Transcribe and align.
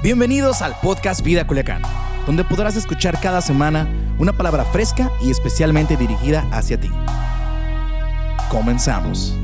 Bienvenidos 0.00 0.62
al 0.62 0.78
podcast 0.80 1.22
Vida 1.22 1.44
Culiacán, 1.44 1.82
donde 2.24 2.44
podrás 2.44 2.76
escuchar 2.76 3.18
cada 3.20 3.40
semana 3.40 3.88
una 4.20 4.32
palabra 4.32 4.64
fresca 4.64 5.10
y 5.20 5.32
especialmente 5.32 5.96
dirigida 5.96 6.46
hacia 6.52 6.78
ti. 6.78 6.88
Comenzamos. 8.48 9.34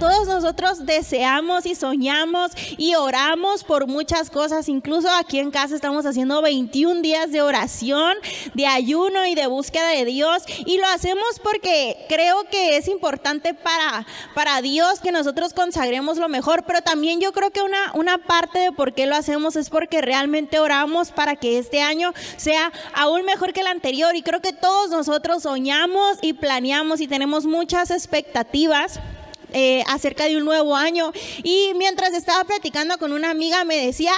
Todos 0.00 0.26
nosotros 0.26 0.86
deseamos 0.86 1.66
y 1.66 1.74
soñamos 1.74 2.52
y 2.78 2.94
oramos 2.94 3.64
por 3.64 3.86
muchas 3.86 4.30
cosas. 4.30 4.70
Incluso 4.70 5.10
aquí 5.10 5.38
en 5.38 5.50
casa 5.50 5.74
estamos 5.74 6.06
haciendo 6.06 6.40
21 6.40 7.02
días 7.02 7.30
de 7.32 7.42
oración, 7.42 8.14
de 8.54 8.66
ayuno 8.66 9.26
y 9.26 9.34
de 9.34 9.46
búsqueda 9.46 9.88
de 9.88 10.06
Dios. 10.06 10.42
Y 10.64 10.78
lo 10.78 10.86
hacemos 10.86 11.38
porque 11.42 11.98
creo 12.08 12.44
que 12.50 12.78
es 12.78 12.88
importante 12.88 13.52
para, 13.52 14.06
para 14.34 14.62
Dios 14.62 15.00
que 15.00 15.12
nosotros 15.12 15.52
consagremos 15.52 16.16
lo 16.16 16.30
mejor. 16.30 16.64
Pero 16.66 16.80
también 16.80 17.20
yo 17.20 17.32
creo 17.32 17.50
que 17.50 17.60
una, 17.60 17.92
una 17.92 18.16
parte 18.16 18.58
de 18.58 18.72
por 18.72 18.94
qué 18.94 19.04
lo 19.04 19.16
hacemos 19.16 19.54
es 19.54 19.68
porque 19.68 20.00
realmente 20.00 20.60
oramos 20.60 21.10
para 21.10 21.36
que 21.36 21.58
este 21.58 21.82
año 21.82 22.14
sea 22.38 22.72
aún 22.94 23.26
mejor 23.26 23.52
que 23.52 23.60
el 23.60 23.66
anterior. 23.66 24.16
Y 24.16 24.22
creo 24.22 24.40
que 24.40 24.54
todos 24.54 24.88
nosotros 24.88 25.42
soñamos 25.42 26.16
y 26.22 26.32
planeamos 26.32 27.02
y 27.02 27.06
tenemos 27.06 27.44
muchas 27.44 27.90
expectativas 27.90 28.98
eh, 29.52 29.82
acerca 29.86 30.26
de 30.26 30.36
un 30.36 30.44
nuevo 30.44 30.76
año. 30.76 31.12
Y 31.42 31.72
mientras 31.76 32.12
estaba 32.14 32.44
platicando 32.44 32.98
con 32.98 33.12
una 33.12 33.30
amiga 33.30 33.64
me 33.64 33.76
decía, 33.76 34.12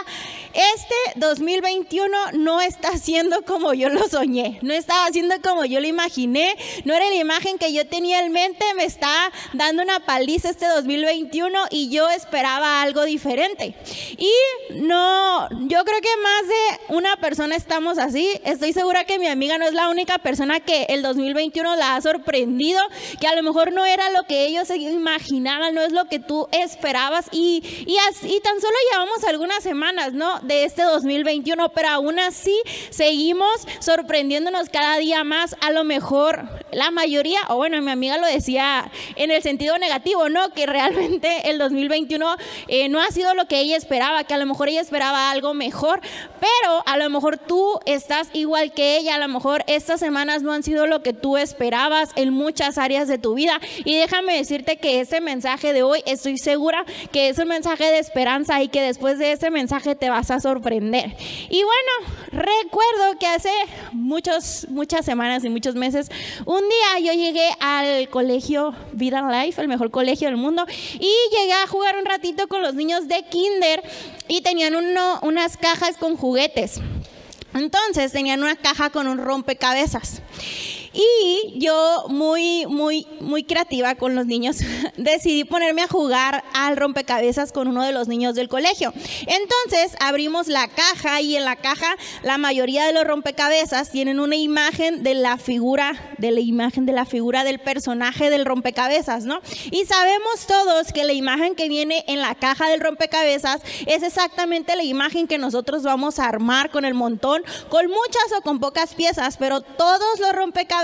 este 0.53 0.95
2021 1.17 2.17
no 2.35 2.61
está 2.61 2.97
siendo 2.99 3.43
como 3.43 3.73
yo 3.73 3.89
lo 3.89 4.07
soñé, 4.09 4.59
no 4.63 4.75
estaba 4.75 5.09
siendo 5.11 5.41
como 5.41 5.65
yo 5.65 5.81
lo 5.81 5.87
imaginé, 5.87 6.55
no 6.85 6.95
era 6.95 7.09
la 7.09 7.17
imagen 7.17 7.59
que 7.59 7.73
yo 7.73 7.87
tenía 7.87 8.21
en 8.21 8.33
mente, 8.33 8.65
me 8.77 8.85
está 8.85 9.33
dando 9.55 9.83
una 9.83 10.01
paliza 10.01 10.51
este 10.51 10.67
2021 10.67 11.59
y 11.71 11.89
yo 11.91 12.09
esperaba 12.11 12.83
algo 12.83 13.05
diferente. 13.05 13.75
Y 14.19 14.33
no, 14.75 15.49
yo 15.69 15.85
creo 15.85 16.01
que 16.01 16.17
más 16.23 16.49
de 16.49 16.95
una 16.97 17.17
persona 17.17 17.57
estamos 17.57 17.99
así, 17.99 18.29
estoy 18.45 18.73
segura 18.73 19.05
que 19.05 19.19
mi 19.19 19.29
amiga 19.29 19.59
no 19.59 19.67
es 19.67 19.73
la 19.73 19.89
única 19.89 20.19
persona 20.19 20.61
que 20.61 20.85
el 20.91 21.03
2021 21.03 21.77
la 21.77 21.97
ha 21.97 22.01
sorprendido, 22.03 22.81
que 23.21 23.27
a 23.27 23.35
lo 23.35 23.43
mejor 23.43 23.73
no 23.73 23.87
era 23.87 24.11
lo 24.11 24.25
que 24.25 24.47
ellos 24.47 24.69
imaginaban 24.71 25.22
no 25.31 25.83
es 25.83 25.93
lo 25.93 26.07
que 26.07 26.19
tú 26.19 26.49
esperabas 26.53 27.27
y, 27.33 27.63
y, 27.87 27.97
así, 28.11 28.41
tan 28.43 28.61
solo 28.61 28.75
llevamos 28.91 29.25
algunas 29.25 29.63
semanas, 29.63 30.13
¿no? 30.13 30.41
De 30.41 30.65
este 30.65 30.83
2021, 30.83 31.71
pero 31.71 31.89
aún 31.89 32.19
así 32.19 32.57
seguimos 32.91 33.67
sorprendiéndonos 33.81 34.69
cada 34.69 34.99
día 34.99 35.25
más. 35.25 35.57
A 35.61 35.71
lo 35.71 35.85
mejor 35.85 36.62
la 36.73 36.91
mayoría, 36.91 37.41
o 37.49 37.57
bueno, 37.57 37.81
mi 37.81 37.91
amiga 37.91 38.19
lo 38.19 38.27
decía 38.27 38.91
en 39.17 39.31
el 39.31 39.43
sentido 39.43 39.79
negativo, 39.79 40.29
¿no? 40.29 40.51
Que 40.53 40.67
realmente 40.67 41.51
el 41.51 41.59
2021 41.59 42.37
eh, 42.69 42.89
no 42.89 43.01
ha 43.01 43.07
sido 43.09 43.35
lo 43.35 43.47
que 43.47 43.61
ella 43.61 43.77
esperaba, 43.77 44.25
que 44.25 44.35
a 44.35 44.39
lo 44.39 44.47
mejor 44.47 44.69
ella 44.69 44.81
esperaba 44.81 45.31
algo 45.31 45.55
mejor, 45.55 46.01
pero 46.41 46.83
a 46.87 46.97
lo 46.97 47.09
mejor 47.11 47.39
tú 47.39 47.79
estás 47.87 48.29
igual 48.33 48.73
que 48.73 48.97
ella, 48.97 49.15
a 49.15 49.19
lo 49.19 49.29
mejor 49.29 49.63
estas 49.69 50.01
semanas 50.01 50.43
no 50.43 50.53
han 50.53 50.65
sido 50.65 50.87
lo 50.87 51.03
que 51.03 51.13
tú 51.13 51.37
esperabas 51.37 52.11
en 52.17 52.33
muchas 52.33 52.77
áreas 52.77 53.07
de 53.07 53.19
tu 53.19 53.35
vida. 53.35 53.61
Y 53.85 53.97
déjame 53.97 54.37
decirte 54.37 54.79
que 54.79 55.01
es 55.01 55.13
este 55.13 55.21
mensaje 55.21 55.75
de 55.75 55.83
hoy, 55.83 56.03
estoy 56.07 56.39
segura 56.39 56.87
que 57.13 57.29
es 57.29 57.37
un 57.37 57.47
mensaje 57.49 57.85
de 57.85 57.99
esperanza 57.99 58.63
y 58.63 58.69
que 58.69 58.81
después 58.81 59.19
de 59.19 59.33
ese 59.33 59.51
mensaje 59.51 59.95
te 59.95 60.09
vas 60.09 60.31
a 60.31 60.41
sorprender. 60.41 61.15
Y 61.51 61.63
bueno, 61.63 62.17
recuerdo 62.31 63.19
que 63.21 63.27
hace 63.27 63.51
muchos, 63.93 64.67
muchas 64.71 65.05
semanas 65.05 65.45
y 65.45 65.51
muchos 65.51 65.75
meses, 65.75 66.11
un 66.47 66.62
día 66.69 67.13
yo 67.13 67.13
llegué 67.13 67.49
al 67.61 68.09
colegio 68.09 68.75
Vida 68.93 69.23
Life, 69.45 69.61
el 69.61 69.69
mejor 69.69 69.91
colegio 69.91 70.29
del 70.29 70.37
mundo, 70.37 70.65
y 70.95 71.13
llegué 71.31 71.53
a 71.53 71.67
jugar 71.67 71.97
un 71.97 72.05
ratito 72.05 72.49
con 72.49 72.63
los 72.63 72.75
niños 72.75 73.09
de 73.09 73.23
Kinder 73.25 73.83
y 74.29 74.43
tenían 74.43 74.75
uno, 74.75 75.19
unas 75.23 75.57
cajas 75.57 75.97
con 75.97 76.17
juguetes. 76.17 76.81
Entonces 77.55 78.13
tenían 78.13 78.43
una 78.43 78.57
caja 78.57 78.91
con 78.91 79.07
un 79.07 79.19
rompecabezas. 79.19 80.23
Y 80.93 81.59
yo, 81.59 82.05
muy, 82.09 82.67
muy, 82.67 83.07
muy 83.21 83.45
creativa 83.45 83.95
con 83.95 84.15
los 84.15 84.27
niños, 84.27 84.59
decidí 84.97 85.45
ponerme 85.45 85.83
a 85.83 85.89
jugar 85.89 86.45
al 86.53 86.77
rompecabezas 86.77 87.53
con 87.53 87.69
uno 87.69 87.83
de 87.83 87.93
los 87.93 88.09
niños 88.09 88.35
del 88.35 88.49
colegio. 88.49 88.93
Entonces 89.21 89.97
abrimos 90.01 90.49
la 90.49 90.69
caja 90.69 91.21
y 91.21 91.37
en 91.37 91.45
la 91.45 91.57
caja 91.57 91.97
la 92.23 92.37
mayoría 92.37 92.85
de 92.85 92.93
los 92.93 93.05
rompecabezas 93.05 93.91
tienen 93.91 94.21
una 94.21 94.37
imagen 94.37 95.03
de 95.03 95.15
la 95.15 95.39
figura, 95.39 96.15
de 96.19 96.31
la 96.31 96.41
imagen 96.41 96.85
de 96.85 96.93
la 96.93 97.07
figura 97.07 97.45
del 97.45 97.59
personaje 97.59 98.29
del 98.29 98.45
rompecabezas, 98.45 99.25
¿no? 99.25 99.41
Y 99.71 99.87
sabemos 99.87 100.47
todos 100.47 100.93
que 100.93 101.05
la 101.05 101.13
imagen 101.13 101.55
que 101.55 101.69
viene 101.69 102.05
en 102.07 102.21
la 102.21 102.35
caja 102.35 102.69
del 102.69 102.81
rompecabezas 102.81 103.63
es 103.87 104.03
exactamente 104.03 104.77
la 104.77 104.85
imagen 104.85 105.27
que 105.27 105.39
nosotros 105.39 105.85
vamos 105.85 106.19
a 106.19 106.27
armar 106.27 106.71
con 106.71 106.85
el 106.85 106.95
montón, 106.95 107.43
con 107.71 107.87
muchas 107.87 108.39
o 108.39 108.43
con 108.43 108.61
pocas 108.61 108.95
piezas, 108.95 109.37
pero 109.39 109.63
todos 109.63 110.21
los 110.21 110.33
rompecabezas 110.33 110.82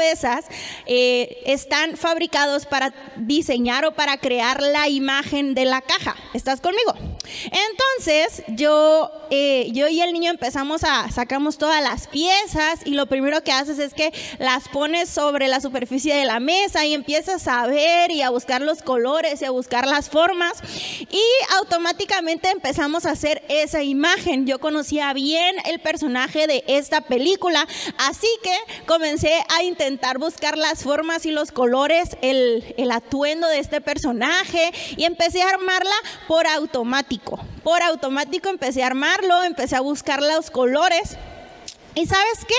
eh, 0.86 1.42
están 1.46 1.96
fabricados 1.96 2.66
para 2.66 2.92
diseñar 3.16 3.84
o 3.84 3.92
para 3.92 4.16
crear 4.18 4.62
la 4.62 4.88
imagen 4.88 5.54
de 5.54 5.64
la 5.64 5.80
caja. 5.80 6.16
¿Estás 6.34 6.60
conmigo? 6.60 6.94
Entonces, 7.44 8.42
yo, 8.48 9.10
eh, 9.30 9.68
yo 9.72 9.88
y 9.88 10.00
el 10.00 10.12
niño 10.12 10.30
empezamos 10.30 10.84
a, 10.84 11.10
sacamos 11.10 11.58
todas 11.58 11.82
las 11.82 12.06
piezas 12.06 12.80
y 12.84 12.92
lo 12.92 13.06
primero 13.06 13.42
que 13.42 13.52
haces 13.52 13.78
es 13.78 13.92
que 13.94 14.12
las 14.38 14.68
pones 14.68 15.08
sobre 15.08 15.48
la 15.48 15.60
superficie 15.60 16.14
de 16.14 16.24
la 16.24 16.40
mesa 16.40 16.86
y 16.86 16.94
empiezas 16.94 17.46
a 17.48 17.66
ver 17.66 18.10
y 18.10 18.22
a 18.22 18.30
buscar 18.30 18.62
los 18.62 18.82
colores 18.82 19.42
y 19.42 19.44
a 19.44 19.50
buscar 19.50 19.86
las 19.86 20.08
formas 20.08 20.62
y 21.10 21.22
automáticamente 21.58 22.50
empezamos 22.50 23.04
a 23.04 23.10
hacer 23.10 23.42
esa 23.48 23.82
imagen. 23.82 24.46
Yo 24.46 24.58
conocía 24.58 25.12
bien 25.12 25.56
el 25.66 25.80
personaje 25.80 26.46
de 26.46 26.64
esta 26.66 27.02
película, 27.02 27.66
así 27.98 28.28
que 28.42 28.54
comencé 28.86 29.32
a 29.54 29.62
intentar 29.62 29.87
buscar 30.18 30.58
las 30.58 30.82
formas 30.82 31.26
y 31.26 31.30
los 31.30 31.52
colores, 31.52 32.16
el, 32.22 32.74
el 32.76 32.90
atuendo 32.90 33.46
de 33.48 33.58
este 33.58 33.80
personaje 33.80 34.70
y 34.96 35.04
empecé 35.04 35.42
a 35.42 35.50
armarla 35.50 35.94
por 36.26 36.46
automático. 36.46 37.38
Por 37.62 37.82
automático 37.82 38.48
empecé 38.48 38.82
a 38.82 38.86
armarlo, 38.86 39.44
empecé 39.44 39.76
a 39.76 39.80
buscar 39.80 40.22
los 40.22 40.50
colores. 40.50 41.16
¿Y 41.94 42.06
sabes 42.06 42.44
qué? 42.46 42.54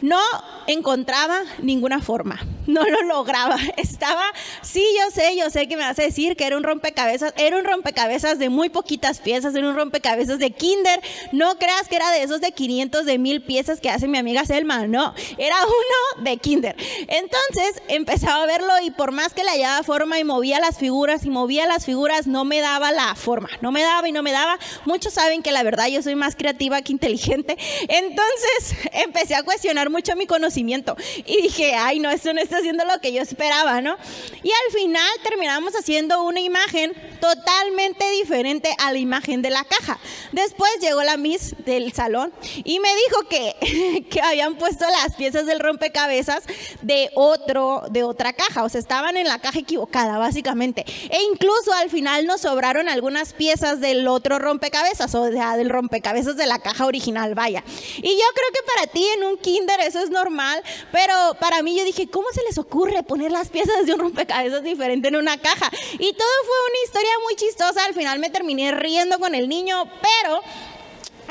No 0.00 0.20
encontraba 0.66 1.42
ninguna 1.62 2.00
forma, 2.00 2.40
no 2.76 2.82
lo 2.84 3.02
lograba. 3.02 3.56
Estaba, 3.76 4.24
sí, 4.62 4.84
yo 4.98 5.10
sé, 5.10 5.36
yo 5.36 5.50
sé 5.50 5.68
que 5.68 5.76
me 5.76 5.82
vas 5.82 5.98
a 5.98 6.02
decir 6.02 6.36
que 6.36 6.46
era 6.46 6.56
un 6.56 6.62
rompecabezas, 6.62 7.32
era 7.36 7.56
un 7.56 7.64
rompecabezas 7.64 8.38
de 8.38 8.48
muy 8.48 8.68
poquitas 8.68 9.20
piezas, 9.20 9.54
era 9.54 9.68
un 9.68 9.76
rompecabezas 9.76 10.38
de 10.38 10.50
Kinder. 10.50 11.00
No 11.32 11.58
creas 11.58 11.88
que 11.88 11.96
era 11.96 12.10
de 12.10 12.22
esos 12.22 12.40
de 12.40 12.52
500, 12.52 13.04
de 13.04 13.18
mil 13.18 13.42
piezas 13.42 13.80
que 13.80 13.90
hace 13.90 14.08
mi 14.08 14.18
amiga 14.18 14.44
Selma, 14.44 14.86
no, 14.86 15.14
era 15.38 15.56
uno 15.64 16.24
de 16.24 16.36
Kinder. 16.38 16.76
Entonces 17.00 17.82
empezaba 17.88 18.42
a 18.42 18.46
verlo 18.46 18.72
y 18.82 18.90
por 18.90 19.12
más 19.12 19.32
que 19.32 19.44
le 19.44 19.50
hallaba 19.50 19.82
forma 19.82 20.18
y 20.18 20.24
movía 20.24 20.60
las 20.60 20.78
figuras 20.78 21.24
y 21.24 21.30
movía 21.30 21.66
las 21.66 21.84
figuras, 21.84 22.26
no 22.26 22.44
me 22.44 22.60
daba 22.60 22.92
la 22.92 23.14
forma, 23.14 23.48
no 23.60 23.72
me 23.72 23.82
daba 23.82 24.08
y 24.08 24.12
no 24.12 24.22
me 24.22 24.32
daba. 24.32 24.58
Muchos 24.84 25.14
saben 25.14 25.42
que 25.42 25.52
la 25.52 25.62
verdad 25.62 25.86
yo 25.88 26.02
soy 26.02 26.14
más 26.14 26.36
creativa 26.36 26.82
que 26.82 26.92
inteligente. 26.92 27.56
Entonces 27.82 28.76
empecé 28.92 29.34
a 29.34 29.42
cuestionar 29.42 29.90
mucho 29.90 30.16
mi 30.16 30.26
conocimiento 30.26 30.96
y 31.24 31.42
dije, 31.42 31.74
ay, 31.74 31.98
no, 32.00 32.10
esto 32.10 32.32
no 32.32 32.40
está 32.40 32.55
haciendo 32.56 32.84
lo 32.84 33.00
que 33.00 33.12
yo 33.12 33.22
esperaba, 33.22 33.80
¿no? 33.80 33.96
Y 34.42 34.50
al 34.50 34.72
final 34.72 35.08
terminamos 35.22 35.74
haciendo 35.74 36.22
una 36.22 36.40
imagen 36.40 36.92
totalmente 37.20 38.10
diferente 38.10 38.74
a 38.78 38.92
la 38.92 38.98
imagen 38.98 39.42
de 39.42 39.50
la 39.50 39.64
caja. 39.64 39.98
Después 40.32 40.70
llegó 40.80 41.02
la 41.02 41.16
Miss 41.16 41.54
del 41.64 41.92
salón 41.92 42.32
y 42.64 42.78
me 42.80 42.88
dijo 42.94 43.28
que, 43.28 44.04
que 44.10 44.20
habían 44.20 44.56
puesto 44.56 44.84
las 44.86 45.16
piezas 45.16 45.46
del 45.46 45.60
rompecabezas 45.60 46.44
de 46.82 47.10
otro, 47.14 47.82
de 47.90 48.02
otra 48.02 48.32
caja. 48.32 48.64
O 48.64 48.68
sea, 48.68 48.80
estaban 48.80 49.16
en 49.16 49.26
la 49.26 49.38
caja 49.38 49.60
equivocada, 49.60 50.18
básicamente. 50.18 50.84
E 51.10 51.22
incluso 51.30 51.72
al 51.72 51.90
final 51.90 52.26
nos 52.26 52.42
sobraron 52.42 52.88
algunas 52.88 53.32
piezas 53.32 53.80
del 53.80 54.06
otro 54.08 54.38
rompecabezas, 54.38 55.14
o 55.14 55.30
sea, 55.30 55.56
del 55.56 55.70
rompecabezas 55.70 56.36
de 56.36 56.46
la 56.46 56.58
caja 56.58 56.86
original, 56.86 57.34
vaya. 57.34 57.64
Y 57.96 58.10
yo 58.10 58.24
creo 58.34 58.48
que 58.52 58.60
para 58.74 58.86
ti 58.92 59.06
en 59.16 59.24
un 59.24 59.38
kinder 59.38 59.80
eso 59.80 60.00
es 60.00 60.10
normal 60.10 60.62
pero 60.92 61.14
para 61.40 61.62
mí 61.62 61.76
yo 61.76 61.84
dije, 61.84 62.08
¿cómo 62.08 62.26
se 62.32 62.42
les 62.46 62.58
ocurre 62.58 63.02
poner 63.02 63.30
las 63.30 63.48
piezas 63.48 63.86
de 63.86 63.94
un 63.94 64.00
rompecabezas 64.00 64.62
diferente 64.62 65.08
en 65.08 65.16
una 65.16 65.38
caja? 65.38 65.70
Y 65.94 66.12
todo 66.12 66.28
fue 66.44 66.56
una 66.70 66.84
historia 66.84 67.10
muy 67.24 67.34
chistosa, 67.36 67.84
al 67.84 67.94
final 67.94 68.18
me 68.18 68.30
terminé 68.30 68.72
riendo 68.72 69.18
con 69.18 69.34
el 69.34 69.48
niño, 69.48 69.84
pero 69.84 70.40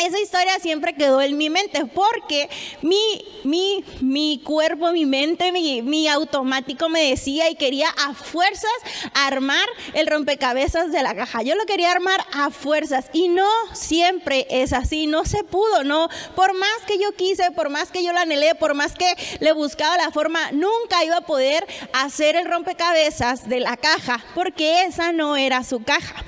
esa 0.03 0.19
historia 0.19 0.59
siempre 0.59 0.93
quedó 0.93 1.21
en 1.21 1.37
mi 1.37 1.49
mente 1.49 1.85
porque 1.85 2.49
mi, 2.81 3.25
mi, 3.43 3.83
mi 4.01 4.41
cuerpo, 4.43 4.91
mi 4.91 5.05
mente, 5.05 5.51
mi, 5.51 5.81
mi, 5.81 6.07
automático 6.07 6.89
me 6.89 7.09
decía 7.09 7.49
y 7.49 7.55
quería 7.55 7.87
a 8.05 8.13
fuerzas 8.13 8.71
armar 9.13 9.67
el 9.93 10.07
rompecabezas 10.07 10.91
de 10.91 11.01
la 11.01 11.15
caja. 11.15 11.41
Yo 11.41 11.55
lo 11.55 11.65
quería 11.65 11.91
armar 11.91 12.23
a 12.33 12.51
fuerzas 12.51 13.09
y 13.13 13.27
no 13.27 13.47
siempre 13.73 14.45
es 14.49 14.73
así, 14.73 15.07
no 15.07 15.25
se 15.25 15.43
pudo, 15.43 15.83
no. 15.83 16.09
Por 16.35 16.53
más 16.53 16.77
que 16.87 16.99
yo 16.99 17.11
quise, 17.13 17.51
por 17.51 17.69
más 17.69 17.91
que 17.91 18.03
yo 18.03 18.13
la 18.13 18.21
anhelé, 18.21 18.55
por 18.55 18.73
más 18.73 18.93
que 18.93 19.15
le 19.39 19.51
buscaba 19.53 19.97
la 19.97 20.11
forma, 20.11 20.51
nunca 20.51 21.03
iba 21.03 21.17
a 21.17 21.25
poder 21.25 21.65
hacer 21.93 22.35
el 22.35 22.45
rompecabezas 22.45 23.49
de 23.49 23.59
la 23.59 23.77
caja 23.77 24.23
porque 24.33 24.83
esa 24.83 25.11
no 25.11 25.35
era 25.37 25.63
su 25.63 25.83
caja. 25.83 26.23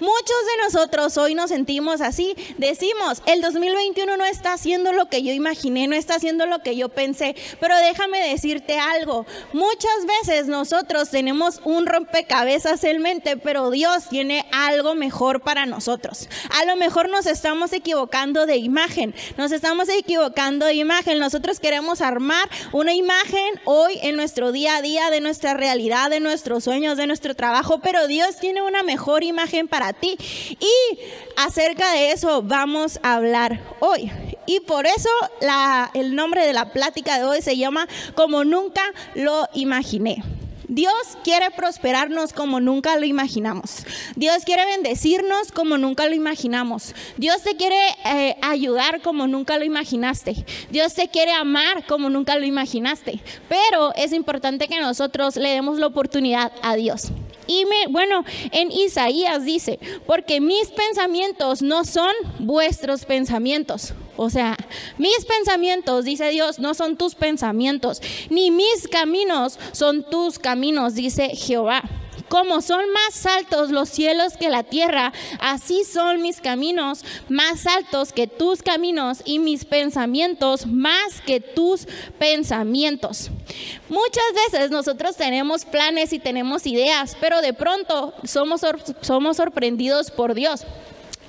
Muchos 0.00 0.36
de 0.46 0.64
nosotros 0.64 1.16
hoy 1.16 1.34
nos 1.34 1.50
sentimos 1.50 2.00
así. 2.00 2.34
Decimos, 2.58 3.22
el 3.26 3.40
2021 3.40 4.16
no 4.16 4.24
está 4.24 4.52
haciendo 4.54 4.92
lo 4.92 5.08
que 5.08 5.22
yo 5.22 5.32
imaginé, 5.32 5.86
no 5.86 5.96
está 5.96 6.16
haciendo 6.16 6.46
lo 6.46 6.60
que 6.60 6.76
yo 6.76 6.88
pensé. 6.88 7.34
Pero 7.60 7.76
déjame 7.76 8.28
decirte 8.28 8.78
algo. 8.78 9.26
Muchas 9.52 10.06
veces 10.20 10.46
nosotros 10.46 11.10
tenemos 11.10 11.60
un 11.64 11.86
rompecabezas 11.86 12.84
en 12.84 13.02
mente, 13.02 13.36
pero 13.36 13.70
Dios 13.70 14.08
tiene 14.08 14.46
algo 14.52 14.94
mejor 14.94 15.40
para 15.40 15.66
nosotros. 15.66 16.28
A 16.50 16.64
lo 16.64 16.76
mejor 16.76 17.08
nos 17.08 17.26
estamos 17.26 17.72
equivocando 17.72 18.46
de 18.46 18.56
imagen. 18.56 19.14
Nos 19.36 19.52
estamos 19.52 19.88
equivocando 19.88 20.66
de 20.66 20.74
imagen. 20.74 21.18
Nosotros 21.18 21.60
queremos 21.60 22.00
armar 22.00 22.48
una 22.72 22.94
imagen 22.94 23.60
hoy 23.64 23.98
en 24.02 24.16
nuestro 24.16 24.52
día 24.52 24.76
a 24.76 24.82
día 24.82 25.10
de 25.10 25.20
nuestra 25.20 25.54
realidad, 25.54 26.10
de 26.10 26.20
nuestros 26.20 26.64
sueños, 26.64 26.96
de 26.96 27.06
nuestro 27.06 27.34
trabajo, 27.34 27.80
pero 27.80 28.06
Dios 28.06 28.36
tiene 28.36 28.62
una 28.62 28.82
mejor 28.82 29.24
imagen 29.24 29.63
para 29.68 29.92
ti. 29.92 30.16
Y 30.60 30.98
acerca 31.36 31.92
de 31.92 32.12
eso 32.12 32.42
vamos 32.42 32.98
a 33.02 33.14
hablar 33.14 33.60
hoy. 33.80 34.10
Y 34.46 34.60
por 34.60 34.86
eso 34.86 35.08
el 35.94 36.14
nombre 36.14 36.46
de 36.46 36.52
la 36.52 36.72
plática 36.72 37.18
de 37.18 37.24
hoy 37.24 37.42
se 37.42 37.56
llama 37.56 37.88
Como 38.14 38.44
nunca 38.44 38.82
lo 39.14 39.48
imaginé. 39.54 40.22
Dios 40.68 40.94
quiere 41.22 41.50
prosperarnos 41.50 42.32
como 42.32 42.58
nunca 42.58 42.96
lo 42.96 43.04
imaginamos. 43.04 43.84
Dios 44.16 44.44
quiere 44.44 44.64
bendecirnos 44.64 45.52
como 45.52 45.76
nunca 45.76 46.08
lo 46.08 46.14
imaginamos. 46.14 46.94
Dios 47.16 47.42
te 47.42 47.56
quiere 47.56 47.76
eh, 48.06 48.36
ayudar 48.40 49.02
como 49.02 49.26
nunca 49.26 49.58
lo 49.58 49.64
imaginaste. 49.64 50.44
Dios 50.70 50.94
te 50.94 51.08
quiere 51.08 51.32
amar 51.32 51.84
como 51.86 52.08
nunca 52.08 52.36
lo 52.38 52.46
imaginaste. 52.46 53.20
Pero 53.48 53.94
es 53.94 54.12
importante 54.12 54.66
que 54.66 54.80
nosotros 54.80 55.36
le 55.36 55.50
demos 55.50 55.78
la 55.78 55.86
oportunidad 55.86 56.50
a 56.62 56.76
Dios. 56.76 57.12
Y 57.46 57.64
me, 57.64 57.86
bueno, 57.88 58.24
en 58.52 58.70
Isaías 58.70 59.44
dice, 59.44 59.78
porque 60.06 60.40
mis 60.40 60.68
pensamientos 60.70 61.62
no 61.62 61.84
son 61.84 62.12
vuestros 62.38 63.04
pensamientos. 63.04 63.94
O 64.16 64.30
sea, 64.30 64.56
mis 64.98 65.24
pensamientos, 65.24 66.04
dice 66.04 66.28
Dios, 66.30 66.58
no 66.58 66.74
son 66.74 66.96
tus 66.96 67.14
pensamientos, 67.14 68.00
ni 68.30 68.50
mis 68.50 68.86
caminos 68.88 69.58
son 69.72 70.08
tus 70.08 70.38
caminos, 70.38 70.94
dice 70.94 71.30
Jehová. 71.34 71.82
Como 72.28 72.60
son 72.62 72.84
más 72.92 73.26
altos 73.26 73.70
los 73.70 73.88
cielos 73.88 74.36
que 74.38 74.48
la 74.48 74.62
tierra, 74.62 75.12
así 75.40 75.84
son 75.84 76.22
mis 76.22 76.40
caminos 76.40 77.04
más 77.28 77.66
altos 77.66 78.12
que 78.12 78.26
tus 78.26 78.62
caminos 78.62 79.22
y 79.24 79.38
mis 79.38 79.64
pensamientos 79.64 80.66
más 80.66 81.20
que 81.24 81.40
tus 81.40 81.86
pensamientos. 82.18 83.30
Muchas 83.88 84.24
veces 84.50 84.70
nosotros 84.70 85.16
tenemos 85.16 85.64
planes 85.64 86.12
y 86.12 86.18
tenemos 86.18 86.66
ideas, 86.66 87.16
pero 87.20 87.40
de 87.40 87.52
pronto 87.52 88.14
somos, 88.24 88.62
somos 89.00 89.36
sorprendidos 89.36 90.10
por 90.10 90.34
Dios. 90.34 90.64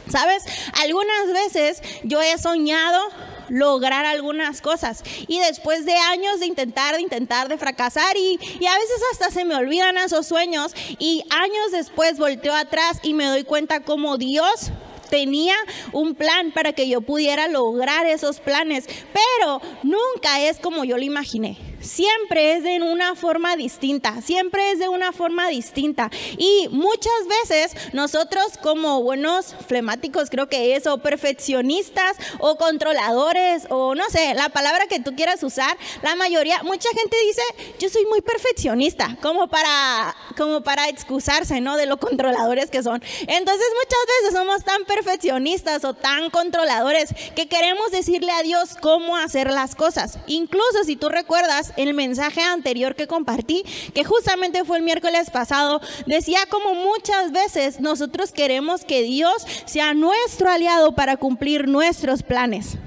¿Sabes? 0.09 0.43
Algunas 0.83 1.33
veces 1.33 1.81
yo 2.03 2.21
he 2.21 2.37
soñado 2.37 3.01
lograr 3.49 4.05
algunas 4.05 4.61
cosas. 4.61 5.03
Y 5.27 5.39
después 5.39 5.85
de 5.85 5.93
años 5.93 6.39
de 6.39 6.45
intentar, 6.45 6.95
de 6.95 7.01
intentar, 7.01 7.47
de 7.47 7.57
fracasar 7.57 8.17
y, 8.17 8.39
y, 8.59 8.65
a 8.65 8.73
veces 8.77 9.01
hasta 9.11 9.31
se 9.31 9.45
me 9.45 9.55
olvidan 9.55 9.97
esos 9.97 10.25
sueños 10.27 10.73
y 10.99 11.23
años 11.29 11.71
después 11.71 12.17
volteo 12.17 12.53
atrás 12.53 12.99
y 13.03 13.13
me 13.13 13.25
doy 13.25 13.43
cuenta 13.43 13.81
como 13.81 14.17
Dios 14.17 14.71
tenía 15.09 15.55
un 15.91 16.15
plan 16.15 16.51
para 16.51 16.73
que 16.73 16.89
yo 16.89 17.01
pudiera 17.01 17.47
lograr 17.47 18.05
esos 18.05 18.39
planes, 18.39 18.85
pero 19.13 19.61
nunca 19.83 20.41
es 20.41 20.57
como 20.59 20.83
yo 20.83 20.97
lo 20.97 21.03
imaginé 21.03 21.74
siempre 21.85 22.53
es 22.53 22.63
de 22.63 22.81
una 22.81 23.15
forma 23.15 23.55
distinta, 23.55 24.21
siempre 24.21 24.71
es 24.71 24.79
de 24.79 24.89
una 24.89 25.11
forma 25.11 25.47
distinta. 25.47 26.09
Y 26.37 26.67
muchas 26.71 27.13
veces 27.41 27.75
nosotros 27.93 28.57
como 28.61 29.01
buenos 29.01 29.55
flemáticos, 29.67 30.29
creo 30.29 30.49
que 30.49 30.75
es, 30.75 30.87
o 30.87 30.97
perfeccionistas, 30.97 32.17
o 32.39 32.57
controladores, 32.57 33.67
o 33.69 33.95
no 33.95 34.09
sé, 34.09 34.33
la 34.33 34.49
palabra 34.49 34.87
que 34.87 34.99
tú 34.99 35.15
quieras 35.15 35.43
usar, 35.43 35.77
la 36.01 36.15
mayoría, 36.15 36.63
mucha 36.63 36.89
gente 36.89 37.15
dice, 37.27 37.41
yo 37.79 37.89
soy 37.89 38.05
muy 38.05 38.21
perfeccionista, 38.21 39.17
como 39.21 39.47
para, 39.47 40.15
como 40.37 40.61
para 40.61 40.89
excusarse, 40.89 41.61
¿no? 41.61 41.77
De 41.77 41.85
lo 41.85 41.97
controladores 41.97 42.69
que 42.69 42.83
son. 42.83 43.01
Entonces 43.21 43.67
muchas 43.73 43.99
veces 44.21 44.39
somos 44.39 44.63
tan 44.63 44.85
perfeccionistas 44.85 45.83
o 45.85 45.93
tan 45.93 46.29
controladores 46.29 47.09
que 47.35 47.47
queremos 47.47 47.91
decirle 47.91 48.31
a 48.31 48.41
Dios 48.41 48.75
cómo 48.81 49.17
hacer 49.17 49.51
las 49.51 49.75
cosas. 49.75 50.19
Incluso 50.27 50.83
si 50.85 50.95
tú 50.95 51.09
recuerdas, 51.09 51.73
el 51.77 51.93
mensaje 51.93 52.41
anterior 52.41 52.95
que 52.95 53.07
compartí, 53.07 53.63
que 53.93 54.03
justamente 54.03 54.63
fue 54.65 54.77
el 54.77 54.83
miércoles 54.83 55.29
pasado, 55.29 55.81
decía 56.05 56.39
como 56.49 56.73
muchas 56.75 57.31
veces 57.31 57.79
nosotros 57.79 58.31
queremos 58.31 58.85
que 58.85 59.03
Dios 59.03 59.45
sea 59.65 59.93
nuestro 59.93 60.49
aliado 60.49 60.93
para 60.93 61.17
cumplir 61.17 61.67
nuestros 61.67 62.23
planes. 62.23 62.77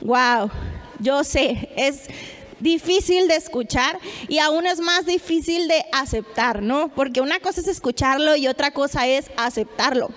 Wow, 0.00 0.50
yo 1.00 1.24
sé, 1.24 1.70
es 1.76 2.08
difícil 2.60 3.28
de 3.28 3.36
escuchar 3.36 3.98
y 4.28 4.38
aún 4.38 4.66
es 4.66 4.80
más 4.80 5.06
difícil 5.06 5.68
de 5.68 5.84
aceptar, 5.92 6.62
¿no? 6.62 6.88
Porque 6.88 7.20
una 7.20 7.40
cosa 7.40 7.60
es 7.60 7.68
escucharlo 7.68 8.36
y 8.36 8.48
otra 8.48 8.70
cosa 8.70 9.06
es 9.06 9.30
aceptarlo. 9.36 10.10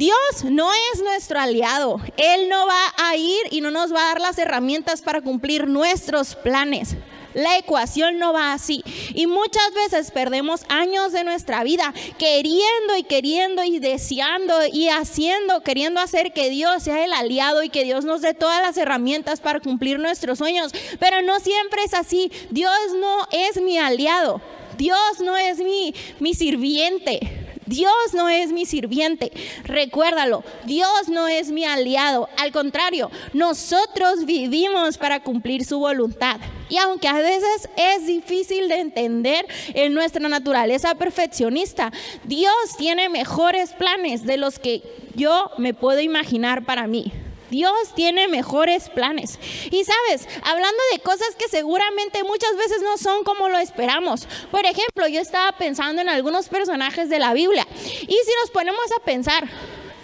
Dios 0.00 0.44
no 0.44 0.70
es 0.94 1.02
nuestro 1.02 1.38
aliado. 1.38 2.00
Él 2.16 2.48
no 2.48 2.66
va 2.66 2.94
a 2.96 3.16
ir 3.16 3.42
y 3.50 3.60
no 3.60 3.70
nos 3.70 3.92
va 3.92 4.00
a 4.00 4.06
dar 4.06 4.20
las 4.22 4.38
herramientas 4.38 5.02
para 5.02 5.20
cumplir 5.20 5.68
nuestros 5.68 6.36
planes. 6.36 6.96
La 7.34 7.58
ecuación 7.58 8.18
no 8.18 8.32
va 8.32 8.54
así. 8.54 8.82
Y 9.14 9.26
muchas 9.26 9.74
veces 9.74 10.10
perdemos 10.10 10.62
años 10.70 11.12
de 11.12 11.22
nuestra 11.22 11.62
vida 11.64 11.92
queriendo 12.16 12.96
y 12.96 13.02
queriendo 13.02 13.62
y 13.62 13.78
deseando 13.78 14.54
y 14.72 14.88
haciendo, 14.88 15.60
queriendo 15.62 16.00
hacer 16.00 16.32
que 16.32 16.48
Dios 16.48 16.84
sea 16.84 17.04
el 17.04 17.12
aliado 17.12 17.62
y 17.62 17.68
que 17.68 17.84
Dios 17.84 18.06
nos 18.06 18.22
dé 18.22 18.32
todas 18.32 18.62
las 18.62 18.78
herramientas 18.78 19.40
para 19.40 19.60
cumplir 19.60 19.98
nuestros 19.98 20.38
sueños. 20.38 20.72
Pero 20.98 21.20
no 21.20 21.40
siempre 21.40 21.84
es 21.84 21.92
así. 21.92 22.32
Dios 22.48 22.72
no 22.98 23.28
es 23.32 23.60
mi 23.60 23.76
aliado. 23.76 24.40
Dios 24.78 25.20
no 25.22 25.36
es 25.36 25.58
mi, 25.58 25.94
mi 26.20 26.32
sirviente. 26.32 27.39
Dios 27.70 28.14
no 28.14 28.28
es 28.28 28.50
mi 28.50 28.66
sirviente. 28.66 29.30
Recuérdalo, 29.62 30.42
Dios 30.64 31.08
no 31.08 31.28
es 31.28 31.52
mi 31.52 31.64
aliado. 31.64 32.28
Al 32.36 32.50
contrario, 32.50 33.12
nosotros 33.32 34.26
vivimos 34.26 34.98
para 34.98 35.22
cumplir 35.22 35.64
su 35.64 35.78
voluntad. 35.78 36.40
Y 36.68 36.78
aunque 36.78 37.06
a 37.06 37.14
veces 37.14 37.68
es 37.76 38.06
difícil 38.06 38.68
de 38.68 38.80
entender 38.80 39.46
en 39.72 39.94
nuestra 39.94 40.28
naturaleza 40.28 40.96
perfeccionista, 40.96 41.92
Dios 42.24 42.52
tiene 42.76 43.08
mejores 43.08 43.70
planes 43.70 44.26
de 44.26 44.36
los 44.36 44.58
que 44.58 44.82
yo 45.14 45.50
me 45.56 45.72
puedo 45.72 46.00
imaginar 46.00 46.64
para 46.64 46.88
mí. 46.88 47.12
Dios 47.50 47.94
tiene 47.94 48.28
mejores 48.28 48.88
planes. 48.88 49.38
Y 49.70 49.84
sabes, 49.84 50.28
hablando 50.42 50.78
de 50.92 51.00
cosas 51.00 51.34
que 51.38 51.48
seguramente 51.48 52.22
muchas 52.24 52.56
veces 52.56 52.82
no 52.82 52.96
son 52.96 53.24
como 53.24 53.48
lo 53.48 53.58
esperamos. 53.58 54.26
Por 54.50 54.64
ejemplo, 54.64 55.06
yo 55.08 55.20
estaba 55.20 55.52
pensando 55.52 56.00
en 56.00 56.08
algunos 56.08 56.48
personajes 56.48 57.08
de 57.08 57.18
la 57.18 57.34
Biblia. 57.34 57.66
Y 57.74 58.06
si 58.06 58.32
nos 58.40 58.50
ponemos 58.52 58.84
a 58.98 59.04
pensar, 59.04 59.48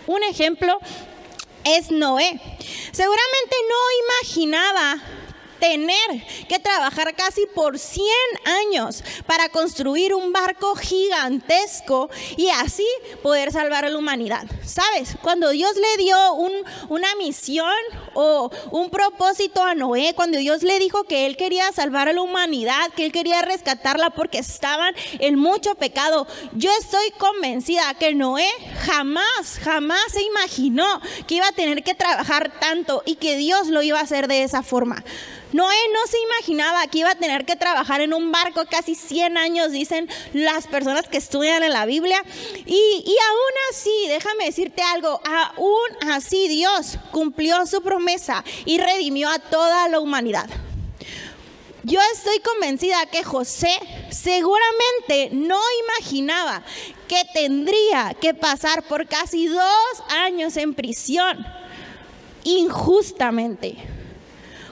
un 0.07 0.23
ejemplo 0.23 0.79
es 1.65 1.91
Noé. 1.91 2.41
Seguramente 2.93 3.57
no 3.69 3.77
imaginaba 4.05 5.03
tener 5.59 6.25
que 6.49 6.59
trabajar 6.59 7.15
casi 7.15 7.47
por 7.55 7.79
100 7.79 8.07
años 8.45 9.03
para 9.27 9.49
construir 9.49 10.15
un 10.15 10.33
barco 10.33 10.75
gigantesco 10.77 12.11
y 12.37 12.49
así 12.49 12.87
poder 13.23 13.53
salvar 13.53 13.85
a 13.85 13.91
la 13.91 13.99
humanidad. 13.99 14.45
¿Sabes? 14.65 15.17
Cuando 15.23 15.51
Dios 15.51 15.73
le 15.77 16.03
dio 16.03 16.17
una 16.89 17.15
misión 17.17 17.67
o 18.15 18.51
un 18.71 18.91
propósito 18.91 19.63
a 19.63 19.75
Noé, 19.75 20.15
cuando 20.15 20.39
Dios 20.39 20.63
le 20.63 20.79
dijo 20.79 21.05
que 21.05 21.27
él 21.27 21.37
quería 21.37 21.71
salvar 21.73 22.09
a 22.09 22.13
la 22.13 22.23
humanidad, 22.23 22.91
que 22.95 23.05
él 23.05 23.13
quería 23.13 23.43
rescatarla 23.43 24.11
porque 24.11 24.39
estaban 24.39 24.95
en 25.19 25.39
mucho 25.39 25.75
pecado, 25.75 26.27
yo 26.53 26.71
estoy 26.79 27.11
convencida 27.19 27.95
que 27.95 28.15
Noé 28.15 28.49
jamás, 28.85 29.59
jamás 29.63 30.01
se 30.13 30.23
imaginó 30.23 31.01
que 31.27 31.37
iba 31.37 31.49
a 31.49 31.53
tener 31.53 31.83
que 31.83 31.95
trabajar 31.95 32.53
tanto 32.61 33.03
y 33.07 33.17
que 33.17 33.37
Dios 33.37 33.69
lo 33.69 33.83
iba 33.83 33.99
a 33.99 34.03
hacer 34.03 34.29
de 34.29 34.43
esa 34.43 34.63
forma. 34.63 35.05
Noé 35.53 35.77
no 35.93 36.07
se 36.11 36.19
imaginaba 36.19 36.87
que 36.89 36.99
iba 36.99 37.11
a 37.11 37.15
tener 37.15 37.45
que 37.45 37.55
trabajar 37.55 38.01
en 38.01 38.13
un 38.13 38.33
barco 38.33 38.65
casi 38.69 38.95
100 38.95 39.37
años, 39.37 39.71
dicen 39.71 40.09
las 40.33 40.67
personas 40.67 41.09
que 41.09 41.19
estudian 41.19 41.63
en 41.63 41.73
la 41.73 41.87
Biblia. 41.87 42.21
Y, 42.67 43.17
aún 43.29 43.55
así, 43.71 44.09
déjame 44.09 44.47
decirte 44.47 44.83
algo, 44.83 45.21
aún 45.25 46.11
así 46.13 46.49
Dios 46.49 46.99
cumplió 47.13 47.65
su 47.67 47.81
promesa 47.81 48.45
y 48.65 48.79
redimió 48.79 49.29
a 49.29 49.39
toda 49.39 49.89
la 49.89 50.01
humanidad. 50.01 50.51
Yo 51.85 52.01
estoy 52.15 52.41
convencida 52.41 53.07
que 53.07 53.23
José 53.23 53.73
seguramente 54.11 55.31
no 55.31 55.61
imaginaba 55.85 56.65
que 57.07 57.23
tendría 57.33 58.17
que 58.21 58.35
pasar 58.35 58.83
por 58.83 59.07
casi 59.07 59.47
dos 59.47 59.63
años 60.09 60.57
en 60.57 60.75
prisión 60.75 61.47
injustamente. 62.43 63.96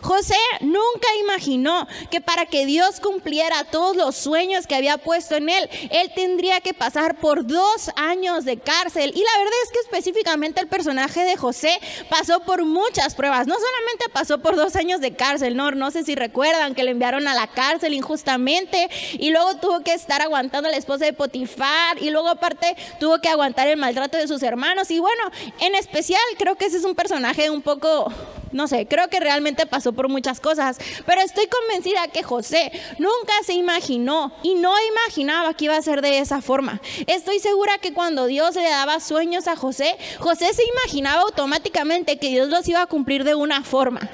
José 0.04 0.36
nunca 0.60 1.08
imaginó 1.22 1.88
que 2.10 2.20
para 2.20 2.44
que 2.44 2.66
Dios 2.66 3.00
cumpliera 3.00 3.64
todos 3.64 3.96
los 3.96 4.14
sueños 4.14 4.66
que 4.66 4.74
había 4.74 4.98
puesto 4.98 5.34
en 5.36 5.48
él, 5.48 5.70
él 5.90 6.12
tendría 6.14 6.60
que 6.60 6.74
pasar 6.74 7.16
por 7.16 7.46
dos 7.46 7.90
años 7.96 8.44
de 8.44 8.58
cárcel. 8.58 9.12
Y 9.14 9.20
la 9.20 9.38
verdad 9.38 9.58
es 9.64 9.72
que 9.72 9.78
específicamente 9.80 10.60
el 10.60 10.68
personaje 10.68 11.24
de 11.24 11.38
José 11.38 11.80
pasó 12.10 12.40
por 12.40 12.66
muchas 12.66 13.14
pruebas. 13.14 13.46
No 13.46 13.54
solamente 13.54 14.10
pasó 14.12 14.40
por 14.40 14.56
dos 14.56 14.76
años 14.76 15.00
de 15.00 15.16
cárcel, 15.16 15.56
no, 15.56 15.70
no 15.70 15.90
sé 15.90 16.04
si 16.04 16.14
recuerdan 16.14 16.74
que 16.74 16.84
le 16.84 16.90
enviaron 16.90 17.26
a 17.26 17.34
la 17.34 17.46
cárcel 17.46 17.94
injustamente 17.94 18.90
y 19.14 19.30
luego 19.30 19.56
tuvo 19.56 19.80
que 19.80 19.94
estar 19.94 20.20
aguantando 20.20 20.68
a 20.68 20.72
la 20.72 20.76
esposa 20.76 21.06
de 21.06 21.14
Potifar 21.14 22.02
y 22.02 22.10
luego 22.10 22.28
aparte 22.28 22.76
tuvo 23.00 23.22
que 23.22 23.30
aguantar 23.30 23.68
el 23.68 23.78
maltrato 23.78 24.18
de 24.18 24.28
sus 24.28 24.42
hermanos. 24.42 24.90
Y 24.90 24.98
bueno, 24.98 25.22
en 25.60 25.74
especial 25.74 26.20
creo 26.36 26.56
que 26.56 26.66
ese 26.66 26.76
es 26.76 26.84
un 26.84 26.94
personaje 26.94 27.48
un 27.48 27.62
poco 27.62 28.12
no 28.54 28.68
sé, 28.68 28.86
creo 28.86 29.08
que 29.08 29.18
realmente 29.18 29.66
pasó 29.66 29.92
por 29.92 30.08
muchas 30.08 30.38
cosas, 30.38 30.78
pero 31.04 31.20
estoy 31.20 31.48
convencida 31.48 32.06
que 32.06 32.22
José 32.22 32.70
nunca 32.98 33.32
se 33.44 33.54
imaginó 33.54 34.32
y 34.44 34.54
no 34.54 34.72
imaginaba 34.92 35.54
que 35.54 35.64
iba 35.64 35.76
a 35.76 35.82
ser 35.82 36.02
de 36.02 36.20
esa 36.20 36.40
forma. 36.40 36.80
Estoy 37.08 37.40
segura 37.40 37.78
que 37.78 37.92
cuando 37.92 38.26
Dios 38.26 38.54
le 38.54 38.70
daba 38.70 39.00
sueños 39.00 39.48
a 39.48 39.56
José, 39.56 39.96
José 40.20 40.54
se 40.54 40.62
imaginaba 40.64 41.22
automáticamente 41.22 42.16
que 42.18 42.28
Dios 42.28 42.48
los 42.48 42.68
iba 42.68 42.80
a 42.80 42.86
cumplir 42.86 43.24
de 43.24 43.34
una 43.34 43.64
forma. 43.64 44.08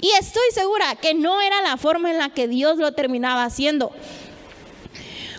Y 0.00 0.10
estoy 0.18 0.42
segura 0.52 0.96
que 0.96 1.14
no 1.14 1.40
era 1.40 1.62
la 1.62 1.76
forma 1.76 2.10
en 2.10 2.18
la 2.18 2.30
que 2.30 2.48
Dios 2.48 2.78
lo 2.78 2.92
terminaba 2.94 3.44
haciendo. 3.44 3.92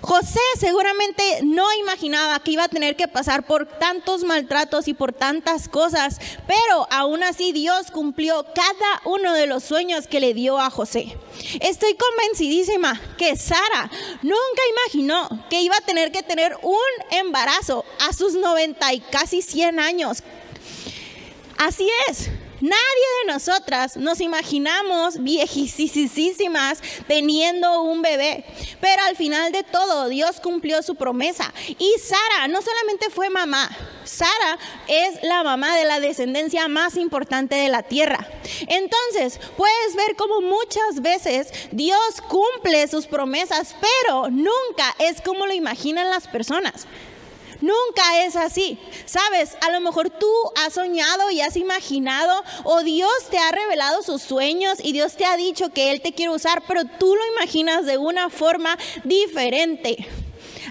José 0.01 0.39
seguramente 0.59 1.23
no 1.43 1.71
imaginaba 1.73 2.39
que 2.39 2.51
iba 2.51 2.63
a 2.63 2.69
tener 2.69 2.95
que 2.95 3.07
pasar 3.07 3.45
por 3.45 3.67
tantos 3.67 4.23
maltratos 4.23 4.87
y 4.87 4.95
por 4.95 5.13
tantas 5.13 5.69
cosas, 5.69 6.19
pero 6.47 6.87
aún 6.89 7.23
así 7.23 7.51
Dios 7.51 7.91
cumplió 7.91 8.43
cada 8.55 9.01
uno 9.05 9.33
de 9.33 9.45
los 9.45 9.63
sueños 9.63 10.07
que 10.07 10.19
le 10.19 10.33
dio 10.33 10.59
a 10.59 10.71
José. 10.71 11.15
Estoy 11.59 11.95
convencidísima 11.95 12.99
que 13.17 13.35
Sara 13.35 13.91
nunca 14.23 14.61
imaginó 14.71 15.45
que 15.49 15.61
iba 15.61 15.77
a 15.77 15.81
tener 15.81 16.11
que 16.11 16.23
tener 16.23 16.57
un 16.63 16.77
embarazo 17.11 17.85
a 17.99 18.11
sus 18.13 18.33
90 18.33 18.93
y 18.93 18.99
casi 19.01 19.43
100 19.43 19.79
años. 19.79 20.23
Así 21.57 21.87
es, 22.09 22.31
Nadie 22.61 23.07
de 23.25 23.33
nosotras 23.33 23.97
nos 23.97 24.21
imaginamos 24.21 25.17
viejísimas 25.17 26.79
teniendo 27.07 27.81
un 27.81 28.03
bebé, 28.03 28.45
pero 28.79 29.01
al 29.03 29.15
final 29.15 29.51
de 29.51 29.63
todo 29.63 30.09
Dios 30.09 30.39
cumplió 30.39 30.83
su 30.83 30.95
promesa. 30.95 31.51
Y 31.79 31.91
Sara 31.99 32.47
no 32.47 32.61
solamente 32.61 33.09
fue 33.09 33.31
mamá, 33.31 33.69
Sara 34.03 34.59
es 34.87 35.23
la 35.23 35.43
mamá 35.43 35.75
de 35.75 35.85
la 35.85 35.99
descendencia 35.99 36.67
más 36.67 36.97
importante 36.97 37.55
de 37.55 37.69
la 37.69 37.83
tierra. 37.83 38.27
Entonces, 38.67 39.39
puedes 39.57 39.95
ver 39.95 40.15
cómo 40.15 40.41
muchas 40.41 41.01
veces 41.01 41.51
Dios 41.71 42.21
cumple 42.27 42.87
sus 42.87 43.07
promesas, 43.07 43.75
pero 44.05 44.29
nunca 44.29 44.95
es 44.99 45.21
como 45.21 45.45
lo 45.45 45.53
imaginan 45.53 46.09
las 46.09 46.27
personas. 46.27 46.87
Nunca 47.61 48.25
es 48.25 48.35
así. 48.35 48.77
Sabes, 49.05 49.55
a 49.61 49.71
lo 49.71 49.79
mejor 49.79 50.09
tú 50.09 50.31
has 50.55 50.73
soñado 50.73 51.29
y 51.31 51.41
has 51.41 51.55
imaginado 51.55 52.43
o 52.63 52.81
Dios 52.83 53.11
te 53.29 53.37
ha 53.37 53.51
revelado 53.51 54.03
sus 54.03 54.21
sueños 54.21 54.79
y 54.83 54.91
Dios 54.91 55.15
te 55.15 55.25
ha 55.25 55.37
dicho 55.37 55.69
que 55.69 55.91
Él 55.91 56.01
te 56.01 56.13
quiere 56.13 56.33
usar, 56.33 56.63
pero 56.67 56.83
tú 56.85 57.15
lo 57.15 57.21
imaginas 57.35 57.85
de 57.85 57.97
una 57.97 58.29
forma 58.29 58.77
diferente. 59.03 60.07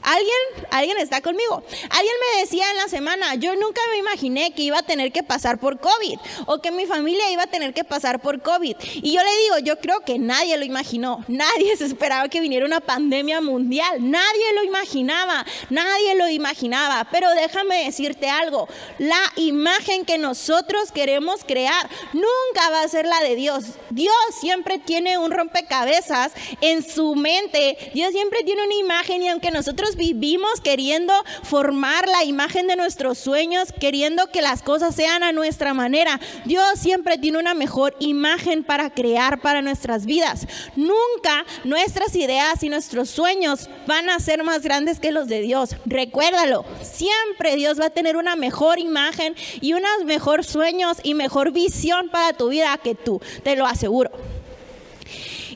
¿Alguien, 0.02 0.66
alguien 0.70 0.98
está 0.98 1.20
conmigo. 1.20 1.62
Alguien 1.90 2.14
me 2.34 2.40
decía 2.40 2.70
en 2.70 2.76
la 2.76 2.88
semana, 2.88 3.34
yo 3.34 3.54
nunca 3.56 3.80
me 3.90 3.98
imaginé 3.98 4.52
que 4.52 4.62
iba 4.62 4.78
a 4.78 4.82
tener 4.82 5.12
que 5.12 5.22
pasar 5.22 5.58
por 5.58 5.80
COVID 5.80 6.18
o 6.46 6.60
que 6.60 6.70
mi 6.70 6.86
familia 6.86 7.30
iba 7.30 7.44
a 7.44 7.46
tener 7.46 7.74
que 7.74 7.84
pasar 7.84 8.20
por 8.20 8.40
COVID. 8.42 8.76
Y 8.94 9.12
yo 9.12 9.22
le 9.22 9.36
digo, 9.42 9.58
yo 9.64 9.80
creo 9.80 10.00
que 10.00 10.18
nadie 10.18 10.56
lo 10.56 10.64
imaginó. 10.64 11.24
Nadie 11.28 11.76
se 11.76 11.86
esperaba 11.86 12.28
que 12.28 12.40
viniera 12.40 12.66
una 12.66 12.80
pandemia 12.80 13.40
mundial. 13.40 14.10
Nadie 14.10 14.52
lo 14.54 14.64
imaginaba. 14.64 15.44
Nadie 15.70 16.14
lo 16.14 16.28
imaginaba. 16.28 17.08
Pero 17.10 17.30
déjame 17.30 17.84
decirte 17.84 18.28
algo. 18.28 18.68
La 18.98 19.20
imagen 19.36 20.04
que 20.04 20.18
nosotros 20.18 20.92
queremos 20.92 21.44
crear 21.44 21.88
nunca 22.12 22.70
va 22.70 22.82
a 22.82 22.88
ser 22.88 23.06
la 23.06 23.20
de 23.20 23.36
Dios. 23.36 23.64
Dios 23.90 24.14
siempre 24.40 24.78
tiene 24.78 25.18
un 25.18 25.30
rompecabezas 25.30 26.32
en 26.60 26.88
su 26.88 27.14
mente. 27.14 27.76
Dios 27.94 28.12
siempre 28.12 28.42
tiene 28.44 28.64
una 28.64 28.74
imagen 28.74 29.22
y 29.22 29.28
aunque 29.28 29.50
nosotros 29.50 29.79
vivimos 29.96 30.60
queriendo 30.62 31.12
formar 31.42 32.08
la 32.08 32.24
imagen 32.24 32.66
de 32.66 32.76
nuestros 32.76 33.18
sueños, 33.18 33.68
queriendo 33.78 34.26
que 34.28 34.42
las 34.42 34.62
cosas 34.62 34.94
sean 34.94 35.22
a 35.22 35.32
nuestra 35.32 35.74
manera. 35.74 36.20
Dios 36.44 36.78
siempre 36.78 37.18
tiene 37.18 37.38
una 37.38 37.54
mejor 37.54 37.94
imagen 37.98 38.64
para 38.64 38.90
crear 38.90 39.40
para 39.40 39.62
nuestras 39.62 40.06
vidas. 40.06 40.46
Nunca 40.76 41.44
nuestras 41.64 42.14
ideas 42.14 42.62
y 42.62 42.68
nuestros 42.68 43.10
sueños 43.10 43.68
van 43.86 44.10
a 44.10 44.20
ser 44.20 44.42
más 44.44 44.62
grandes 44.62 45.00
que 45.00 45.12
los 45.12 45.28
de 45.28 45.40
Dios. 45.40 45.76
Recuérdalo, 45.86 46.64
siempre 46.82 47.56
Dios 47.56 47.80
va 47.80 47.86
a 47.86 47.90
tener 47.90 48.16
una 48.16 48.36
mejor 48.36 48.78
imagen 48.78 49.34
y 49.60 49.72
unos 49.72 50.04
mejor 50.04 50.44
sueños 50.44 50.98
y 51.02 51.14
mejor 51.14 51.52
visión 51.52 52.08
para 52.10 52.32
tu 52.32 52.48
vida 52.48 52.78
que 52.82 52.94
tú, 52.94 53.20
te 53.42 53.56
lo 53.56 53.66
aseguro. 53.66 54.10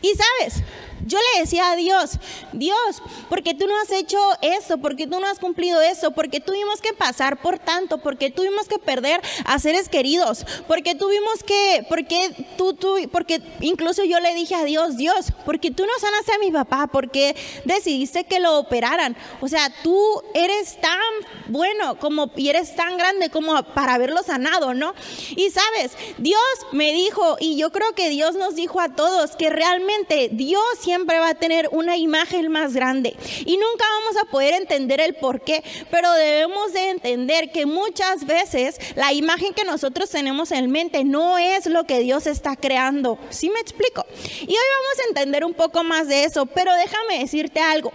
Y 0.02 0.12
sabes, 0.14 0.62
yo 1.06 1.18
le 1.18 1.40
decía 1.40 1.70
a 1.70 1.76
Dios, 1.76 2.18
Dios, 2.52 3.02
porque 3.28 3.54
tú 3.54 3.66
no 3.66 3.78
has 3.80 3.90
hecho 3.90 4.18
eso, 4.40 4.78
porque 4.78 5.06
tú 5.06 5.20
no 5.20 5.26
has 5.26 5.38
cumplido 5.38 5.80
eso, 5.82 6.12
porque 6.12 6.40
tuvimos 6.40 6.80
que 6.80 6.92
pasar 6.92 7.40
por 7.40 7.58
tanto, 7.58 7.98
porque 7.98 8.30
tuvimos 8.30 8.68
que 8.68 8.78
perder 8.78 9.20
a 9.44 9.58
seres 9.58 9.88
queridos, 9.88 10.46
porque 10.66 10.94
tuvimos 10.94 11.42
que, 11.44 11.84
porque 11.88 12.46
tú, 12.56 12.74
tú, 12.74 12.96
porque 13.12 13.42
incluso 13.60 14.04
yo 14.04 14.20
le 14.20 14.34
dije 14.34 14.54
a 14.54 14.64
Dios, 14.64 14.96
Dios, 14.96 15.26
porque 15.44 15.70
tú 15.70 15.84
no 15.84 15.92
sanaste 16.00 16.32
a 16.32 16.38
mi 16.38 16.50
papá, 16.50 16.86
porque 16.86 17.36
decidiste 17.64 18.24
que 18.24 18.40
lo 18.40 18.58
operaran. 18.58 19.16
O 19.40 19.48
sea, 19.48 19.72
tú 19.82 20.22
eres 20.34 20.80
tan 20.80 21.00
bueno 21.48 21.98
como 21.98 22.30
y 22.36 22.48
eres 22.48 22.74
tan 22.76 22.96
grande 22.96 23.30
como 23.30 23.62
para 23.74 23.94
haberlo 23.94 24.22
sanado, 24.22 24.74
¿no? 24.74 24.94
Y 25.36 25.50
sabes, 25.50 25.92
Dios 26.18 26.40
me 26.72 26.92
dijo, 26.92 27.36
y 27.40 27.56
yo 27.56 27.70
creo 27.70 27.92
que 27.94 28.08
Dios 28.08 28.34
nos 28.36 28.54
dijo 28.54 28.80
a 28.80 28.94
todos 28.94 29.36
que 29.36 29.50
realmente 29.50 30.30
Dios 30.32 30.62
siempre 30.80 30.93
siempre 30.94 31.18
va 31.18 31.30
a 31.30 31.34
tener 31.34 31.68
una 31.72 31.96
imagen 31.96 32.52
más 32.52 32.72
grande 32.72 33.16
y 33.44 33.56
nunca 33.56 33.84
vamos 33.98 34.22
a 34.22 34.30
poder 34.30 34.54
entender 34.54 35.00
el 35.00 35.14
por 35.14 35.40
qué, 35.40 35.64
pero 35.90 36.12
debemos 36.12 36.72
de 36.72 36.90
entender 36.90 37.50
que 37.50 37.66
muchas 37.66 38.24
veces 38.24 38.78
la 38.94 39.12
imagen 39.12 39.54
que 39.54 39.64
nosotros 39.64 40.08
tenemos 40.08 40.52
en 40.52 40.70
mente 40.70 41.02
no 41.02 41.36
es 41.36 41.66
lo 41.66 41.82
que 41.82 41.98
Dios 41.98 42.28
está 42.28 42.54
creando. 42.54 43.18
¿Sí 43.30 43.50
me 43.50 43.58
explico? 43.58 44.06
Y 44.40 44.50
hoy 44.50 44.54
vamos 44.54 44.98
a 45.00 45.08
entender 45.08 45.44
un 45.44 45.54
poco 45.54 45.82
más 45.82 46.06
de 46.06 46.22
eso, 46.22 46.46
pero 46.46 46.72
déjame 46.76 47.18
decirte 47.18 47.58
algo. 47.58 47.92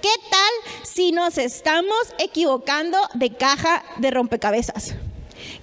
¿Qué 0.00 0.08
tal 0.30 0.84
si 0.84 1.12
nos 1.12 1.36
estamos 1.36 2.14
equivocando 2.18 2.96
de 3.12 3.30
caja 3.30 3.84
de 3.98 4.10
rompecabezas? 4.10 4.94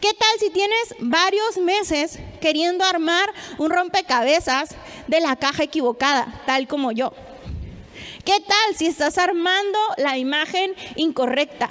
¿Qué 0.06 0.14
tal 0.14 0.40
si 0.40 0.52
tienes 0.52 0.94
varios 1.00 1.58
meses 1.58 2.20
queriendo 2.40 2.86
armar 2.86 3.28
un 3.58 3.72
rompecabezas 3.72 4.76
de 5.08 5.20
la 5.20 5.36
caja 5.36 5.64
equivocada, 5.64 6.44
tal 6.46 6.68
como 6.68 6.92
yo? 6.92 7.12
¿Qué 8.24 8.40
tal 8.40 8.76
si 8.78 8.86
estás 8.86 9.18
armando 9.18 9.80
la 9.98 10.20
imagen 10.20 10.76
incorrecta? 10.96 11.70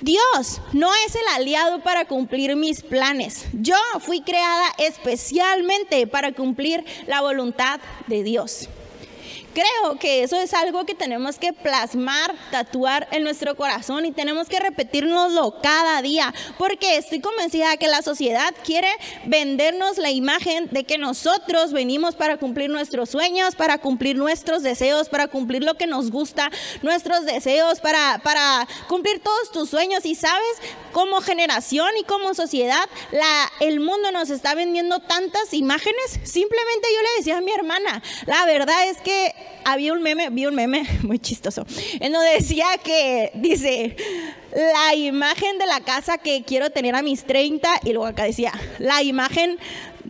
Dios 0.00 0.62
no 0.72 0.90
es 1.06 1.14
el 1.16 1.28
aliado 1.34 1.82
para 1.82 2.06
cumplir 2.06 2.56
mis 2.56 2.80
planes. 2.80 3.44
Yo 3.52 3.76
fui 4.00 4.22
creada 4.22 4.72
especialmente 4.78 6.06
para 6.06 6.32
cumplir 6.32 6.82
la 7.06 7.20
voluntad 7.20 7.78
de 8.06 8.22
Dios. 8.22 8.70
Creo 9.56 9.98
que 9.98 10.22
eso 10.22 10.38
es 10.38 10.52
algo 10.52 10.84
que 10.84 10.94
tenemos 10.94 11.38
que 11.38 11.54
plasmar, 11.54 12.34
tatuar 12.50 13.08
en 13.10 13.22
nuestro 13.22 13.56
corazón 13.56 14.04
y 14.04 14.12
tenemos 14.12 14.50
que 14.50 14.60
repetirnoslo 14.60 15.62
cada 15.62 16.02
día, 16.02 16.34
porque 16.58 16.98
estoy 16.98 17.20
convencida 17.20 17.78
que 17.78 17.88
la 17.88 18.02
sociedad 18.02 18.54
quiere 18.64 18.90
vendernos 19.24 19.96
la 19.96 20.10
imagen 20.10 20.68
de 20.72 20.84
que 20.84 20.98
nosotros 20.98 21.72
venimos 21.72 22.16
para 22.16 22.36
cumplir 22.36 22.68
nuestros 22.68 23.08
sueños, 23.08 23.56
para 23.56 23.78
cumplir 23.78 24.16
nuestros 24.16 24.62
deseos, 24.62 25.08
para 25.08 25.26
cumplir 25.26 25.64
lo 25.64 25.72
que 25.76 25.86
nos 25.86 26.10
gusta, 26.10 26.50
nuestros 26.82 27.24
deseos, 27.24 27.80
para, 27.80 28.20
para 28.22 28.68
cumplir 28.88 29.22
todos 29.22 29.52
tus 29.52 29.70
sueños. 29.70 30.04
Y 30.04 30.16
sabes, 30.16 30.60
como 30.92 31.22
generación 31.22 31.88
y 31.98 32.04
como 32.04 32.34
sociedad, 32.34 32.84
el 33.60 33.80
mundo 33.80 34.12
nos 34.12 34.28
está 34.28 34.54
vendiendo 34.54 34.98
tantas 35.00 35.54
imágenes. 35.54 36.20
Simplemente 36.24 36.88
yo 36.94 37.00
le 37.00 37.16
decía 37.16 37.38
a 37.38 37.40
mi 37.40 37.52
hermana, 37.52 38.02
la 38.26 38.44
verdad 38.44 38.86
es 38.88 38.98
que 38.98 39.45
había 39.64 39.92
un 39.92 40.02
meme, 40.02 40.30
vi 40.30 40.46
un 40.46 40.54
meme 40.54 40.84
muy 41.02 41.18
chistoso, 41.18 41.66
en 42.00 42.12
donde 42.12 42.30
decía 42.30 42.66
que, 42.82 43.30
dice, 43.34 43.96
la 44.52 44.94
imagen 44.94 45.58
de 45.58 45.66
la 45.66 45.80
casa 45.80 46.18
que 46.18 46.44
quiero 46.44 46.70
tener 46.70 46.94
a 46.94 47.02
mis 47.02 47.24
30, 47.24 47.80
y 47.84 47.92
luego 47.92 48.06
acá 48.06 48.24
decía, 48.24 48.52
la 48.78 49.02
imagen 49.02 49.58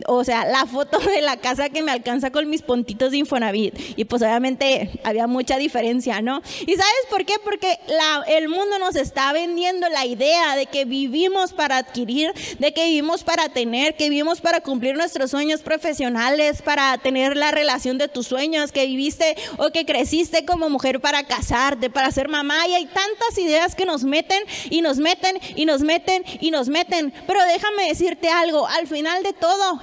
o 0.05 0.23
sea, 0.23 0.45
la 0.45 0.65
foto 0.65 0.99
de 0.99 1.21
la 1.21 1.37
casa 1.37 1.69
que 1.69 1.81
me 1.81 1.91
alcanza 1.91 2.31
con 2.31 2.49
mis 2.49 2.61
puntitos 2.61 3.11
de 3.11 3.17
Infonavit. 3.17 3.73
Y 3.97 4.05
pues 4.05 4.21
obviamente 4.21 4.99
había 5.03 5.27
mucha 5.27 5.57
diferencia, 5.57 6.21
¿no? 6.21 6.41
¿Y 6.61 6.75
sabes 6.75 7.05
por 7.09 7.25
qué? 7.25 7.35
Porque 7.43 7.79
el 8.27 8.49
mundo 8.49 8.79
nos 8.79 8.95
está 8.95 9.33
vendiendo 9.33 9.89
la 9.89 10.05
idea 10.05 10.55
de 10.55 10.65
que 10.65 10.85
vivimos 10.85 11.53
para 11.53 11.77
adquirir, 11.77 12.33
de 12.59 12.73
que 12.73 12.85
vivimos 12.85 13.23
para 13.23 13.49
tener, 13.49 13.95
que 13.95 14.09
vivimos 14.09 14.41
para 14.41 14.61
cumplir 14.61 14.95
nuestros 14.95 15.31
sueños 15.31 15.61
profesionales, 15.61 16.61
para 16.61 16.97
tener 16.97 17.37
la 17.37 17.51
relación 17.51 17.97
de 17.97 18.07
tus 18.07 18.27
sueños, 18.27 18.71
que 18.71 18.85
viviste 18.85 19.35
o 19.57 19.71
que 19.71 19.85
creciste 19.85 20.45
como 20.45 20.69
mujer 20.69 20.99
para 20.99 21.23
casarte, 21.23 21.89
para 21.89 22.11
ser 22.11 22.29
mamá. 22.29 22.67
Y 22.67 22.73
hay 22.73 22.85
tantas 22.85 23.37
ideas 23.37 23.75
que 23.75 23.85
nos 23.85 24.03
meten 24.03 24.43
y 24.69 24.81
nos 24.81 24.97
meten 24.97 25.39
y 25.55 25.65
nos 25.65 25.81
meten 25.81 26.23
y 26.39 26.51
nos 26.51 26.69
meten. 26.69 27.13
Pero 27.25 27.39
déjame 27.45 27.87
decirte 27.87 28.29
algo, 28.29 28.67
al 28.67 28.87
final 28.87 29.23
de 29.23 29.33
todo, 29.33 29.79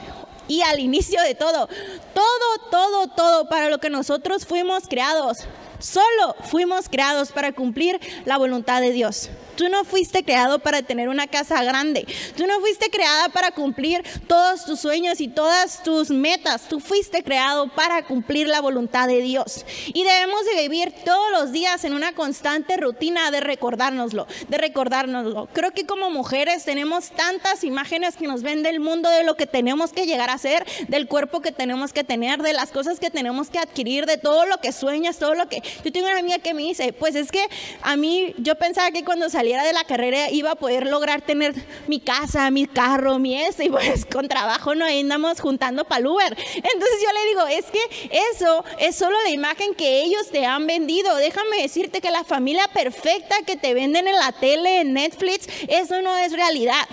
y 0.48 0.62
al 0.62 0.80
inicio 0.80 1.20
de 1.22 1.34
todo. 1.34 1.68
Todo, 2.14 2.70
todo, 2.70 3.08
todo 3.08 3.48
para 3.48 3.68
lo 3.68 3.78
que 3.78 3.90
nosotros 3.90 4.46
fuimos 4.46 4.84
creados. 4.88 5.38
Solo 5.78 6.36
fuimos 6.50 6.88
creados 6.88 7.32
para 7.32 7.52
cumplir 7.52 8.00
la 8.24 8.36
voluntad 8.36 8.80
de 8.80 8.92
Dios. 8.92 9.30
Tú 9.56 9.68
no 9.68 9.84
fuiste 9.84 10.24
creado 10.24 10.58
para 10.58 10.82
tener 10.82 11.08
una 11.08 11.26
casa 11.26 11.62
grande. 11.62 12.06
Tú 12.36 12.46
no 12.46 12.60
fuiste 12.60 12.90
creada 12.90 13.28
para 13.28 13.52
cumplir 13.52 14.02
todos 14.26 14.64
tus 14.64 14.80
sueños 14.80 15.20
y 15.20 15.28
todas 15.28 15.82
tus 15.82 16.10
metas. 16.10 16.62
Tú 16.68 16.80
fuiste 16.80 17.22
creado 17.22 17.68
para 17.68 18.04
cumplir 18.04 18.48
la 18.48 18.60
voluntad 18.60 19.06
de 19.06 19.20
Dios. 19.20 19.64
Y 19.92 20.02
debemos 20.02 20.44
de 20.46 20.62
vivir 20.62 20.92
todos 21.04 21.30
los 21.30 21.52
días 21.52 21.84
en 21.84 21.94
una 21.94 22.14
constante 22.14 22.76
rutina 22.76 23.30
de 23.30 23.40
recordárnoslo, 23.40 24.26
de 24.48 24.58
recordárnoslo. 24.58 25.48
Creo 25.52 25.70
que 25.70 25.86
como 25.86 26.10
mujeres 26.10 26.64
tenemos 26.64 27.10
tantas 27.10 27.62
imágenes 27.62 28.16
que 28.16 28.26
nos 28.26 28.42
ven 28.42 28.62
del 28.62 28.80
mundo 28.80 29.08
de 29.08 29.22
lo 29.22 29.36
que 29.36 29.46
tenemos 29.46 29.92
que 29.92 30.06
llegar 30.06 30.30
a 30.30 30.38
ser, 30.38 30.66
del 30.88 31.06
cuerpo 31.06 31.40
que 31.40 31.52
tenemos 31.52 31.92
que 31.92 32.02
tener, 32.02 32.42
de 32.42 32.52
las 32.52 32.70
cosas 32.70 32.98
que 32.98 33.10
tenemos 33.10 33.50
que 33.50 33.58
adquirir, 33.58 34.06
de 34.06 34.18
todo 34.18 34.46
lo 34.46 34.58
que 34.58 34.72
sueñas, 34.72 35.18
todo 35.18 35.34
lo 35.34 35.48
que... 35.48 35.62
Yo 35.84 35.92
tengo 35.92 36.06
una 36.06 36.18
amiga 36.18 36.38
que 36.38 36.54
me 36.54 36.62
dice, 36.62 36.92
pues 36.92 37.14
es 37.14 37.30
que 37.30 37.46
a 37.82 37.96
mí 37.96 38.34
yo 38.38 38.54
pensaba 38.56 38.90
que 38.90 39.04
cuando 39.04 39.28
saliera 39.30 39.64
de 39.64 39.72
la 39.72 39.84
carrera 39.84 40.30
iba 40.30 40.52
a 40.52 40.54
poder 40.54 40.86
lograr 40.86 41.22
tener 41.22 41.54
mi 41.86 42.00
casa, 42.00 42.50
mi 42.50 42.66
carro, 42.66 43.18
mi 43.18 43.40
ese, 43.40 43.64
y 43.64 43.70
pues 43.70 44.04
con 44.12 44.28
trabajo 44.28 44.74
no 44.74 44.84
andamos 44.86 45.40
juntando 45.40 45.84
para 45.84 46.08
Uber. 46.08 46.36
Entonces 46.54 47.02
yo 47.02 47.12
le 47.12 47.28
digo, 47.28 47.46
es 47.46 47.64
que 47.66 48.10
eso 48.32 48.64
es 48.78 48.96
solo 48.96 49.16
la 49.22 49.30
imagen 49.30 49.74
que 49.74 50.02
ellos 50.02 50.28
te 50.30 50.44
han 50.46 50.66
vendido. 50.66 51.16
Déjame 51.16 51.62
decirte 51.62 52.00
que 52.00 52.10
la 52.10 52.24
familia 52.24 52.68
perfecta 52.68 53.36
que 53.46 53.56
te 53.56 53.74
venden 53.74 54.08
en 54.08 54.16
la 54.16 54.32
tele, 54.32 54.80
en 54.80 54.92
Netflix, 54.92 55.48
eso 55.68 56.02
no 56.02 56.16
es 56.16 56.32
realidad. 56.32 56.86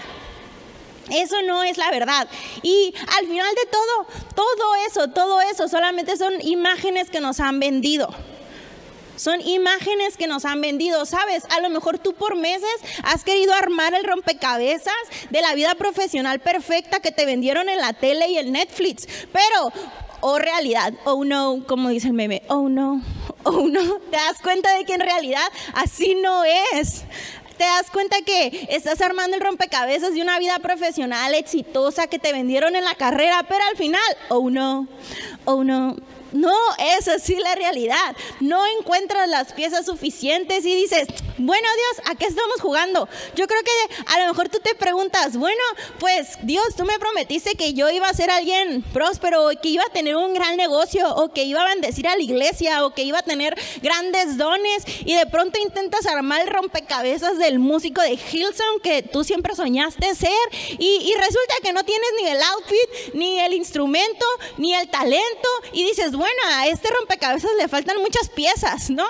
Eso 1.09 1.41
no 1.41 1.63
es 1.63 1.77
la 1.77 1.91
verdad. 1.91 2.27
Y 2.61 2.93
al 3.19 3.27
final 3.27 3.53
de 3.55 3.69
todo, 3.69 4.23
todo 4.35 4.75
eso, 4.87 5.09
todo 5.09 5.41
eso 5.41 5.67
solamente 5.67 6.15
son 6.15 6.33
imágenes 6.41 7.09
que 7.09 7.19
nos 7.19 7.39
han 7.39 7.59
vendido. 7.59 8.13
Son 9.21 9.39
imágenes 9.41 10.17
que 10.17 10.25
nos 10.25 10.45
han 10.45 10.61
vendido, 10.61 11.05
¿sabes? 11.05 11.43
A 11.55 11.61
lo 11.61 11.69
mejor 11.69 11.99
tú 11.99 12.13
por 12.15 12.35
meses 12.35 12.67
has 13.03 13.23
querido 13.23 13.53
armar 13.53 13.93
el 13.93 14.03
rompecabezas 14.03 14.95
de 15.29 15.43
la 15.43 15.53
vida 15.53 15.75
profesional 15.75 16.39
perfecta 16.39 17.01
que 17.01 17.11
te 17.11 17.27
vendieron 17.27 17.69
en 17.69 17.77
la 17.77 17.93
tele 17.93 18.31
y 18.31 18.39
el 18.39 18.51
Netflix, 18.51 19.07
pero 19.31 19.71
oh 20.21 20.39
realidad, 20.39 20.93
oh 21.03 21.23
no, 21.23 21.63
como 21.67 21.89
dice 21.89 22.07
el 22.07 22.13
meme, 22.13 22.41
oh 22.47 22.67
no, 22.67 23.03
oh 23.43 23.67
no, 23.67 23.99
te 24.09 24.17
das 24.17 24.41
cuenta 24.41 24.75
de 24.75 24.85
que 24.85 24.95
en 24.95 25.01
realidad 25.01 25.47
así 25.75 26.15
no 26.15 26.43
es 26.43 27.03
te 27.59 27.63
das 27.63 27.91
cuenta 27.91 28.15
que 28.25 28.69
estás 28.71 29.01
armando 29.01 29.37
el 29.37 29.43
rompecabezas 29.43 30.15
de 30.15 30.23
una 30.23 30.39
vida 30.39 30.57
profesional 30.57 31.35
exitosa 31.35 32.07
que 32.07 32.17
te 32.17 32.33
vendieron 32.33 32.75
en 32.75 32.83
la 32.83 32.95
carrera, 32.95 33.45
pero 33.47 33.63
al 33.69 33.77
final, 33.77 34.01
oh 34.29 34.49
no, 34.49 34.87
oh 35.45 35.63
no, 35.63 35.95
no 36.31 36.55
es 36.77 37.07
así 37.07 37.35
la 37.35 37.55
realidad. 37.55 38.15
No 38.39 38.65
encuentras 38.79 39.27
las 39.27 39.53
piezas 39.53 39.85
suficientes 39.85 40.65
y 40.65 40.75
dices, 40.75 41.07
bueno 41.37 41.67
Dios, 41.75 42.07
¿a 42.07 42.15
qué 42.15 42.25
estamos 42.25 42.61
jugando? 42.61 43.07
Yo 43.35 43.47
creo 43.47 43.61
que 43.63 43.95
a 44.07 44.19
lo 44.19 44.27
mejor 44.27 44.49
tú 44.49 44.59
te 44.59 44.75
preguntas, 44.75 45.37
bueno, 45.37 45.61
pues 45.99 46.37
Dios, 46.43 46.75
tú 46.75 46.85
me 46.85 46.99
prometiste 46.99 47.55
que 47.55 47.73
yo 47.73 47.89
iba 47.89 48.07
a 48.07 48.13
ser 48.13 48.29
alguien 48.29 48.83
próspero, 48.93 49.49
que 49.61 49.69
iba 49.69 49.83
a 49.83 49.89
tener 49.89 50.15
un 50.15 50.33
gran 50.33 50.57
negocio, 50.57 51.13
o 51.15 51.33
que 51.33 51.43
iba 51.43 51.61
a 51.61 51.69
bendecir 51.69 52.07
a 52.07 52.15
la 52.15 52.21
iglesia, 52.21 52.85
o 52.85 52.93
que 52.93 53.03
iba 53.03 53.19
a 53.19 53.23
tener 53.23 53.57
grandes 53.81 54.37
dones, 54.37 54.83
y 55.05 55.15
de 55.15 55.25
pronto 55.25 55.59
intentas 55.59 56.05
armar 56.05 56.41
el 56.41 56.47
rompecabezas 56.47 57.37
del 57.37 57.59
músico 57.59 58.01
de 58.01 58.13
Hillsong 58.13 58.81
que 58.83 59.03
tú 59.03 59.23
siempre 59.23 59.55
soñaste 59.55 60.15
ser, 60.15 60.31
y, 60.77 61.01
y 61.03 61.13
resulta 61.15 61.55
que 61.63 61.73
no 61.73 61.83
tienes 61.83 62.09
ni 62.21 62.29
el 62.29 62.41
outfit, 62.41 63.13
ni 63.13 63.39
el 63.39 63.53
instrumento, 63.53 64.25
ni 64.57 64.73
el 64.73 64.89
talento, 64.89 65.49
y 65.73 65.83
dices, 65.83 66.11
bueno, 66.21 66.39
a 66.49 66.67
este 66.67 66.87
rompecabezas 66.99 67.49
le 67.57 67.67
faltan 67.67 67.97
muchas 67.99 68.29
piezas, 68.29 68.91
¿no? 68.91 69.05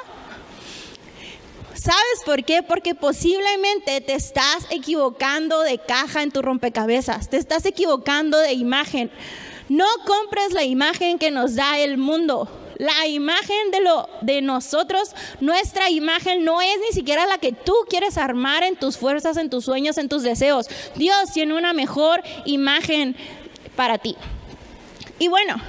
¿Sabes 1.73 2.21
por 2.25 2.45
qué? 2.45 2.63
Porque 2.63 2.95
posiblemente 2.95 3.99
te 3.99 4.13
estás 4.13 4.65
equivocando 4.69 5.61
de 5.61 5.77
caja 5.77 6.23
en 6.23 6.31
tu 6.31 6.41
rompecabezas, 6.41 7.29
te 7.29 7.35
estás 7.35 7.65
equivocando 7.65 8.37
de 8.37 8.53
imagen. 8.53 9.11
No 9.67 9.85
compres 10.05 10.53
la 10.53 10.63
imagen 10.63 11.19
que 11.19 11.31
nos 11.31 11.55
da 11.55 11.79
el 11.79 11.97
mundo. 11.97 12.49
La 12.77 13.07
imagen 13.07 13.71
de 13.71 13.81
lo 13.81 14.09
de 14.21 14.41
nosotros, 14.41 15.13
nuestra 15.41 15.89
imagen 15.89 16.45
no 16.45 16.61
es 16.61 16.77
ni 16.79 16.93
siquiera 16.93 17.25
la 17.25 17.39
que 17.39 17.51
tú 17.51 17.73
quieres 17.89 18.17
armar 18.17 18.63
en 18.63 18.77
tus 18.77 18.97
fuerzas, 18.97 19.35
en 19.35 19.49
tus 19.49 19.65
sueños, 19.65 19.97
en 19.97 20.07
tus 20.07 20.23
deseos. 20.23 20.67
Dios 20.95 21.33
tiene 21.33 21.55
una 21.55 21.73
mejor 21.73 22.23
imagen 22.45 23.17
para 23.75 23.97
ti. 23.97 24.15
Y 25.19 25.27
bueno, 25.27 25.61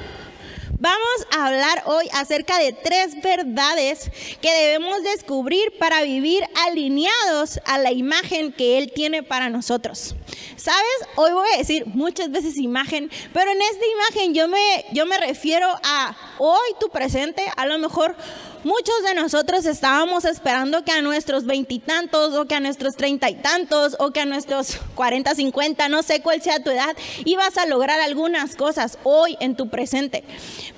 Vamos 0.83 1.27
a 1.31 1.47
hablar 1.47 1.85
hoy 1.87 2.09
acerca 2.13 2.59
de 2.59 2.73
tres 2.73 3.23
verdades 3.23 4.11
que 4.41 4.53
debemos 4.53 5.01
descubrir 5.05 5.79
para 5.79 6.03
vivir 6.03 6.43
alineados 6.67 7.61
a 7.67 7.79
la 7.79 7.93
imagen 7.93 8.53
que 8.53 8.79
Él 8.79 8.91
tiene 8.93 9.23
para 9.23 9.49
nosotros. 9.49 10.17
¿Sabes? 10.57 10.83
Hoy 11.15 11.31
voy 11.31 11.47
a 11.55 11.59
decir 11.59 11.87
muchas 11.87 12.33
veces 12.33 12.59
imagen, 12.59 13.13
pero 13.33 13.53
en 13.53 13.63
esta 13.63 13.85
imagen 13.87 14.35
yo 14.35 14.49
me, 14.49 14.85
yo 14.93 15.07
me 15.07 15.19
refiero 15.19 15.69
a 15.85 16.17
hoy 16.39 16.75
tu 16.81 16.89
presente, 16.89 17.45
a 17.57 17.65
lo 17.67 17.79
mejor 17.79 18.17
Muchos 18.65 19.03
de 19.03 19.15
nosotros 19.15 19.67
estábamos 19.67 20.25
esperando 20.25 20.85
que 20.85 20.93
a 20.93 21.03
nuestros 21.03 21.47
veintitantos 21.47 22.33
o 22.35 22.47
que 22.47 22.55
a 22.55 22.61
nuestros 22.61 22.95
treinta 22.95 23.29
y 23.29 23.35
tantos 23.35 23.97
o 23.99 24.13
que 24.13 24.21
a 24.21 24.25
nuestros 24.25 24.79
cuarenta, 24.95 25.35
cincuenta, 25.35 25.89
no 25.89 26.05
sé 26.05 26.23
cuál 26.23 26.41
sea 26.41 26.63
tu 26.63 26.71
edad, 26.71 26.97
ibas 27.25 27.59
a 27.59 27.67
lograr 27.67 27.99
algunas 27.99 28.55
cosas 28.55 28.99
hoy 29.03 29.37
en 29.41 29.57
tu 29.57 29.69
presente. 29.69 30.23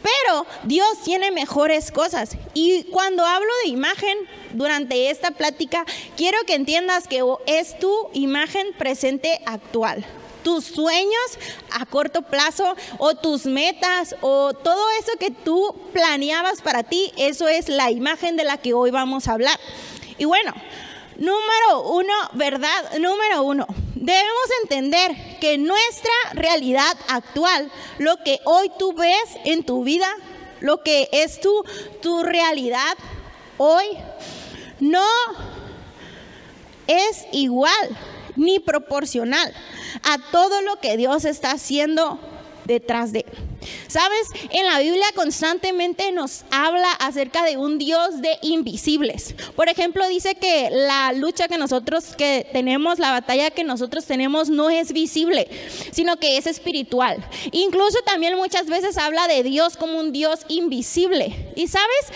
Pero 0.03 0.47
Dios 0.62 1.03
tiene 1.05 1.31
mejores 1.31 1.92
cosas. 1.92 2.38
Y 2.55 2.85
cuando 2.85 3.27
hablo 3.27 3.51
de 3.64 3.68
imagen 3.68 4.16
durante 4.55 5.11
esta 5.11 5.33
plática, 5.33 5.85
quiero 6.16 6.38
que 6.47 6.55
entiendas 6.55 7.07
que 7.07 7.23
es 7.47 7.79
tu 7.79 7.92
imagen 8.14 8.66
presente 8.79 9.40
actual 9.44 10.07
tus 10.45 10.65
sueños 10.65 11.39
a 11.73 11.85
corto 11.87 12.23
plazo 12.23 12.77
o 12.99 13.17
tus 13.17 13.47
metas 13.47 14.15
o 14.21 14.53
todo 14.53 14.91
eso 15.01 15.19
que 15.19 15.33
tú 15.33 15.75
planeabas 15.93 16.63
para 16.63 16.85
ti, 16.85 17.13
eso 17.17 17.49
es 17.49 17.69
la 17.69 17.91
imagen 17.91 18.37
de 18.37 18.45
la 18.45 18.59
que 18.59 18.75
hoy 18.75 18.93
vamos 18.93 19.27
a 19.27 19.33
hablar. 19.33 19.59
Y 20.19 20.27
bueno, 20.27 20.53
número 21.17 21.83
uno, 21.89 22.13
verdad, 22.35 22.99
número 23.01 23.43
uno, 23.43 23.67
debemos 23.97 24.49
entender 24.63 25.39
que 25.41 25.59
nuestra 25.59 26.13
realidad 26.35 26.97
actual, 27.09 27.73
lo 27.99 28.17
que 28.19 28.39
hoy 28.45 28.71
tú 28.79 28.93
ves 28.93 29.39
en 29.45 29.65
tu 29.65 29.83
vida, 29.83 30.09
lo 30.61 30.83
que 30.83 31.09
es 31.11 31.41
tu, 31.41 31.65
tu 32.01 32.23
realidad 32.23 32.97
hoy, 33.57 33.87
no 34.79 35.07
es 36.87 37.25
igual 37.33 37.97
ni 38.37 38.59
proporcional 38.59 39.53
a 40.03 40.18
todo 40.31 40.61
lo 40.62 40.77
que 40.81 40.97
Dios 40.97 41.25
está 41.25 41.53
haciendo 41.53 42.18
detrás 42.64 43.12
de. 43.12 43.25
Sabes, 43.88 44.29
en 44.51 44.66
la 44.66 44.81
Biblia 44.81 45.07
constantemente 45.14 46.12
nos 46.12 46.44
habla 46.51 46.90
acerca 46.92 47.44
de 47.44 47.57
un 47.57 47.79
Dios 47.79 48.20
de 48.20 48.37
invisibles. 48.42 49.35
Por 49.57 49.68
ejemplo, 49.68 50.07
dice 50.09 50.35
que 50.35 50.68
la 50.70 51.12
lucha 51.12 51.49
que 51.49 51.59
nosotros 51.59 52.14
que 52.16 52.47
tenemos, 52.53 52.99
la 52.99 53.11
batalla 53.11 53.51
que 53.51 53.64
nosotros 53.64 54.05
tenemos 54.05 54.51
no 54.51 54.70
es 54.70 54.92
visible, 54.92 55.49
sino 55.92 56.16
que 56.16 56.37
es 56.37 56.47
espiritual. 56.47 57.25
Incluso 57.53 57.99
también 58.05 58.37
muchas 58.37 58.66
veces 58.66 58.99
habla 58.99 59.29
de 59.29 59.42
Dios 59.42 59.77
como 59.77 59.99
un 59.99 60.12
Dios 60.12 60.40
invisible. 60.49 61.53
Y 61.57 61.68
sabes, 61.68 62.12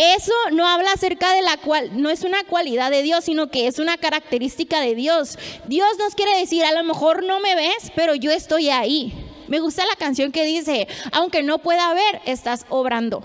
eso 0.00 0.32
no 0.52 0.66
habla 0.66 0.92
acerca 0.92 1.34
de 1.34 1.42
la 1.42 1.58
cual, 1.58 2.00
no 2.00 2.08
es 2.08 2.24
una 2.24 2.42
cualidad 2.44 2.90
de 2.90 3.02
Dios, 3.02 3.24
sino 3.24 3.50
que 3.50 3.66
es 3.66 3.78
una 3.78 3.98
característica 3.98 4.80
de 4.80 4.94
Dios. 4.94 5.38
Dios 5.66 5.88
nos 5.98 6.14
quiere 6.14 6.38
decir, 6.38 6.64
a 6.64 6.72
lo 6.72 6.84
mejor 6.84 7.22
no 7.24 7.38
me 7.40 7.54
ves, 7.54 7.92
pero 7.94 8.14
yo 8.14 8.30
estoy 8.30 8.70
ahí. 8.70 9.12
Me 9.48 9.60
gusta 9.60 9.84
la 9.84 9.96
canción 9.96 10.32
que 10.32 10.44
dice, 10.44 10.88
aunque 11.12 11.42
no 11.42 11.58
pueda 11.58 11.92
ver, 11.92 12.22
estás 12.24 12.64
obrando. 12.68 13.22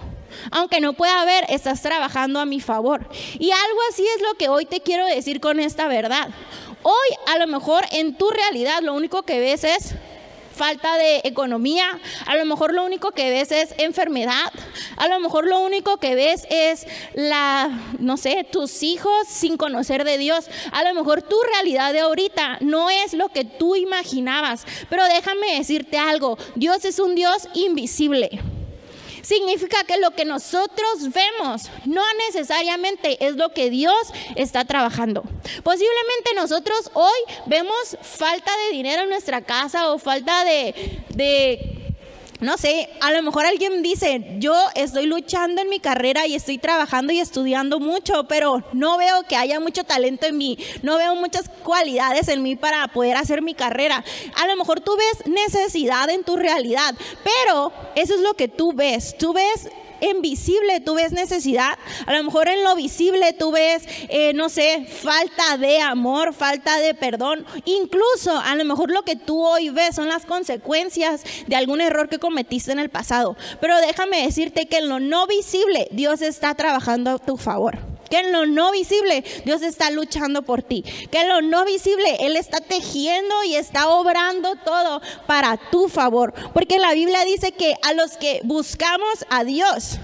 Aunque 0.52 0.82
no 0.82 0.94
pueda 0.94 1.24
ver, 1.24 1.46
estás 1.50 1.82
trabajando 1.82 2.40
a 2.40 2.46
mi 2.46 2.60
favor. 2.60 3.08
Y 3.40 3.52
algo 3.52 3.80
así 3.90 4.06
es 4.16 4.22
lo 4.22 4.34
que 4.34 4.50
hoy 4.50 4.66
te 4.66 4.82
quiero 4.82 5.06
decir 5.06 5.40
con 5.40 5.60
esta 5.60 5.88
verdad. 5.88 6.30
Hoy 6.84 7.18
a 7.28 7.38
lo 7.38 7.48
mejor 7.48 7.86
en 7.92 8.18
tu 8.18 8.30
realidad 8.30 8.82
lo 8.82 8.94
único 8.94 9.24
que 9.24 9.40
ves 9.40 9.64
es 9.64 9.96
falta 10.56 10.98
de 10.98 11.22
economía, 11.24 12.00
a 12.26 12.36
lo 12.36 12.46
mejor 12.46 12.74
lo 12.74 12.84
único 12.84 13.12
que 13.12 13.30
ves 13.30 13.52
es 13.52 13.76
enfermedad, 13.78 14.52
a 14.98 15.08
lo 15.08 15.20
mejor 15.20 15.46
lo 15.48 15.60
único 15.60 15.98
que 15.98 16.16
ves 16.16 16.48
es 16.50 16.88
la, 17.14 17.70
no 18.00 18.18
sé, 18.18 18.48
tus 18.50 18.82
hijos 18.84 19.28
sin 19.28 19.58
conocer 19.58 20.04
de 20.04 20.18
Dios, 20.18 20.46
a 20.72 20.84
lo 20.84 20.94
mejor 20.94 21.22
tu 21.22 21.38
realidad 21.54 21.94
de 21.94 22.00
ahorita 22.00 22.58
no 22.62 22.90
es 22.90 23.14
lo 23.14 23.30
que 23.30 23.44
tú 23.46 23.76
imaginabas, 23.76 24.66
pero 24.90 25.04
déjame 25.06 25.58
decirte 25.58 25.98
algo, 25.98 26.38
Dios 26.56 26.86
es 26.86 27.00
un 27.00 27.16
Dios 27.16 27.48
invisible 27.54 28.42
significa 29.26 29.84
que 29.86 29.98
lo 29.98 30.12
que 30.12 30.24
nosotros 30.24 31.12
vemos 31.12 31.70
no 31.86 32.04
necesariamente 32.28 33.26
es 33.26 33.36
lo 33.36 33.50
que 33.50 33.70
Dios 33.70 33.96
está 34.36 34.66
trabajando. 34.66 35.24
Posiblemente 35.64 36.36
nosotros 36.36 36.92
hoy 36.94 37.20
vemos 37.48 37.98
falta 38.02 38.52
de 38.66 38.76
dinero 38.76 39.04
en 39.04 39.10
nuestra 39.10 39.42
casa 39.42 39.92
o 39.92 39.98
falta 39.98 40.46
de, 40.46 41.04
de 41.10 41.85
no 42.40 42.58
sé, 42.58 42.90
a 43.02 43.12
lo 43.12 43.22
mejor 43.22 43.46
alguien 43.46 43.82
dice, 43.82 44.36
yo 44.40 44.56
estoy 44.76 45.06
luchando 45.06 45.62
en 45.62 45.70
mi 45.70 45.80
carrera 45.80 46.28
y 46.28 46.36
estoy 46.36 46.58
trabajando 46.58 47.14
y 47.14 47.20
estudiando 47.20 47.80
mucho, 47.80 48.26
pero 48.28 48.64
no 48.74 48.98
veo 48.98 49.24
que 49.24 49.36
haya 49.36 49.60
mucho 49.60 49.84
talento 49.84 50.26
en 50.26 50.38
mí, 50.38 50.58
no 50.82 50.98
veo 50.98 51.16
muchas 51.16 51.50
cualidades 51.64 52.28
en 52.28 52.44
mí 52.44 52.56
para 52.56 52.88
poder 52.90 53.18
hacer 53.18 53.42
mi 53.42 53.54
carrera. 53.54 54.04
A 54.36 54.48
lo 54.48 54.56
mejor 54.58 54.82
tú 54.82 54.96
ves 54.98 55.28
necesidad 55.28 56.10
en 56.10 56.24
tu 56.24 56.36
realidad, 56.36 56.96
pero 57.24 57.72
eso 57.96 58.16
es 58.16 58.22
lo 58.22 58.34
que 58.34 58.48
tú 58.48 58.74
ves. 58.74 59.18
Tú 59.18 59.34
ves 59.34 59.70
en 60.02 60.22
visible 60.22 60.80
tú 60.80 60.96
ves 60.96 61.12
necesidad, 61.12 61.78
a 62.06 62.14
lo 62.14 62.24
mejor 62.24 62.48
en 62.48 62.64
lo 62.64 62.76
visible 62.76 63.34
tú 63.34 63.52
ves, 63.52 63.84
eh, 64.10 64.34
no 64.34 64.50
sé, 64.50 64.86
falta 64.86 65.58
de 65.58 65.80
amor, 65.80 66.34
falta 66.34 66.78
de 66.78 66.94
perdón, 66.94 67.46
incluso 67.66 68.38
a 68.38 68.56
lo 68.56 68.66
mejor 68.66 68.92
lo 68.92 69.04
que 69.04 69.16
tú 69.16 69.44
hoy 69.44 69.70
ves 69.70 69.96
son 69.96 70.10
las 70.10 70.26
consecuencias 70.26 71.24
de 71.48 71.56
algún 71.56 71.82
error 71.82 72.10
que 72.10 72.20
cometiste 72.20 72.72
en 72.72 72.80
el 72.80 72.90
pasado. 72.90 73.36
Pero 73.62 73.78
déjame 73.78 74.24
decirte 74.24 74.68
que 74.68 74.78
en 74.78 74.90
lo 74.90 75.00
no 75.00 75.28
visible 75.28 75.88
Dios 75.92 76.22
está 76.22 76.56
trabajando 76.56 77.12
a 77.12 77.20
tu 77.20 77.38
favor. 77.38 77.95
Que 78.16 78.22
en 78.22 78.32
lo 78.32 78.46
no 78.46 78.72
visible 78.72 79.26
Dios 79.44 79.62
está 79.62 79.92
luchando 79.92 80.44
por 80.44 80.64
ti. 80.64 80.86
Que 81.12 81.20
en 81.20 81.28
lo 81.28 81.42
no 81.42 81.66
visible 81.66 82.16
Él 82.22 82.38
está 82.38 82.62
tejiendo 82.62 83.44
y 83.44 83.56
está 83.56 83.90
obrando 83.90 84.56
todo 84.64 85.02
para 85.28 85.58
tu 85.58 85.90
favor. 85.90 86.34
Porque 86.54 86.80
la 86.80 86.94
Biblia 86.94 87.26
dice 87.26 87.52
que 87.52 87.76
a 87.82 87.92
los 87.92 88.16
que 88.16 88.40
buscamos 88.46 89.26
a 89.30 89.44
Dios, 89.44 89.98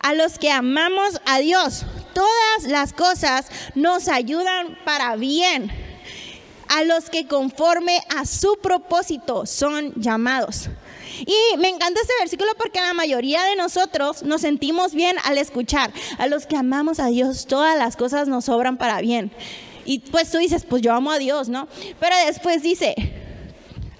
a 0.00 0.14
los 0.14 0.38
que 0.38 0.50
amamos 0.50 1.20
a 1.26 1.38
Dios, 1.40 1.84
todas 2.14 2.64
las 2.64 2.94
cosas 2.94 3.48
nos 3.74 4.08
ayudan 4.08 4.78
para 4.86 5.16
bien. 5.16 5.70
A 6.68 6.82
los 6.82 7.10
que 7.10 7.26
conforme 7.26 8.00
a 8.16 8.24
su 8.24 8.56
propósito 8.62 9.44
son 9.44 9.92
llamados. 9.96 10.70
Y 11.20 11.56
me 11.58 11.68
encanta 11.68 12.00
este 12.00 12.12
versículo 12.20 12.50
porque 12.58 12.80
la 12.80 12.92
mayoría 12.92 13.44
de 13.44 13.56
nosotros 13.56 14.22
nos 14.22 14.40
sentimos 14.40 14.94
bien 14.94 15.16
al 15.24 15.38
escuchar. 15.38 15.92
A 16.18 16.26
los 16.26 16.46
que 16.46 16.56
amamos 16.56 17.00
a 17.00 17.06
Dios, 17.06 17.46
todas 17.46 17.78
las 17.78 17.96
cosas 17.96 18.28
nos 18.28 18.46
sobran 18.46 18.76
para 18.76 19.00
bien. 19.00 19.30
Y 19.84 20.00
pues 20.00 20.30
tú 20.30 20.38
dices, 20.38 20.64
pues 20.68 20.82
yo 20.82 20.92
amo 20.92 21.12
a 21.12 21.18
Dios, 21.18 21.48
¿no? 21.48 21.68
Pero 22.00 22.16
después 22.26 22.62
dice, 22.62 22.94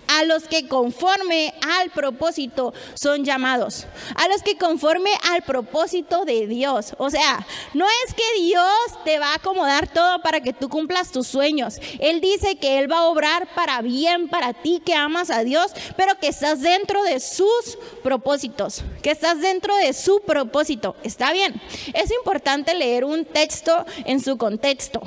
a 0.09 0.25
los 0.25 0.45
que 0.45 0.69
conforme 0.69 1.55
al 1.79 1.90
propósito 1.90 2.73
son 2.95 3.25
llamados, 3.25 3.87
a 4.14 4.29
los 4.29 4.42
que 4.42 4.57
conforme 4.57 5.11
al 5.31 5.42
propósito 5.42 6.25
de 6.25 6.47
Dios. 6.47 6.95
O 6.99 7.11
sea, 7.11 7.47
no 7.75 7.87
es 8.05 8.14
que 8.14 8.42
Dios 8.42 8.64
te 9.05 9.19
va 9.19 9.33
a 9.33 9.37
acomodar 9.37 9.92
todo 9.92 10.21
para 10.23 10.40
que 10.40 10.53
tú 10.53 10.69
cumplas 10.69 11.12
tus 11.12 11.27
sueños. 11.27 11.77
Él 11.99 12.21
dice 12.21 12.57
que 12.57 12.79
Él 12.79 12.90
va 12.90 12.99
a 12.99 13.09
obrar 13.09 13.49
para 13.55 13.81
bien 13.83 14.29
para 14.29 14.53
ti 14.53 14.83
que 14.85 14.95
amas 14.95 15.31
a 15.31 15.45
Dios, 15.45 15.73
pero 15.97 16.19
que 16.19 16.29
estás 16.29 16.61
dentro 16.61 17.03
de 17.05 17.21
sus 17.21 17.79
propósitos, 18.03 18.83
que 19.03 19.11
estás 19.11 19.40
dentro 19.40 19.75
de 19.77 19.92
su 19.92 20.21
propósito. 20.21 20.97
Está 21.03 21.33
bien, 21.33 21.61
es 21.95 22.11
importante 22.12 22.75
leer 22.75 23.05
un 23.05 23.25
texto 23.25 23.85
en 24.05 24.21
su 24.21 24.37
contexto. 24.37 25.01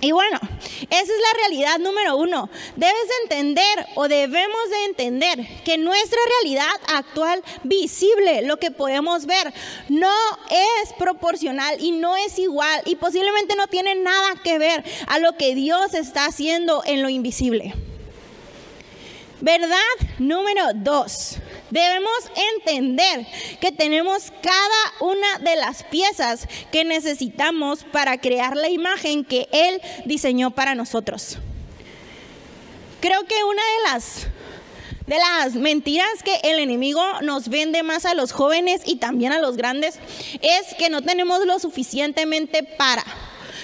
Y 0.00 0.12
bueno, 0.12 0.38
esa 0.90 1.02
es 1.02 1.08
la 1.08 1.38
realidad 1.38 1.78
número 1.78 2.16
uno. 2.16 2.50
Debes 2.76 3.08
de 3.08 3.22
entender 3.22 3.86
o 3.94 4.08
debemos 4.08 4.70
de 4.70 4.84
entender 4.84 5.46
que 5.64 5.78
nuestra 5.78 6.18
realidad 6.40 6.74
actual 6.88 7.42
visible, 7.62 8.42
lo 8.42 8.58
que 8.58 8.70
podemos 8.70 9.24
ver, 9.24 9.54
no 9.88 10.12
es 10.50 10.92
proporcional 10.98 11.76
y 11.80 11.92
no 11.92 12.16
es 12.16 12.38
igual 12.38 12.82
y 12.84 12.96
posiblemente 12.96 13.56
no 13.56 13.66
tiene 13.68 13.94
nada 13.94 14.34
que 14.44 14.58
ver 14.58 14.84
a 15.06 15.18
lo 15.18 15.36
que 15.36 15.54
Dios 15.54 15.94
está 15.94 16.26
haciendo 16.26 16.82
en 16.84 17.02
lo 17.02 17.08
invisible. 17.08 17.74
Verdad 19.40 19.78
número 20.18 20.62
dos. 20.74 21.36
Debemos 21.70 22.30
entender 22.54 23.26
que 23.60 23.72
tenemos 23.72 24.32
cada 24.42 25.10
una 25.12 25.38
de 25.40 25.56
las 25.56 25.82
piezas 25.84 26.46
que 26.70 26.84
necesitamos 26.84 27.84
para 27.84 28.18
crear 28.18 28.56
la 28.56 28.68
imagen 28.68 29.24
que 29.24 29.48
Él 29.52 29.80
diseñó 30.04 30.52
para 30.52 30.74
nosotros. 30.74 31.38
Creo 33.00 33.24
que 33.24 33.44
una 33.44 33.62
de 33.62 33.92
las 33.92 34.26
de 35.06 35.18
las 35.18 35.54
mentiras 35.54 36.22
que 36.24 36.40
el 36.42 36.58
enemigo 36.58 37.00
nos 37.22 37.48
vende 37.48 37.84
más 37.84 38.04
a 38.04 38.14
los 38.14 38.32
jóvenes 38.32 38.82
y 38.84 38.96
también 38.96 39.32
a 39.32 39.38
los 39.38 39.56
grandes 39.56 40.00
es 40.42 40.74
que 40.76 40.90
no 40.90 41.00
tenemos 41.02 41.46
lo 41.46 41.60
suficientemente 41.60 42.64
para 42.64 43.04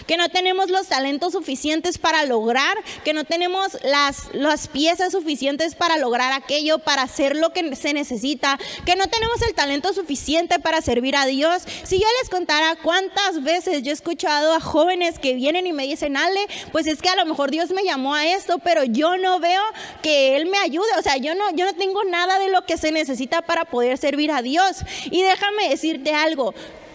que 0.07 0.17
no 0.17 0.29
tenemos 0.29 0.71
los 0.71 0.89
talentos 0.89 1.33
suficientes 1.33 1.99
para 1.99 2.25
lograr, 2.25 2.77
que 3.05 3.13
no 3.13 3.25
tenemos 3.25 3.79
las, 3.83 4.33
las 4.33 4.69
piezas 4.69 5.13
suficientes 5.13 5.75
para 5.75 5.97
lograr 5.97 6.33
aquello, 6.33 6.79
para 6.79 7.03
hacer 7.03 7.37
lo 7.37 7.53
que 7.53 7.75
se 7.77 7.93
necesita, 7.93 8.59
que 8.85 8.97
no 8.97 9.07
tenemos 9.07 9.41
el 9.43 9.55
talento 9.55 9.93
suficiente 9.93 10.59
para 10.59 10.81
servir 10.81 11.17
a 11.17 11.27
Dios. 11.27 11.63
Si 11.83 11.99
yo 11.99 12.07
les 12.21 12.31
contara 12.31 12.77
cuántas 12.83 13.43
veces 13.43 13.83
yo 13.83 13.91
he 13.91 13.95
escuchado 13.95 14.53
a 14.53 14.61
jóvenes 14.61 15.19
que 15.19 15.35
vienen 15.35 15.67
y 15.67 15.73
me 15.73 15.87
dicen, 15.87 16.17
Ale, 16.17 16.41
pues 16.73 16.87
es 16.87 17.01
que 17.01 17.09
a 17.09 17.17
lo 17.17 17.27
mejor 17.27 17.51
Dios 17.51 17.71
me 17.71 17.85
llamó 17.85 18.15
a 18.15 18.27
esto, 18.27 18.59
pero 18.59 18.85
yo 18.85 19.17
no 19.17 19.41
veo 19.41 19.63
que 20.03 20.37
Él 20.37 20.47
me 20.47 20.59
ayude, 20.59 20.89
o 20.99 21.03
sea, 21.03 21.17
yo 21.17 21.35
no, 21.35 21.51
yo 21.55 21.65
no 21.67 21.75
tengo 21.75 22.05
nada 22.05 22.39
de 22.39 22.51
lo 22.51 22.65
que 22.65 22.77
se 22.77 22.93
necesita 22.93 23.43
para 23.43 23.65
poder 23.65 23.99
servir 23.99 24.31
a 24.31 24.43
Dios. 24.43 24.79
Y 25.11 25.23
déjame 25.23 25.69
decirte 25.69 26.15
algo, 26.15 26.55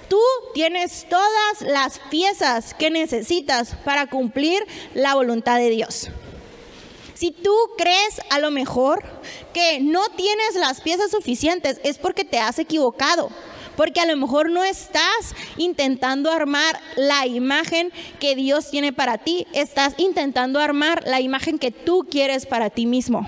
Tú 0.10 0.22
tienes 0.54 1.06
todas 1.10 1.62
las 1.62 2.00
piezas 2.10 2.74
que 2.74 2.89
necesitas 2.89 3.76
para 3.84 4.08
cumplir 4.08 4.65
la 4.93 5.15
voluntad 5.15 5.58
de 5.58 5.70
Dios. 5.70 6.10
Si 7.13 7.32
tú 7.32 7.54
crees 7.78 8.22
a 8.30 8.39
lo 8.39 8.52
mejor 8.52 9.04
que 9.54 9.80
no 9.80 10.08
tienes 10.15 10.56
las 10.56 10.82
piezas 10.82 11.10
suficientes, 11.10 11.82
es 11.84 11.98
porque 11.98 12.24
te 12.24 12.38
has 12.38 12.60
equivocado. 12.60 13.32
Porque 13.76 14.00
a 14.00 14.06
lo 14.06 14.15
mejor 14.15 14.52
no 14.52 14.63
estás 14.63 15.36
intentando 15.58 16.32
armar 16.32 16.80
la 16.96 17.26
imagen 17.26 17.91
que 18.20 18.36
Dios 18.36 18.70
tiene 18.70 18.93
para 18.93 19.17
ti, 19.17 19.48
estás 19.54 19.93
intentando 19.98 20.60
armar 20.60 21.04
la 21.08 21.20
imagen 21.22 21.60
que 21.60 21.72
tú 21.72 22.08
quieres 22.10 22.46
para 22.46 22.70
ti 22.70 22.86
mismo. 22.86 23.28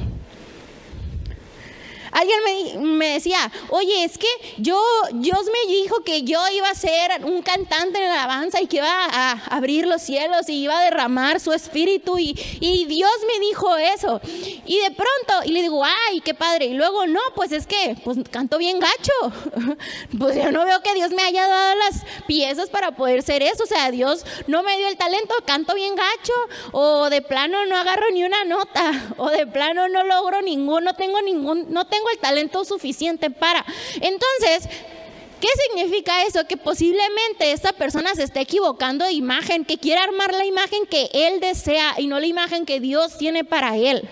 Alguien 2.19 2.97
me, 2.97 3.13
decía, 3.13 3.49
oye, 3.69 4.03
es 4.03 4.17
que 4.17 4.27
yo, 4.57 4.77
Dios 5.13 5.39
me 5.45 5.71
dijo 5.71 6.03
que 6.03 6.23
yo 6.23 6.39
iba 6.53 6.69
a 6.69 6.75
ser 6.75 7.23
un 7.23 7.41
cantante 7.41 7.97
en 7.97 8.09
la 8.09 8.23
alabanza 8.23 8.61
y 8.61 8.67
que 8.67 8.77
iba 8.77 9.05
a 9.05 9.31
abrir 9.55 9.87
los 9.87 10.01
cielos 10.01 10.49
y 10.49 10.63
iba 10.63 10.77
a 10.77 10.83
derramar 10.83 11.39
su 11.39 11.53
espíritu 11.53 12.19
y, 12.19 12.37
y 12.59 12.85
Dios 12.85 13.11
me 13.25 13.39
dijo 13.39 13.77
eso. 13.77 14.19
Y 14.65 14.79
de 14.79 14.91
pronto, 14.91 15.45
y 15.45 15.51
le 15.53 15.61
digo, 15.61 15.83
ay, 15.85 16.19
qué 16.19 16.33
padre. 16.33 16.65
Y 16.65 16.73
luego, 16.73 17.07
no, 17.07 17.21
pues 17.35 17.51
es 17.53 17.65
que, 17.65 17.95
pues 18.03 18.17
canto 18.29 18.57
bien 18.57 18.79
gacho. 18.79 19.77
pues 20.19 20.35
yo 20.35 20.51
no 20.51 20.65
veo 20.65 20.81
que 20.81 20.93
Dios 20.93 21.11
me 21.11 21.23
haya 21.23 21.47
dado 21.47 21.75
las 21.75 22.03
piezas 22.27 22.69
para 22.69 22.91
poder 22.91 23.23
ser 23.23 23.43
eso. 23.43 23.63
O 23.63 23.67
sea, 23.67 23.91
Dios 23.91 24.25
no 24.47 24.63
me 24.63 24.77
dio 24.77 24.87
el 24.87 24.97
talento, 24.97 25.33
canto 25.45 25.73
bien 25.73 25.95
gacho. 25.95 26.33
O 26.71 27.09
de 27.09 27.21
plano 27.21 27.65
no 27.65 27.77
agarro 27.77 28.05
ni 28.11 28.23
una 28.23 28.43
nota. 28.43 28.91
O 29.17 29.29
de 29.29 29.47
plano 29.47 29.87
no 29.87 30.03
logro 30.03 30.41
ningún, 30.41 30.83
no 30.83 30.95
tengo 30.95 31.21
ningún, 31.21 31.71
no 31.71 31.87
tengo 31.87 32.08
el 32.13 32.19
talento 32.19 32.65
suficiente 32.65 33.29
para. 33.29 33.65
Entonces, 33.95 34.69
¿Qué 35.39 35.47
significa 35.69 36.25
eso? 36.25 36.45
Que 36.45 36.57
posiblemente 36.57 37.53
esta 37.53 37.71
persona 37.71 38.13
se 38.13 38.23
esté 38.23 38.41
equivocando 38.41 39.05
de 39.05 39.13
imagen, 39.13 39.63
que 39.63 39.77
quiere 39.77 40.01
armar 40.01 40.33
la 40.33 40.45
imagen 40.45 40.85
que 40.85 41.09
él 41.13 41.39
desea 41.39 41.95
y 41.97 42.07
no 42.07 42.19
la 42.19 42.25
imagen 42.25 42.65
que 42.65 42.81
Dios 42.81 43.17
tiene 43.17 43.45
para 43.45 43.77
él. 43.77 44.07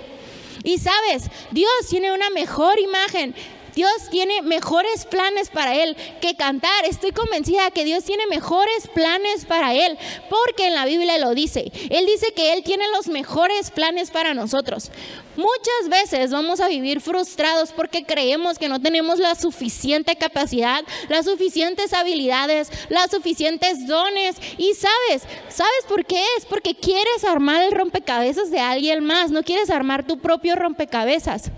Y 0.64 0.78
sabes, 0.78 1.30
Dios 1.52 1.72
tiene 1.90 2.14
una 2.14 2.30
mejor 2.30 2.80
imagen 2.80 3.36
Dios 3.78 4.10
tiene 4.10 4.42
mejores 4.42 5.06
planes 5.06 5.52
para 5.52 5.76
él 5.76 5.96
que 6.20 6.36
cantar. 6.36 6.86
Estoy 6.86 7.12
convencida 7.12 7.70
que 7.70 7.86
Dios 7.86 8.04
tiene 8.04 8.26
mejores 8.26 8.88
planes 8.92 9.46
para 9.46 9.76
él, 9.76 10.00
porque 10.32 10.66
en 10.66 10.74
la 10.74 10.86
Biblia 10.88 11.20
lo 11.20 11.36
dice. 11.36 11.72
Él 11.92 12.08
dice 12.08 12.34
que 12.36 12.54
Él 12.54 12.64
tiene 12.64 12.86
los 12.96 13.08
mejores 13.08 13.70
planes 13.70 14.10
para 14.10 14.34
nosotros. 14.34 14.90
Muchas 15.36 15.90
veces 15.92 16.32
vamos 16.32 16.60
a 16.60 16.70
vivir 16.70 17.02
frustrados 17.02 17.72
porque 17.72 18.04
creemos 18.04 18.58
que 18.58 18.68
no 18.68 18.82
tenemos 18.82 19.20
la 19.20 19.36
suficiente 19.36 20.16
capacidad, 20.16 20.84
las 21.08 21.26
suficientes 21.26 21.94
habilidades, 21.94 22.72
las 22.90 23.12
suficientes 23.12 23.86
dones. 23.86 24.38
Y 24.58 24.74
sabes, 24.74 25.22
¿sabes 25.50 25.86
por 25.88 26.04
qué 26.04 26.24
es? 26.40 26.46
Porque 26.46 26.74
quieres 26.74 27.24
armar 27.24 27.62
el 27.62 27.74
rompecabezas 27.74 28.50
de 28.50 28.60
alguien 28.60 29.04
más, 29.04 29.30
no 29.30 29.44
quieres 29.44 29.70
armar 29.70 30.08
tu 30.08 30.18
propio 30.18 30.56
rompecabezas. 30.56 31.52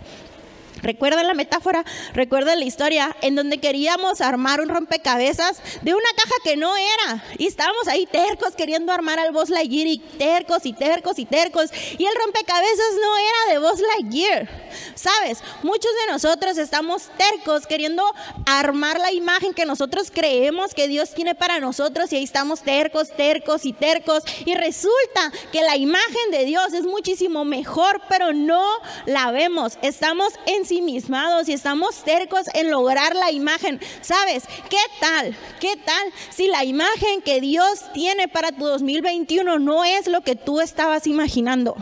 ¿Recuerdan 0.81 1.27
la 1.27 1.33
metáfora? 1.33 1.83
¿Recuerdan 2.13 2.59
la 2.59 2.65
historia 2.65 3.15
en 3.21 3.35
donde 3.35 3.59
queríamos 3.59 4.21
armar 4.21 4.61
un 4.61 4.69
rompecabezas 4.69 5.61
de 5.81 5.93
una 5.93 6.09
caja 6.15 6.35
que 6.43 6.57
no 6.57 6.75
era? 6.75 7.23
Y 7.37 7.47
estábamos 7.47 7.87
ahí 7.87 8.05
tercos 8.05 8.55
queriendo 8.55 8.91
armar 8.91 9.19
al 9.19 9.31
Buzz 9.31 9.49
Lightyear 9.49 9.87
y 9.87 9.99
tercos 9.99 10.65
y 10.65 10.73
tercos 10.73 11.19
y 11.19 11.25
tercos. 11.25 11.69
Y 11.97 12.05
el 12.05 12.15
rompecabezas 12.15 12.95
no 13.01 13.17
era 13.17 13.53
de 13.53 13.59
Buzz 13.59 13.81
Lightyear. 13.81 14.49
¿Sabes? 14.95 15.39
Muchos 15.63 15.91
de 16.05 16.11
nosotros 16.11 16.57
estamos 16.57 17.09
tercos 17.17 17.65
queriendo 17.65 18.03
armar 18.45 18.99
la 18.99 19.11
imagen 19.11 19.53
que 19.53 19.65
nosotros 19.65 20.11
creemos 20.13 20.73
que 20.73 20.87
Dios 20.87 21.13
tiene 21.13 21.35
para 21.35 21.59
nosotros 21.59 22.11
y 22.11 22.17
ahí 22.17 22.23
estamos 22.23 22.61
tercos, 22.61 23.15
tercos 23.15 23.65
y 23.65 23.73
tercos. 23.73 24.23
Y 24.45 24.55
resulta 24.55 25.31
que 25.51 25.61
la 25.61 25.77
imagen 25.77 26.31
de 26.31 26.45
Dios 26.45 26.73
es 26.73 26.83
muchísimo 26.83 27.45
mejor, 27.45 28.01
pero 28.09 28.33
no 28.33 28.65
la 29.05 29.31
vemos. 29.31 29.77
Estamos 29.81 30.33
en 30.45 30.65
ensimismados 30.69 31.49
y 31.49 31.53
estamos 31.53 32.03
tercos 32.03 32.45
en 32.53 32.69
lograr 32.69 33.15
la 33.15 33.31
imagen. 33.31 33.79
¿Sabes? 34.01 34.43
¿Qué 34.69 34.77
tal? 34.99 35.35
¿Qué 35.59 35.75
tal 35.77 36.13
si 36.29 36.47
la 36.47 36.63
imagen 36.63 37.21
que 37.23 37.41
Dios 37.41 37.91
tiene 37.93 38.27
para 38.27 38.51
tu 38.51 38.65
2021 38.65 39.57
no 39.57 39.83
es 39.83 40.07
lo 40.07 40.21
que 40.21 40.35
tú 40.35 40.61
estabas 40.61 41.07
imaginando? 41.07 41.75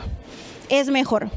Es 0.70 0.88
mejor. 0.88 1.30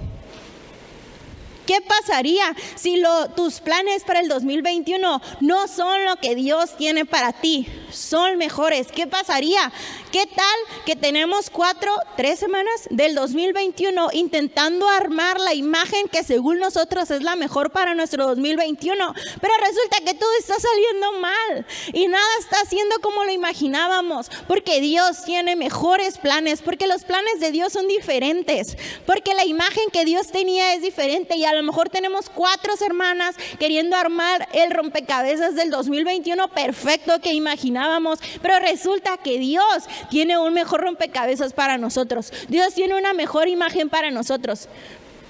¿Qué 1.71 1.81
pasaría 1.83 2.57
si 2.75 3.01
tus 3.37 3.61
planes 3.61 4.03
para 4.03 4.19
el 4.19 4.27
2021 4.27 5.23
no 5.39 5.69
son 5.69 6.05
lo 6.05 6.17
que 6.17 6.35
Dios 6.35 6.77
tiene 6.77 7.05
para 7.05 7.33
ti? 7.33 7.69
Son 7.93 8.39
mejores. 8.39 8.89
¿Qué 8.91 9.07
pasaría? 9.07 9.73
¿Qué 10.11 10.27
tal 10.27 10.85
que 10.85 10.97
tenemos 10.97 11.49
cuatro, 11.51 11.93
tres 12.17 12.41
semanas 12.41 12.89
del 12.91 13.15
2021 13.15 14.09
intentando 14.15 14.89
armar 14.89 15.39
la 15.39 15.55
imagen 15.55 16.09
que 16.09 16.25
según 16.25 16.59
nosotros 16.59 17.09
es 17.13 17.23
la 17.23 17.37
mejor 17.37 17.71
para 17.71 17.95
nuestro 17.95 18.27
2021? 18.27 19.15
Pero 19.41 19.55
resulta 19.61 20.05
que 20.05 20.19
todo 20.19 20.31
está 20.41 20.57
saliendo 20.59 21.13
mal 21.21 21.67
y 21.93 22.09
nada 22.09 22.25
está 22.41 22.57
haciendo 22.63 22.97
como 23.01 23.23
lo 23.23 23.31
imaginábamos, 23.31 24.29
porque 24.49 24.81
Dios 24.81 25.23
tiene 25.25 25.55
mejores 25.55 26.19
planes, 26.19 26.63
porque 26.63 26.89
los 26.89 27.05
planes 27.05 27.39
de 27.39 27.53
Dios 27.53 27.73
son 27.73 27.87
diferentes, 27.87 28.77
porque 29.07 29.35
la 29.35 29.45
imagen 29.45 29.85
que 29.93 30.05
Dios 30.05 30.33
tenía 30.33 30.75
es 30.75 30.83
diferente 30.83 31.37
y 31.37 31.45
a 31.45 31.55
lo 31.55 31.60
mejor 31.63 31.89
tenemos 31.89 32.31
cuatro 32.31 32.75
hermanas 32.85 33.37
queriendo 33.59 33.97
armar 33.97 34.49
el 34.53 34.71
rompecabezas 34.71 35.55
del 35.55 35.71
2021 35.71 36.49
perfecto 36.49 37.21
que 37.21 37.33
imaginábamos, 37.33 38.21
pero 38.43 38.59
resulta 38.59 39.17
que 39.19 39.39
Dios 39.39 39.89
tiene 40.11 40.39
un 40.39 40.55
mejor 40.55 40.83
rompecabezas 40.83 41.53
para 41.53 41.79
nosotros. 41.79 42.33
Dios 42.49 42.75
tiene 42.75 42.97
una 42.97 43.13
mejor 43.13 43.49
imagen 43.49 43.89
para 43.89 44.11
nosotros, 44.11 44.69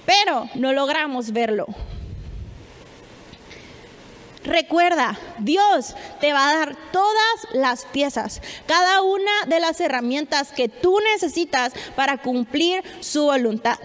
pero 0.06 0.48
no 0.54 0.72
logramos 0.72 1.32
verlo. 1.32 1.66
Recuerda, 4.44 5.18
Dios 5.38 5.94
te 6.20 6.32
va 6.32 6.48
a 6.48 6.56
dar 6.56 6.76
todas 6.92 7.46
las 7.52 7.84
piezas, 7.84 8.40
cada 8.66 9.02
una 9.02 9.30
de 9.46 9.60
las 9.60 9.80
herramientas 9.80 10.50
que 10.52 10.68
tú 10.68 10.98
necesitas 11.12 11.74
para 11.94 12.16
cumplir 12.18 12.82
su 13.00 13.24
voluntad. 13.24 13.78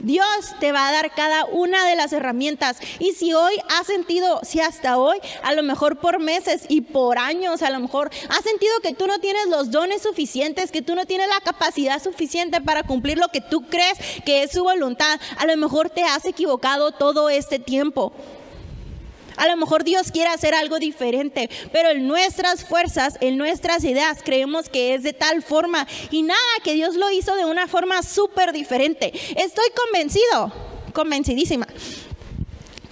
Dios 0.00 0.26
te 0.60 0.72
va 0.72 0.88
a 0.88 0.92
dar 0.92 1.12
cada 1.14 1.44
una 1.46 1.86
de 1.86 1.96
las 1.96 2.12
herramientas. 2.12 2.78
Y 2.98 3.12
si 3.12 3.32
hoy 3.32 3.54
has 3.68 3.86
sentido, 3.86 4.40
si 4.42 4.60
hasta 4.60 4.98
hoy, 4.98 5.18
a 5.42 5.52
lo 5.52 5.62
mejor 5.62 5.98
por 5.98 6.18
meses 6.20 6.62
y 6.68 6.82
por 6.82 7.18
años, 7.18 7.62
a 7.62 7.70
lo 7.70 7.80
mejor 7.80 8.10
has 8.28 8.44
sentido 8.44 8.72
que 8.82 8.94
tú 8.94 9.06
no 9.06 9.18
tienes 9.18 9.46
los 9.48 9.70
dones 9.70 10.02
suficientes, 10.02 10.70
que 10.70 10.82
tú 10.82 10.94
no 10.94 11.06
tienes 11.06 11.28
la 11.28 11.40
capacidad 11.40 12.02
suficiente 12.02 12.60
para 12.60 12.82
cumplir 12.82 13.18
lo 13.18 13.28
que 13.28 13.40
tú 13.40 13.62
crees 13.68 13.98
que 14.24 14.42
es 14.42 14.52
su 14.52 14.62
voluntad, 14.62 15.20
a 15.38 15.46
lo 15.46 15.56
mejor 15.56 15.90
te 15.90 16.02
has 16.02 16.24
equivocado 16.24 16.92
todo 16.92 17.30
este 17.30 17.58
tiempo. 17.58 18.12
A 19.38 19.48
lo 19.48 19.56
mejor 19.56 19.84
Dios 19.84 20.10
quiere 20.12 20.28
hacer 20.28 20.54
algo 20.54 20.78
diferente, 20.78 21.48
pero 21.72 21.90
en 21.90 22.06
nuestras 22.06 22.64
fuerzas, 22.64 23.16
en 23.20 23.38
nuestras 23.38 23.84
ideas, 23.84 24.18
creemos 24.24 24.68
que 24.68 24.94
es 24.94 25.02
de 25.02 25.12
tal 25.12 25.42
forma 25.42 25.86
y 26.10 26.22
nada, 26.22 26.38
que 26.64 26.74
Dios 26.74 26.96
lo 26.96 27.10
hizo 27.10 27.34
de 27.36 27.44
una 27.44 27.68
forma 27.68 28.02
súper 28.02 28.52
diferente. 28.52 29.12
Estoy 29.36 29.68
convencido, 29.86 30.52
convencidísima 30.92 31.66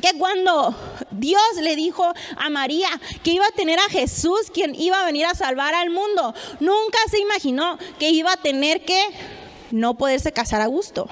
que 0.00 0.18
cuando 0.18 0.74
Dios 1.11 1.42
le 1.61 1.74
dijo 1.74 2.12
a 2.37 2.50
María 2.50 2.88
que 3.22 3.30
iba 3.30 3.46
a 3.46 3.52
tener 3.52 3.78
a 3.78 3.88
Jesús 3.88 4.50
quien 4.52 4.74
iba 4.74 5.00
a 5.00 5.06
venir 5.06 5.26
a 5.26 5.35
salvar 5.35 5.74
al 5.74 5.90
mundo, 5.90 6.35
nunca 6.61 6.98
se 7.11 7.18
imaginó 7.18 7.78
que 7.98 8.11
iba 8.11 8.32
a 8.32 8.37
tener 8.37 8.85
que 8.85 9.00
no 9.70 9.94
poderse 9.94 10.33
casar 10.33 10.61
a 10.61 10.66
gusto, 10.66 11.09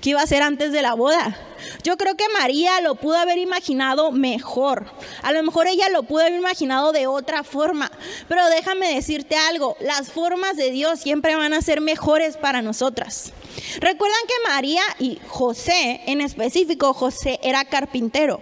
que 0.00 0.10
iba 0.10 0.22
a 0.22 0.26
ser 0.26 0.42
antes 0.42 0.72
de 0.72 0.82
la 0.82 0.94
boda. 0.94 1.36
Yo 1.82 1.96
creo 1.96 2.16
que 2.16 2.28
María 2.30 2.80
lo 2.80 2.94
pudo 2.94 3.16
haber 3.16 3.38
imaginado 3.38 4.12
mejor. 4.12 4.86
A 5.22 5.32
lo 5.32 5.42
mejor 5.42 5.66
ella 5.66 5.88
lo 5.90 6.02
pudo 6.02 6.22
haber 6.22 6.34
imaginado 6.34 6.92
de 6.92 7.06
otra 7.06 7.44
forma. 7.44 7.90
Pero 8.28 8.46
déjame 8.48 8.94
decirte 8.94 9.36
algo, 9.36 9.76
las 9.80 10.10
formas 10.10 10.56
de 10.56 10.70
Dios 10.70 11.00
siempre 11.00 11.36
van 11.36 11.52
a 11.52 11.62
ser 11.62 11.80
mejores 11.80 12.36
para 12.36 12.62
nosotras. 12.62 13.32
Recuerdan 13.80 14.20
que 14.26 14.48
María 14.48 14.82
y 14.98 15.18
José, 15.28 16.00
en 16.06 16.20
específico 16.20 16.94
José, 16.94 17.38
era 17.42 17.64
carpintero. 17.64 18.40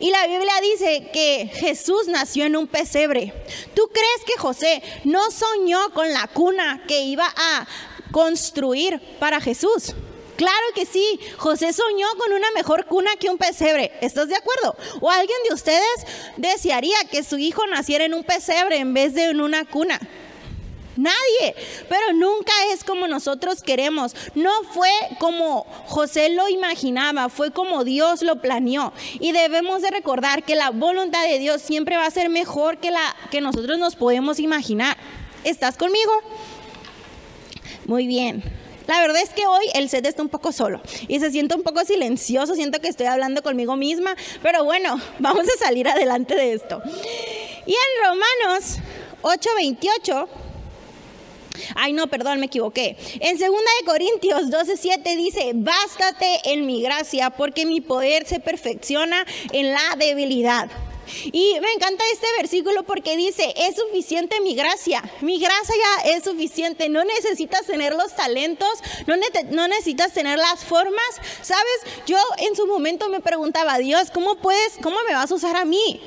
Y 0.00 0.10
la 0.10 0.26
Biblia 0.26 0.52
dice 0.60 1.10
que 1.12 1.50
Jesús 1.54 2.08
nació 2.08 2.44
en 2.44 2.56
un 2.56 2.66
pesebre. 2.66 3.32
¿Tú 3.74 3.88
crees 3.92 4.24
que 4.26 4.40
José 4.40 4.82
no 5.04 5.30
soñó 5.30 5.90
con 5.92 6.12
la 6.12 6.26
cuna 6.28 6.82
que 6.88 7.02
iba 7.02 7.26
a 7.36 7.66
construir 8.14 9.00
para 9.18 9.40
Jesús. 9.40 9.92
Claro 10.36 10.66
que 10.76 10.86
sí, 10.86 11.18
José 11.36 11.72
soñó 11.72 12.06
con 12.16 12.32
una 12.32 12.48
mejor 12.52 12.86
cuna 12.86 13.10
que 13.18 13.28
un 13.28 13.38
pesebre. 13.38 13.90
¿Estás 14.00 14.28
de 14.28 14.36
acuerdo? 14.36 14.76
¿O 15.00 15.10
alguien 15.10 15.36
de 15.48 15.52
ustedes 15.52 16.06
desearía 16.36 16.96
que 17.10 17.24
su 17.24 17.38
hijo 17.38 17.66
naciera 17.66 18.04
en 18.04 18.14
un 18.14 18.22
pesebre 18.22 18.76
en 18.76 18.94
vez 18.94 19.14
de 19.14 19.24
en 19.24 19.40
una 19.40 19.64
cuna? 19.64 19.98
Nadie, 20.96 21.56
pero 21.88 22.12
nunca 22.12 22.52
es 22.72 22.84
como 22.84 23.08
nosotros 23.08 23.62
queremos. 23.62 24.14
No 24.36 24.52
fue 24.72 24.92
como 25.18 25.64
José 25.86 26.28
lo 26.28 26.48
imaginaba, 26.48 27.28
fue 27.28 27.50
como 27.50 27.82
Dios 27.82 28.22
lo 28.22 28.40
planeó. 28.40 28.92
Y 29.18 29.32
debemos 29.32 29.82
de 29.82 29.90
recordar 29.90 30.44
que 30.44 30.54
la 30.54 30.70
voluntad 30.70 31.24
de 31.26 31.40
Dios 31.40 31.62
siempre 31.62 31.96
va 31.96 32.06
a 32.06 32.12
ser 32.12 32.28
mejor 32.28 32.78
que 32.78 32.92
la 32.92 33.16
que 33.32 33.40
nosotros 33.40 33.76
nos 33.76 33.96
podemos 33.96 34.38
imaginar. 34.38 34.96
¿Estás 35.42 35.76
conmigo? 35.76 36.12
Muy 37.86 38.06
bien. 38.06 38.42
La 38.86 39.00
verdad 39.00 39.22
es 39.22 39.30
que 39.30 39.46
hoy 39.46 39.64
el 39.74 39.88
set 39.88 40.06
está 40.06 40.22
un 40.22 40.28
poco 40.28 40.52
solo 40.52 40.80
y 41.08 41.18
se 41.18 41.30
siente 41.30 41.54
un 41.54 41.62
poco 41.62 41.84
silencioso, 41.84 42.54
siento 42.54 42.80
que 42.80 42.88
estoy 42.88 43.06
hablando 43.06 43.42
conmigo 43.42 43.76
misma, 43.76 44.14
pero 44.42 44.64
bueno, 44.64 45.00
vamos 45.18 45.46
a 45.48 45.64
salir 45.64 45.88
adelante 45.88 46.34
de 46.34 46.52
esto. 46.52 46.82
Y 47.66 47.72
en 47.72 48.04
Romanos 48.04 48.78
8:28 49.22 50.28
Ay, 51.76 51.92
no, 51.92 52.08
perdón, 52.08 52.40
me 52.40 52.46
equivoqué. 52.46 52.96
En 53.20 53.38
2 53.38 53.48
de 53.48 53.86
Corintios 53.86 54.50
12:7 54.50 55.16
dice, 55.16 55.52
"Bástate 55.54 56.40
en 56.46 56.66
mi 56.66 56.82
gracia, 56.82 57.30
porque 57.30 57.64
mi 57.64 57.80
poder 57.80 58.26
se 58.26 58.40
perfecciona 58.40 59.24
en 59.52 59.70
la 59.70 59.94
debilidad." 59.96 60.68
Y 61.24 61.58
me 61.60 61.72
encanta 61.72 62.04
este 62.12 62.26
versículo 62.38 62.82
porque 62.84 63.16
dice, 63.16 63.52
es 63.56 63.76
suficiente 63.76 64.40
mi 64.40 64.54
gracia, 64.54 65.02
mi 65.20 65.38
gracia 65.38 65.74
ya 65.74 66.10
es 66.12 66.24
suficiente, 66.24 66.88
no 66.88 67.04
necesitas 67.04 67.66
tener 67.66 67.94
los 67.94 68.14
talentos, 68.14 68.68
no, 69.06 69.68
necesitas 69.68 70.12
tener 70.12 70.38
las 70.38 70.64
formas, 70.64 71.04
¿sabes? 71.42 71.64
Yo 72.06 72.18
en 72.38 72.56
su 72.56 72.66
momento 72.66 73.08
me 73.08 73.20
preguntaba, 73.20 73.78
Dios, 73.78 74.10
¿cómo 74.12 74.36
puedes, 74.36 74.74
cómo 74.82 74.96
me 75.08 75.14
vas 75.14 75.30
a 75.30 75.34
usar 75.34 75.56
a 75.56 75.64
mí? 75.64 76.00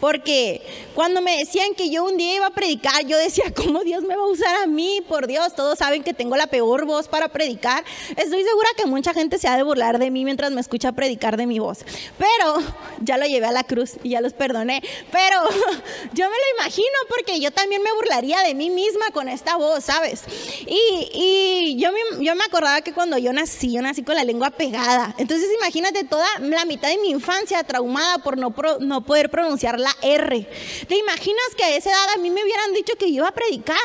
Porque 0.00 0.62
cuando 0.94 1.22
me 1.22 1.38
decían 1.38 1.74
que 1.74 1.90
yo 1.90 2.04
un 2.04 2.16
día 2.16 2.34
iba 2.34 2.46
a 2.46 2.50
predicar, 2.50 3.06
yo 3.06 3.16
decía, 3.16 3.44
¿cómo 3.54 3.82
Dios 3.82 4.02
me 4.02 4.14
va 4.14 4.22
a 4.22 4.26
usar 4.26 4.54
a 4.62 4.66
mí? 4.66 5.00
Por 5.08 5.26
Dios, 5.26 5.54
todos 5.54 5.78
saben 5.78 6.02
que 6.02 6.12
tengo 6.12 6.36
la 6.36 6.46
peor 6.46 6.84
voz 6.84 7.08
para 7.08 7.28
predicar. 7.28 7.84
Estoy 8.10 8.44
segura 8.44 8.68
que 8.76 8.86
mucha 8.86 9.14
gente 9.14 9.38
se 9.38 9.48
ha 9.48 9.56
de 9.56 9.62
burlar 9.62 9.98
de 9.98 10.10
mí 10.10 10.24
mientras 10.24 10.50
me 10.52 10.60
escucha 10.60 10.92
predicar 10.92 11.36
de 11.36 11.46
mi 11.46 11.58
voz. 11.58 11.78
Pero 12.18 12.62
ya 13.00 13.16
lo 13.16 13.26
llevé 13.26 13.46
a 13.46 13.52
la 13.52 13.64
cruz 13.64 13.94
y 14.02 14.10
ya 14.10 14.20
los 14.20 14.34
perdoné. 14.34 14.82
Pero 15.10 15.42
yo 16.12 16.24
me 16.28 16.36
lo 16.36 16.60
imagino 16.60 16.86
porque 17.08 17.40
yo 17.40 17.50
también 17.50 17.82
me 17.82 17.92
burlaría 17.94 18.40
de 18.42 18.54
mí 18.54 18.68
misma 18.68 19.06
con 19.12 19.28
esta 19.28 19.56
voz, 19.56 19.84
¿sabes? 19.84 20.24
Y, 20.66 21.76
yo, 21.78 21.90
me, 21.92 22.24
yo 22.24 22.34
me 22.34 22.44
acordaba 22.44 22.80
que 22.82 22.92
cuando 22.92 23.16
yo 23.18 23.32
nací, 23.32 23.72
yo 23.72 23.80
nací 23.80 24.02
con 24.02 24.14
la 24.14 24.24
lengua 24.24 24.50
pegada. 24.50 25.14
Entonces 25.18 25.48
imagínate 25.56 26.04
toda 26.04 26.26
la 26.40 26.64
mitad 26.64 26.88
de 26.88 26.98
mi 26.98 27.10
infancia 27.10 27.62
traumada 27.64 28.18
por 28.18 28.36
no, 28.36 28.54
no 28.80 29.04
poder 29.04 29.30
pronunciar 29.30 29.78
la 29.80 29.85
R. 30.02 30.48
¿Te 30.88 30.96
imaginas 30.96 31.54
que 31.56 31.64
a 31.64 31.76
esa 31.76 31.90
edad 31.90 32.14
a 32.14 32.18
mí 32.18 32.30
me 32.30 32.42
hubieran 32.42 32.72
dicho 32.72 32.94
que 32.98 33.06
iba 33.06 33.28
a 33.28 33.32
predicar? 33.32 33.76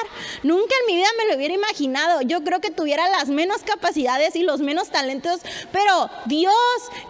Nunca 0.43 0.73
en 0.81 0.85
mi 0.87 0.95
vida 0.95 1.07
me 1.17 1.29
lo 1.29 1.37
hubiera 1.37 1.53
imaginado. 1.53 2.21
Yo 2.21 2.43
creo 2.43 2.61
que 2.61 2.71
tuviera 2.71 3.09
las 3.09 3.29
menos 3.29 3.61
capacidades 3.63 4.35
y 4.35 4.43
los 4.43 4.61
menos 4.61 4.89
talentos, 4.89 5.41
pero 5.71 6.09
Dios 6.25 6.53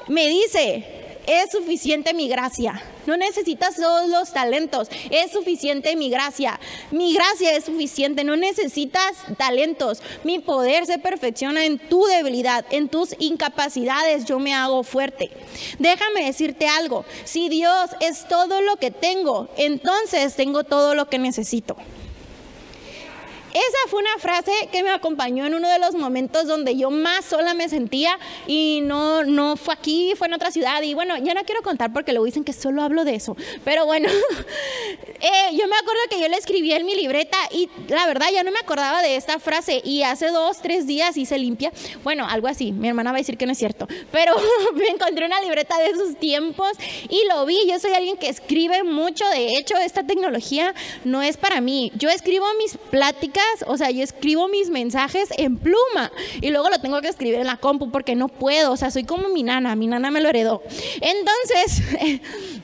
me 0.08 0.28
dice, 0.28 1.18
es 1.28 1.52
suficiente 1.52 2.14
mi 2.14 2.28
gracia. 2.28 2.82
No 3.06 3.18
necesitas 3.18 3.76
todos 3.76 4.10
los 4.10 4.32
talentos, 4.34 4.90
es 5.10 5.32
suficiente 5.32 5.96
mi 5.96 6.10
gracia. 6.10 6.60
Mi 6.92 7.14
gracia 7.14 7.56
es 7.56 7.66
suficiente, 7.66 8.24
no 8.24 8.36
necesitas 8.36 9.14
talentos. 9.38 10.02
Mi 10.24 10.40
poder 10.40 10.86
se 10.86 11.00
perfecciona 11.00 11.66
en 11.66 11.80
tu 11.80 12.06
debilidad, 12.06 12.66
en 12.70 12.90
tus 12.90 13.16
incapacidades. 13.20 14.26
Yo 14.26 14.40
me 14.40 14.54
hago 14.54 14.84
fuerte. 14.84 15.32
Déjame 15.80 16.26
decirte 16.26 16.68
algo, 16.68 17.06
si 17.24 17.50
Dios 17.50 17.92
es 18.00 18.28
todo 18.28 18.62
lo 18.62 18.78
que 18.78 18.92
tengo, 18.92 19.50
entonces 19.58 20.36
tengo 20.36 20.64
todo 20.64 20.96
lo 20.96 21.10
que 21.10 21.20
necesito. 21.20 21.76
Esa 23.54 23.90
fue 23.90 24.00
una 24.00 24.18
frase 24.18 24.52
que 24.72 24.82
me 24.82 24.92
acompañó 24.92 25.46
en 25.46 25.54
uno 25.54 25.70
de 25.70 25.78
los 25.78 25.94
momentos 25.96 26.48
donde 26.48 26.78
yo 26.78 26.90
más 26.90 27.26
sola 27.26 27.54
me 27.54 27.68
sentía 27.68 28.18
y 28.48 28.80
no, 28.84 29.24
no 29.26 29.58
fue 29.58 29.74
aquí, 29.74 30.14
fue 30.18 30.28
en 30.28 30.34
otra 30.34 30.52
ciudad. 30.52 30.82
Y 30.82 30.94
bueno, 30.94 31.18
ya 31.18 31.34
no 31.34 31.44
quiero 31.44 31.62
contar 31.62 31.92
porque 31.92 32.14
luego 32.14 32.26
dicen 32.26 32.46
que 32.46 32.54
solo 32.54 32.82
hablo 32.82 33.04
de 33.04 33.16
eso. 33.16 33.36
Pero 33.66 33.86
bueno, 33.86 34.08
eh, 35.20 35.50
yo 35.52 35.68
me 35.68 35.76
acuerdo 35.76 36.02
que 36.10 36.22
yo 36.22 36.30
le 36.30 36.38
escribí 36.38 36.72
en 36.72 36.86
mi 36.86 36.96
libreta 36.96 37.38
y 37.52 37.70
la 37.90 38.08
verdad 38.08 38.28
ya 38.34 38.44
no 38.44 38.52
me 38.52 38.60
acordaba 38.60 39.02
de 39.02 39.18
esta 39.18 39.38
frase. 39.40 39.82
Y 39.84 40.04
hace 40.04 40.28
dos, 40.28 40.62
tres 40.62 40.88
días 40.88 41.18
hice 41.18 41.38
limpia. 41.38 41.74
Bueno, 42.04 42.26
algo 42.30 42.48
así. 42.48 42.72
Mi 42.72 42.88
hermana 42.88 43.12
va 43.12 43.18
a 43.18 43.20
decir 43.20 43.38
que 43.38 43.46
no 43.46 43.52
es 43.52 43.58
cierto. 43.58 43.88
Pero 44.12 44.34
me 44.76 44.88
encontré 44.88 45.26
una 45.26 45.42
libreta 45.42 45.78
de 45.78 45.88
esos 45.88 46.16
tiempos 46.16 46.72
y 47.10 47.22
lo 47.28 47.46
vi. 47.46 47.68
Yo 47.68 47.80
soy 47.80 47.92
alguien 47.92 48.16
que 48.16 48.30
escribe 48.30 48.84
mucho. 48.84 49.28
De 49.30 49.58
hecho, 49.58 49.76
esta 49.78 50.04
tecnología 50.04 50.74
no 51.04 51.22
es 51.22 51.36
para 51.36 51.60
mí. 51.60 51.92
Yo 51.96 52.10
escribo 52.10 52.46
mis 52.58 52.78
pláticas 52.78 53.41
o 53.68 53.78
sea, 53.78 53.92
yo 53.92 54.04
escribo 54.04 54.48
mis 54.48 54.70
mensajes 54.70 55.30
en 55.38 55.58
pluma 55.58 56.12
y 56.42 56.50
luego 56.50 56.70
lo 56.70 56.80
tengo 56.80 57.02
que 57.02 57.08
escribir 57.08 57.36
en 57.36 57.48
la 57.48 57.58
compu 57.58 57.92
porque 57.92 58.16
no 58.16 58.28
puedo, 58.28 58.72
o 58.72 58.78
sea, 58.78 58.92
soy 58.92 59.04
como 59.04 59.30
mi 59.30 59.44
nana, 59.44 59.76
mi 59.76 59.88
nana 59.88 60.12
me 60.12 60.22
lo 60.22 60.30
heredó. 60.30 60.62
Entonces... 61.02 61.82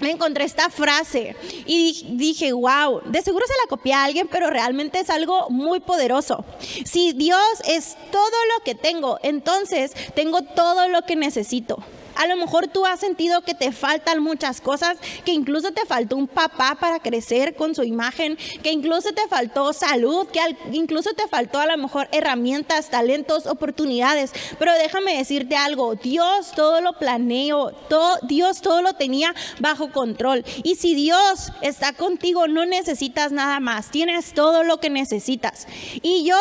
me 0.00 0.10
encontré 0.10 0.44
esta 0.44 0.70
frase 0.70 1.36
y 1.66 2.06
dije, 2.12 2.52
wow, 2.52 3.02
de 3.04 3.22
seguro 3.22 3.44
se 3.46 3.52
la 3.62 3.68
copié 3.68 3.92
a 3.92 4.04
alguien, 4.04 4.28
pero 4.28 4.50
realmente 4.50 4.98
es 4.98 5.10
algo 5.10 5.50
muy 5.50 5.80
poderoso. 5.80 6.44
Si 6.84 7.12
Dios 7.12 7.42
es 7.66 7.96
todo 8.10 8.22
lo 8.56 8.64
que 8.64 8.74
tengo, 8.74 9.18
entonces 9.22 9.92
tengo 10.14 10.42
todo 10.42 10.88
lo 10.88 11.02
que 11.02 11.16
necesito. 11.16 11.82
A 12.20 12.26
lo 12.26 12.36
mejor 12.36 12.68
tú 12.68 12.84
has 12.84 13.00
sentido 13.00 13.40
que 13.40 13.54
te 13.54 13.72
faltan 13.72 14.22
muchas 14.22 14.60
cosas, 14.60 14.98
que 15.24 15.32
incluso 15.32 15.72
te 15.72 15.86
faltó 15.86 16.16
un 16.16 16.28
papá 16.28 16.76
para 16.78 16.98
crecer 17.00 17.54
con 17.54 17.74
su 17.74 17.82
imagen, 17.82 18.36
que 18.62 18.72
incluso 18.72 19.14
te 19.14 19.26
faltó 19.26 19.72
salud, 19.72 20.26
que 20.26 20.40
incluso 20.70 21.14
te 21.14 21.26
faltó 21.28 21.60
a 21.60 21.66
lo 21.66 21.78
mejor 21.78 22.08
herramientas, 22.12 22.90
talentos, 22.90 23.46
oportunidades. 23.46 24.32
Pero 24.58 24.74
déjame 24.74 25.16
decirte 25.16 25.56
algo, 25.56 25.94
Dios 25.94 26.52
todo 26.54 26.82
lo 26.82 26.92
planeó, 26.98 27.70
todo, 27.88 28.18
Dios 28.20 28.60
todo 28.60 28.82
lo 28.82 28.92
tenía 28.92 29.34
bajo 29.58 29.90
control. 29.90 30.44
Y 30.62 30.74
si 30.74 30.94
Dios 30.94 31.52
está 31.62 31.94
contigo, 31.94 32.48
no 32.48 32.66
necesitas 32.66 33.32
nada 33.32 33.60
más, 33.60 33.90
tienes 33.90 34.34
todo 34.34 34.62
lo 34.62 34.78
que 34.78 34.90
necesitas. 34.90 35.66
Y 36.02 36.24
yo 36.24 36.36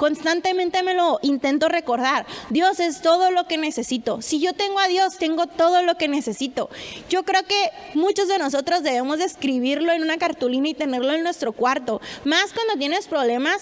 constantemente 0.00 0.82
me 0.82 0.94
lo 0.94 1.18
intento 1.20 1.68
recordar. 1.68 2.24
Dios 2.48 2.80
es 2.80 3.02
todo 3.02 3.30
lo 3.30 3.46
que 3.46 3.58
necesito. 3.58 4.22
Si 4.22 4.40
yo 4.40 4.54
tengo 4.54 4.78
a 4.78 4.88
Dios, 4.88 5.18
tengo 5.18 5.46
todo 5.46 5.82
lo 5.82 5.96
que 5.96 6.08
necesito. 6.08 6.70
Yo 7.10 7.22
creo 7.24 7.42
que 7.44 7.70
muchos 7.92 8.26
de 8.26 8.38
nosotros 8.38 8.82
debemos 8.82 9.20
escribirlo 9.20 9.92
en 9.92 10.02
una 10.02 10.16
cartulina 10.16 10.70
y 10.70 10.74
tenerlo 10.74 11.12
en 11.12 11.22
nuestro 11.22 11.52
cuarto. 11.52 12.00
Más 12.24 12.54
cuando 12.54 12.78
tienes 12.78 13.08
problemas 13.08 13.58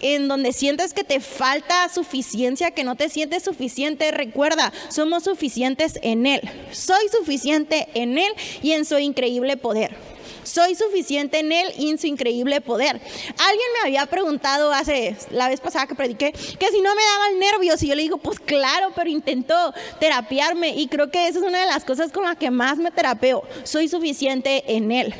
en 0.00 0.26
donde 0.26 0.52
sientes 0.52 0.94
que 0.94 1.04
te 1.04 1.20
falta 1.20 1.88
suficiencia, 1.88 2.72
que 2.72 2.82
no 2.82 2.96
te 2.96 3.08
sientes 3.08 3.44
suficiente, 3.44 4.10
recuerda, 4.10 4.72
somos 4.88 5.22
suficientes 5.22 6.00
en 6.02 6.26
Él. 6.26 6.40
Soy 6.72 7.08
suficiente 7.16 7.86
en 7.94 8.18
Él 8.18 8.32
y 8.62 8.72
en 8.72 8.84
su 8.84 8.98
increíble 8.98 9.56
poder. 9.56 10.07
Soy 10.48 10.74
suficiente 10.74 11.40
en 11.40 11.52
Él 11.52 11.72
y 11.76 11.90
en 11.90 11.98
su 11.98 12.06
increíble 12.06 12.62
poder. 12.62 12.96
Alguien 12.96 13.66
me 13.74 13.88
había 13.88 14.06
preguntado 14.06 14.72
hace 14.72 15.14
la 15.30 15.48
vez 15.48 15.60
pasada 15.60 15.86
que 15.86 15.94
prediqué 15.94 16.32
que 16.32 16.70
si 16.70 16.80
no 16.80 16.94
me 16.94 17.02
daban 17.02 17.38
nervios 17.38 17.82
y 17.82 17.88
yo 17.88 17.94
le 17.94 18.02
digo, 18.02 18.16
pues 18.16 18.40
claro, 18.40 18.92
pero 18.94 19.10
intento 19.10 19.54
terapiarme 20.00 20.70
y 20.70 20.88
creo 20.88 21.10
que 21.10 21.28
esa 21.28 21.40
es 21.40 21.44
una 21.44 21.60
de 21.60 21.66
las 21.66 21.84
cosas 21.84 22.12
con 22.12 22.24
las 22.24 22.38
que 22.38 22.50
más 22.50 22.78
me 22.78 22.90
terapeo. 22.90 23.44
Soy 23.64 23.88
suficiente 23.88 24.64
en 24.74 24.90
Él. 24.90 25.14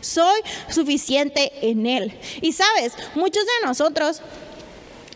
Soy 0.00 0.40
suficiente 0.70 1.52
en 1.60 1.84
Él. 1.84 2.18
Y 2.40 2.52
sabes, 2.52 2.94
muchos 3.14 3.44
de 3.44 3.66
nosotros 3.66 4.22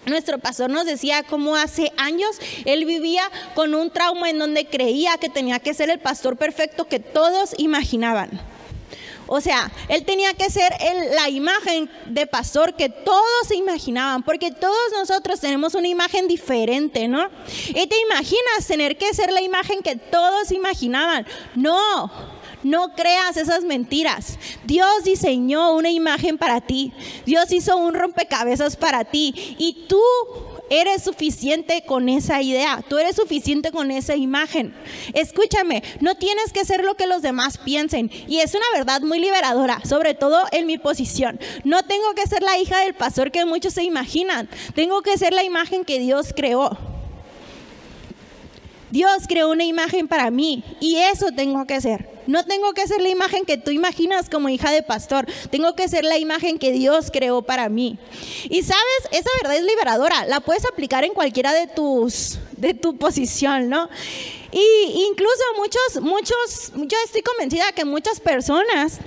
nuestro 0.04 0.38
pastor 0.38 0.68
nos 0.68 0.84
decía 0.84 1.22
cómo 1.22 1.56
hace 1.56 1.90
años 1.96 2.36
él 2.66 2.84
vivía 2.84 3.22
con 3.54 3.74
un 3.74 3.90
trauma 3.90 4.28
en 4.28 4.38
donde 4.38 4.66
creía 4.66 5.16
que 5.16 5.30
tenía 5.30 5.58
que 5.60 5.72
ser 5.72 5.88
el 5.88 6.00
pastor 6.00 6.36
perfecto 6.36 6.86
que 6.86 7.00
todos 7.00 7.54
imaginaban. 7.56 8.53
O 9.26 9.40
sea, 9.40 9.70
él 9.88 10.04
tenía 10.04 10.34
que 10.34 10.50
ser 10.50 10.72
la 11.14 11.28
imagen 11.28 11.90
de 12.06 12.26
pastor 12.26 12.74
que 12.74 12.88
todos 12.88 13.48
se 13.48 13.56
imaginaban, 13.56 14.22
porque 14.22 14.50
todos 14.50 14.92
nosotros 14.92 15.40
tenemos 15.40 15.74
una 15.74 15.88
imagen 15.88 16.28
diferente, 16.28 17.08
¿no? 17.08 17.28
Y 17.68 17.86
te 17.86 17.96
imaginas 18.10 18.66
tener 18.66 18.96
que 18.96 19.12
ser 19.14 19.32
la 19.32 19.40
imagen 19.40 19.82
que 19.82 19.96
todos 19.96 20.52
imaginaban. 20.52 21.26
No, 21.54 22.10
no 22.64 22.94
creas 22.94 23.36
esas 23.36 23.62
mentiras. 23.62 24.38
Dios 24.64 25.04
diseñó 25.04 25.74
una 25.74 25.90
imagen 25.90 26.38
para 26.38 26.60
ti. 26.60 26.92
Dios 27.26 27.52
hizo 27.52 27.76
un 27.76 27.94
rompecabezas 27.94 28.76
para 28.76 29.04
ti. 29.04 29.54
Y 29.58 29.86
tú 29.88 30.02
eres 30.70 31.02
suficiente 31.02 31.84
con 31.86 32.08
esa 32.08 32.42
idea, 32.42 32.82
tú 32.88 32.98
eres 32.98 33.16
suficiente 33.16 33.72
con 33.72 33.90
esa 33.90 34.16
imagen. 34.16 34.74
Escúchame, 35.12 35.82
no 36.00 36.14
tienes 36.16 36.52
que 36.52 36.64
ser 36.64 36.84
lo 36.84 36.94
que 36.94 37.06
los 37.06 37.22
demás 37.22 37.58
piensen 37.58 38.10
y 38.26 38.38
es 38.38 38.54
una 38.54 38.66
verdad 38.74 39.00
muy 39.00 39.18
liberadora, 39.18 39.80
sobre 39.84 40.14
todo 40.14 40.44
en 40.52 40.66
mi 40.66 40.78
posición. 40.78 41.38
No 41.64 41.82
tengo 41.82 42.14
que 42.14 42.26
ser 42.26 42.42
la 42.42 42.58
hija 42.58 42.80
del 42.80 42.94
pastor 42.94 43.30
que 43.30 43.44
muchos 43.44 43.74
se 43.74 43.84
imaginan, 43.84 44.48
tengo 44.74 45.02
que 45.02 45.18
ser 45.18 45.32
la 45.32 45.44
imagen 45.44 45.84
que 45.84 45.98
Dios 45.98 46.32
creó. 46.34 46.76
Dios 48.90 49.24
creó 49.28 49.50
una 49.50 49.64
imagen 49.64 50.08
para 50.08 50.30
mí 50.30 50.64
y 50.80 50.96
eso 50.96 51.26
tengo 51.34 51.66
que 51.66 51.80
ser. 51.80 52.14
No 52.26 52.44
tengo 52.44 52.72
que 52.72 52.86
ser 52.86 53.02
la 53.02 53.08
imagen 53.08 53.44
que 53.44 53.58
tú 53.58 53.70
imaginas 53.70 54.30
como 54.30 54.48
hija 54.48 54.70
de 54.70 54.82
pastor. 54.82 55.26
Tengo 55.50 55.74
que 55.74 55.88
ser 55.88 56.04
la 56.04 56.18
imagen 56.18 56.58
que 56.58 56.72
Dios 56.72 57.10
creó 57.12 57.42
para 57.42 57.68
mí. 57.68 57.98
Y 58.48 58.62
sabes, 58.62 58.84
esa 59.12 59.28
verdad 59.42 59.58
es 59.58 59.64
liberadora. 59.64 60.24
La 60.26 60.40
puedes 60.40 60.64
aplicar 60.64 61.04
en 61.04 61.12
cualquiera 61.12 61.52
de 61.52 61.66
tus 61.66 62.38
de 62.56 62.72
tu 62.72 62.96
posición, 62.96 63.68
¿no? 63.68 63.88
Y 64.52 65.04
incluso 65.10 65.42
muchos 65.56 66.00
muchos 66.00 66.72
yo 66.74 66.96
estoy 67.04 67.22
convencida 67.22 67.72
que 67.72 67.84
muchas 67.84 68.20
personas 68.20 69.00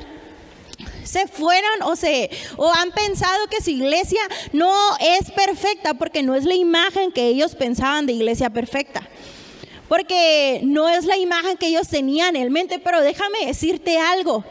se 1.04 1.28
fueron 1.28 1.84
o 1.84 1.96
se 1.96 2.30
o 2.58 2.70
han 2.72 2.92
pensado 2.92 3.48
que 3.48 3.64
su 3.64 3.70
iglesia 3.70 4.22
no 4.52 4.76
es 5.00 5.32
perfecta 5.32 5.94
porque 5.94 6.22
no 6.22 6.36
es 6.36 6.44
la 6.44 6.54
imagen 6.54 7.12
que 7.12 7.28
ellos 7.28 7.56
pensaban 7.56 8.06
de 8.06 8.14
iglesia 8.14 8.50
perfecta 8.50 9.08
porque 9.88 10.62
no 10.64 10.90
es 10.90 11.06
la 11.06 11.18
imagen 11.18 11.58
que 11.58 11.68
ellos 11.68 11.88
tenían 11.88 12.36
en 12.36 12.52
mente, 12.52 12.80
pero 12.80 13.02
déjame 13.02 13.46
decirte 13.46 13.98
algo, 14.00 14.44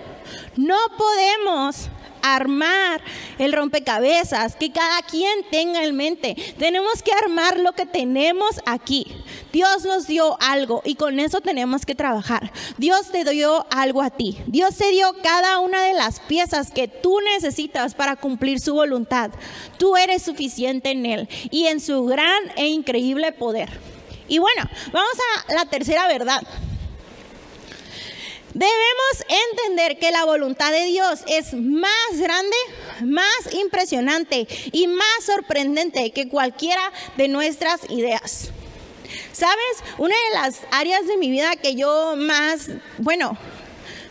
no 0.57 0.79
podemos 0.97 1.89
armar 2.23 3.01
el 3.39 3.53
rompecabezas 3.53 4.57
que 4.57 4.73
cada 4.73 5.03
quien 5.03 5.45
tenga 5.51 5.85
en 5.85 5.97
mente. 5.97 6.37
Tenemos 6.59 7.03
que 7.03 7.13
armar 7.13 7.59
lo 7.61 7.73
que 7.73 7.87
tenemos 7.87 8.61
aquí. 8.67 9.07
Dios 9.53 9.85
nos 9.85 10.07
dio 10.07 10.37
algo 10.41 10.83
y 10.85 10.97
con 10.97 11.21
eso 11.21 11.41
tenemos 11.41 11.87
que 11.87 11.95
trabajar. 11.95 12.53
Dios 12.79 13.11
te 13.13 13.25
dio 13.25 13.65
algo 13.71 14.03
a 14.03 14.11
ti. 14.11 14.39
Dios 14.47 14.77
te 14.77 14.91
dio 14.91 15.15
cada 15.23 15.61
una 15.61 15.85
de 15.85 15.95
las 15.95 16.21
piezas 16.21 16.71
que 16.71 16.89
tú 16.89 17.21
necesitas 17.21 17.95
para 17.95 18.17
cumplir 18.17 18.61
su 18.61 18.75
voluntad. 18.75 19.31
Tú 19.79 19.97
eres 19.97 20.23
suficiente 20.23 20.91
en 20.91 21.07
Él 21.07 21.29
y 21.51 21.67
en 21.67 21.81
su 21.81 22.05
gran 22.07 22.43
e 22.57 22.67
increíble 22.67 23.33
poder. 23.33 23.96
Y 24.29 24.39
bueno, 24.39 24.63
vamos 24.93 25.15
a 25.49 25.55
la 25.55 25.67
tercera 25.67 26.07
verdad. 26.09 26.43
Debemos 28.57 29.27
entender 29.53 29.99
que 29.99 30.11
la 30.11 30.25
voluntad 30.25 30.73
de 30.73 30.87
Dios 30.87 31.21
es 31.27 31.53
más 31.53 31.93
grande, 32.15 32.57
más 33.03 33.53
impresionante 33.53 34.49
y 34.73 34.87
más 34.87 35.25
sorprendente 35.27 36.11
que 36.13 36.31
cualquiera 36.31 36.91
de 37.19 37.29
nuestras 37.29 37.83
ideas. 37.91 38.49
¿Sabes? 39.33 39.85
Una 39.99 40.15
de 40.15 40.35
las 40.35 40.63
áreas 40.71 41.07
de 41.07 41.19
mi 41.19 41.31
vida 41.31 41.57
que 41.57 41.75
yo 41.75 42.15
más, 42.17 42.71
bueno, 42.97 43.37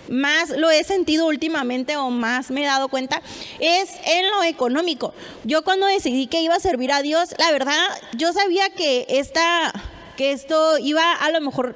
más 0.09 0.51
lo 0.51 0.69
he 0.69 0.83
sentido 0.83 1.25
últimamente 1.25 1.97
o 1.97 2.11
más 2.11 2.51
me 2.51 2.61
he 2.61 2.67
dado 2.67 2.87
cuenta 2.87 3.23
es 3.59 3.89
en 4.05 4.29
lo 4.29 4.43
económico. 4.43 5.15
Yo 5.43 5.63
cuando 5.63 5.87
decidí 5.87 6.27
que 6.27 6.41
iba 6.41 6.53
a 6.53 6.59
servir 6.59 6.91
a 6.91 7.01
Dios, 7.01 7.33
la 7.39 7.51
verdad, 7.51 7.87
yo 8.15 8.31
sabía 8.31 8.69
que 8.69 9.07
esta 9.09 9.73
que 10.15 10.31
esto 10.31 10.77
iba 10.79 11.13
a 11.13 11.29
lo 11.31 11.41
mejor 11.41 11.75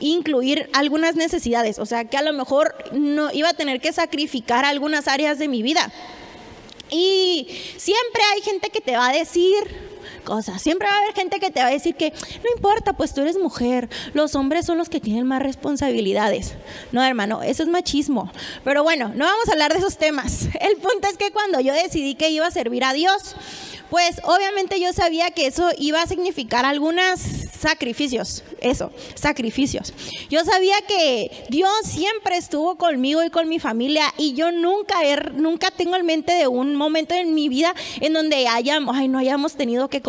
incluir 0.00 0.68
algunas 0.72 1.14
necesidades, 1.14 1.78
o 1.78 1.86
sea, 1.86 2.06
que 2.06 2.16
a 2.16 2.22
lo 2.22 2.32
mejor 2.32 2.74
no 2.92 3.30
iba 3.32 3.50
a 3.50 3.54
tener 3.54 3.80
que 3.80 3.92
sacrificar 3.92 4.64
algunas 4.64 5.08
áreas 5.08 5.38
de 5.38 5.48
mi 5.48 5.62
vida. 5.62 5.92
Y 6.90 7.46
siempre 7.76 8.22
hay 8.34 8.40
gente 8.40 8.70
que 8.70 8.80
te 8.80 8.96
va 8.96 9.10
a 9.10 9.12
decir, 9.12 9.89
cosas. 10.20 10.62
Siempre 10.62 10.88
va 10.88 10.94
a 10.94 10.98
haber 10.98 11.14
gente 11.14 11.40
que 11.40 11.50
te 11.50 11.60
va 11.60 11.66
a 11.66 11.70
decir 11.70 11.94
que 11.94 12.10
no 12.10 12.50
importa, 12.56 12.92
pues 12.92 13.14
tú 13.14 13.20
eres 13.22 13.38
mujer, 13.38 13.88
los 14.14 14.34
hombres 14.34 14.66
son 14.66 14.78
los 14.78 14.88
que 14.88 15.00
tienen 15.00 15.26
más 15.26 15.42
responsabilidades. 15.42 16.54
No, 16.92 17.02
hermano, 17.02 17.42
eso 17.42 17.62
es 17.62 17.68
machismo. 17.68 18.30
Pero 18.64 18.82
bueno, 18.82 19.12
no 19.14 19.24
vamos 19.24 19.48
a 19.48 19.52
hablar 19.52 19.72
de 19.72 19.78
esos 19.78 19.96
temas. 19.96 20.48
El 20.60 20.76
punto 20.76 21.08
es 21.10 21.16
que 21.16 21.30
cuando 21.30 21.60
yo 21.60 21.72
decidí 21.72 22.14
que 22.14 22.30
iba 22.30 22.46
a 22.46 22.50
servir 22.50 22.84
a 22.84 22.92
Dios, 22.92 23.34
pues 23.90 24.20
obviamente 24.24 24.80
yo 24.80 24.92
sabía 24.92 25.32
que 25.32 25.46
eso 25.46 25.68
iba 25.76 26.00
a 26.00 26.06
significar 26.06 26.64
algunos 26.64 27.20
sacrificios, 27.60 28.42
eso, 28.60 28.90
sacrificios. 29.14 29.92
Yo 30.30 30.44
sabía 30.44 30.76
que 30.88 31.44
Dios 31.50 31.70
siempre 31.84 32.36
estuvo 32.36 32.76
conmigo 32.76 33.22
y 33.22 33.30
con 33.30 33.48
mi 33.48 33.58
familia 33.58 34.04
y 34.16 34.32
yo 34.34 34.52
nunca, 34.52 34.96
nunca 35.34 35.70
tengo 35.70 35.96
en 35.96 36.06
mente 36.06 36.32
de 36.32 36.46
un 36.46 36.76
momento 36.76 37.14
en 37.14 37.34
mi 37.34 37.48
vida 37.48 37.74
en 38.00 38.12
donde 38.12 38.46
hayamos, 38.48 38.96
ay, 38.96 39.08
no 39.08 39.18
hayamos 39.18 39.54
tenido 39.54 39.88
que 39.88 40.00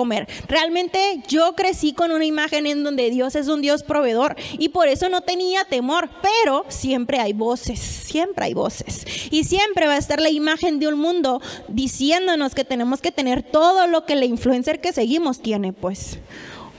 Realmente 0.48 1.00
yo 1.28 1.54
crecí 1.56 1.94
con 1.94 2.12
una 2.12 2.26
imagen 2.26 2.66
en 2.66 2.84
donde 2.84 3.10
Dios 3.10 3.36
es 3.36 3.48
un 3.48 3.62
Dios 3.62 3.84
proveedor 3.84 4.36
y 4.58 4.70
por 4.70 4.88
eso 4.88 5.10
no 5.10 5.22
tenía 5.22 5.64
temor, 5.66 6.10
pero 6.22 6.66
siempre 6.70 7.20
hay 7.20 7.34
voces, 7.34 7.80
siempre 7.80 8.46
hay 8.46 8.54
voces 8.54 9.06
y 9.32 9.44
siempre 9.44 9.88
va 9.88 9.94
a 9.94 9.98
estar 9.98 10.20
la 10.20 10.30
imagen 10.30 10.80
de 10.80 10.88
un 10.88 11.00
mundo 11.00 11.42
diciéndonos 11.68 12.56
que 12.56 12.64
tenemos 12.64 13.02
que 13.02 13.12
tener 13.12 13.44
todo 13.44 13.88
lo 13.88 14.06
que 14.06 14.14
el 14.14 14.24
influencer 14.24 14.82
que 14.82 14.94
seguimos 14.94 15.42
tiene, 15.42 15.74
pues. 15.74 16.18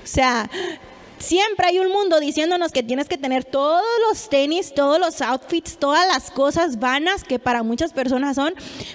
O 0.02 0.06
sea, 0.06 0.50
Siempre 1.22 1.68
hay 1.68 1.78
un 1.78 1.88
mundo 1.88 2.18
diciéndonos 2.18 2.72
que 2.72 2.82
tienes 2.82 3.06
que 3.06 3.16
tener 3.16 3.44
todos 3.44 3.84
los 4.08 4.28
tenis, 4.28 4.74
todos 4.74 4.98
los 4.98 5.22
outfits, 5.22 5.78
todas 5.78 6.04
las 6.08 6.32
cosas 6.32 6.80
vanas 6.80 7.22
que 7.22 7.38
para 7.38 7.62
muchas 7.62 7.92
personas 7.92 8.34
son, 8.34 8.52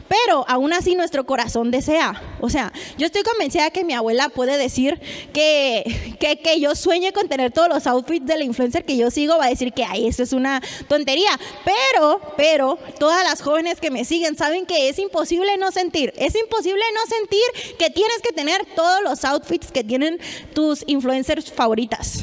pero 0.10 0.44
aún 0.50 0.74
así 0.74 0.96
nuestro 0.96 1.26
corazón 1.26 1.72
desea. 1.72 2.22
O 2.42 2.50
sea, 2.50 2.74
yo 2.98 3.06
estoy 3.06 3.24
convencida 3.24 3.70
que 3.70 3.86
mi 3.86 3.94
abuela 3.94 4.28
puede 4.28 4.58
decir 4.58 5.00
que, 5.32 6.18
que, 6.20 6.40
que 6.40 6.60
yo 6.60 6.76
sueñe 6.76 7.14
con 7.14 7.30
tener 7.30 7.54
todos 7.54 7.70
los 7.70 7.88
outfits 7.88 8.26
de 8.26 8.38
la 8.38 8.44
influencer 8.44 8.84
que 8.84 8.98
yo 8.98 9.10
sigo, 9.10 9.38
va 9.38 9.46
a 9.46 9.50
decir 9.50 9.72
que 9.72 9.86
ay, 9.86 10.06
eso 10.06 10.22
es 10.22 10.34
una 10.34 10.62
tontería. 10.90 11.32
Pero, 11.64 12.20
pero, 12.36 12.78
todas 13.00 13.24
las 13.24 13.42
jóvenes 13.42 13.80
que 13.80 13.90
me 13.90 14.04
siguen 14.04 14.36
saben 14.36 14.66
que 14.66 14.90
es 14.90 15.00
imposible 15.00 15.56
no 15.58 15.72
sentir, 15.72 16.14
es 16.18 16.36
imposible 16.36 16.84
no 16.94 17.02
sentir 17.08 17.78
que 17.80 17.90
tienes 17.90 18.18
que 18.22 18.34
tener 18.34 18.66
todos 18.76 19.02
los 19.02 19.24
outfits 19.24 19.72
que 19.72 19.86
tienen 19.86 20.20
tus 20.54 20.84
influencers 20.88 21.54
favoritas. 21.54 22.17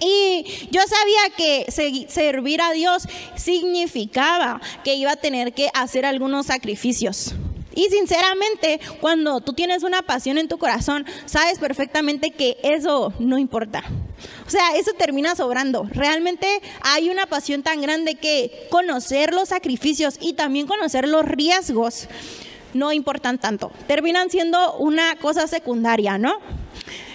Y 0.00 0.68
yo 0.70 0.80
sabía 0.82 1.36
que 1.36 2.06
servir 2.08 2.60
a 2.62 2.72
Dios 2.72 3.04
significaba 3.36 4.60
que 4.84 4.94
iba 4.94 5.12
a 5.12 5.16
tener 5.16 5.52
que 5.52 5.70
hacer 5.74 6.06
algunos 6.06 6.46
sacrificios. 6.46 7.34
Y 7.74 7.88
sinceramente, 7.90 8.80
cuando 9.00 9.40
tú 9.40 9.52
tienes 9.52 9.84
una 9.84 10.02
pasión 10.02 10.36
en 10.38 10.48
tu 10.48 10.58
corazón, 10.58 11.06
sabes 11.26 11.60
perfectamente 11.60 12.32
que 12.32 12.58
eso 12.64 13.12
no 13.20 13.38
importa. 13.38 13.84
O 14.46 14.50
sea, 14.50 14.76
eso 14.76 14.92
termina 14.94 15.36
sobrando. 15.36 15.88
Realmente 15.92 16.60
hay 16.80 17.08
una 17.08 17.26
pasión 17.26 17.62
tan 17.62 17.80
grande 17.80 18.16
que 18.16 18.66
conocer 18.70 19.32
los 19.32 19.50
sacrificios 19.50 20.16
y 20.20 20.32
también 20.32 20.66
conocer 20.66 21.06
los 21.06 21.24
riesgos 21.24 22.08
no 22.74 22.92
importan 22.92 23.38
tanto. 23.38 23.70
Terminan 23.86 24.30
siendo 24.30 24.74
una 24.78 25.16
cosa 25.16 25.46
secundaria, 25.46 26.18
¿no? 26.18 26.38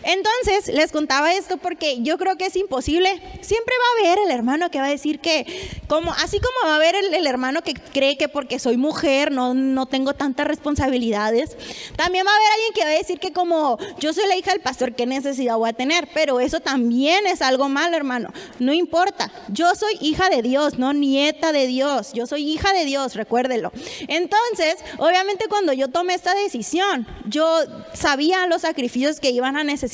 Entonces, 0.04 0.74
les 0.74 0.92
contaba 0.92 1.34
esto 1.34 1.58
porque 1.58 2.02
yo 2.02 2.18
creo 2.18 2.38
que 2.38 2.46
es 2.48 2.56
imposible. 2.56 3.10
Siempre 3.42 3.74
va 3.78 4.08
a 4.08 4.12
haber 4.12 4.26
el 4.26 4.32
hermano 4.32 4.70
que 4.70 4.80
va 4.80 4.86
a 4.88 4.90
decir 4.90 5.20
que, 5.20 5.46
como, 5.88 6.12
así 6.14 6.40
como 6.40 6.70
va 6.70 6.74
a 6.74 6.76
haber 6.76 6.96
el, 6.96 7.28
hermano 7.28 7.62
que 7.62 7.74
cree 7.74 8.18
que 8.18 8.28
porque 8.28 8.60
soy 8.60 8.76
mujer 8.76 9.32
no, 9.32 9.54
no 9.54 9.86
tengo 9.86 10.14
tantas 10.14 10.46
responsabilidades, 10.46 11.56
también 11.96 12.26
va 12.26 12.32
a 12.32 12.36
haber 12.36 12.50
alguien 12.52 12.74
que 12.74 12.82
va 12.82 12.90
a 12.90 12.98
decir 12.98 13.20
que 13.20 13.32
como 13.32 13.78
yo 14.00 14.14
soy 14.14 14.28
la 14.28 14.36
hija 14.36 14.52
del 14.52 14.60
pastor, 14.60 14.94
¿qué 14.94 15.06
necesidad 15.06 15.58
voy 15.58 15.70
a 15.70 15.74
tener? 15.74 16.10
Pero 16.14 16.40
eso 16.40 16.60
también 16.60 17.26
es 17.26 17.42
algo 17.42 17.70
malo, 17.70 17.96
hermano. 17.96 18.30
No 18.60 18.74
importa. 18.74 19.32
Yo 19.48 19.74
soy 19.76 19.98
hija 20.02 20.30
de 20.30 20.42
Dios, 20.42 20.78
no 20.78 20.94
nieta 20.94 21.52
de 21.54 21.66
Dios. 21.68 22.12
Yo 22.14 22.28
soy 22.28 22.50
hija 22.50 22.74
de 22.74 22.86
Dios, 22.86 23.16
recuérdelo. 23.16 23.72
Entonces, 24.08 24.78
obviamente 24.98 25.48
cuando 25.48 25.72
yo 25.72 25.88
tomé 25.88 26.14
esta 26.14 26.36
decisión, 26.36 27.08
yo 27.26 27.48
sabía 27.94 28.46
los 28.48 28.64
sacrificios 28.64 29.20
que 29.20 29.32
iban 29.32 29.56
a 29.56 29.64
necesitar 29.64 29.93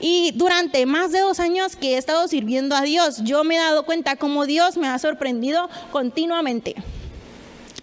y 0.00 0.32
durante 0.34 0.84
más 0.86 1.12
de 1.12 1.20
dos 1.20 1.40
años 1.40 1.76
que 1.76 1.94
he 1.94 1.98
estado 1.98 2.26
sirviendo 2.28 2.74
a 2.74 2.82
Dios, 2.82 3.22
yo 3.24 3.44
me 3.44 3.56
he 3.56 3.58
dado 3.58 3.84
cuenta 3.84 4.16
cómo 4.16 4.46
Dios 4.46 4.76
me 4.76 4.88
ha 4.88 4.98
sorprendido 4.98 5.68
continuamente. 5.90 6.74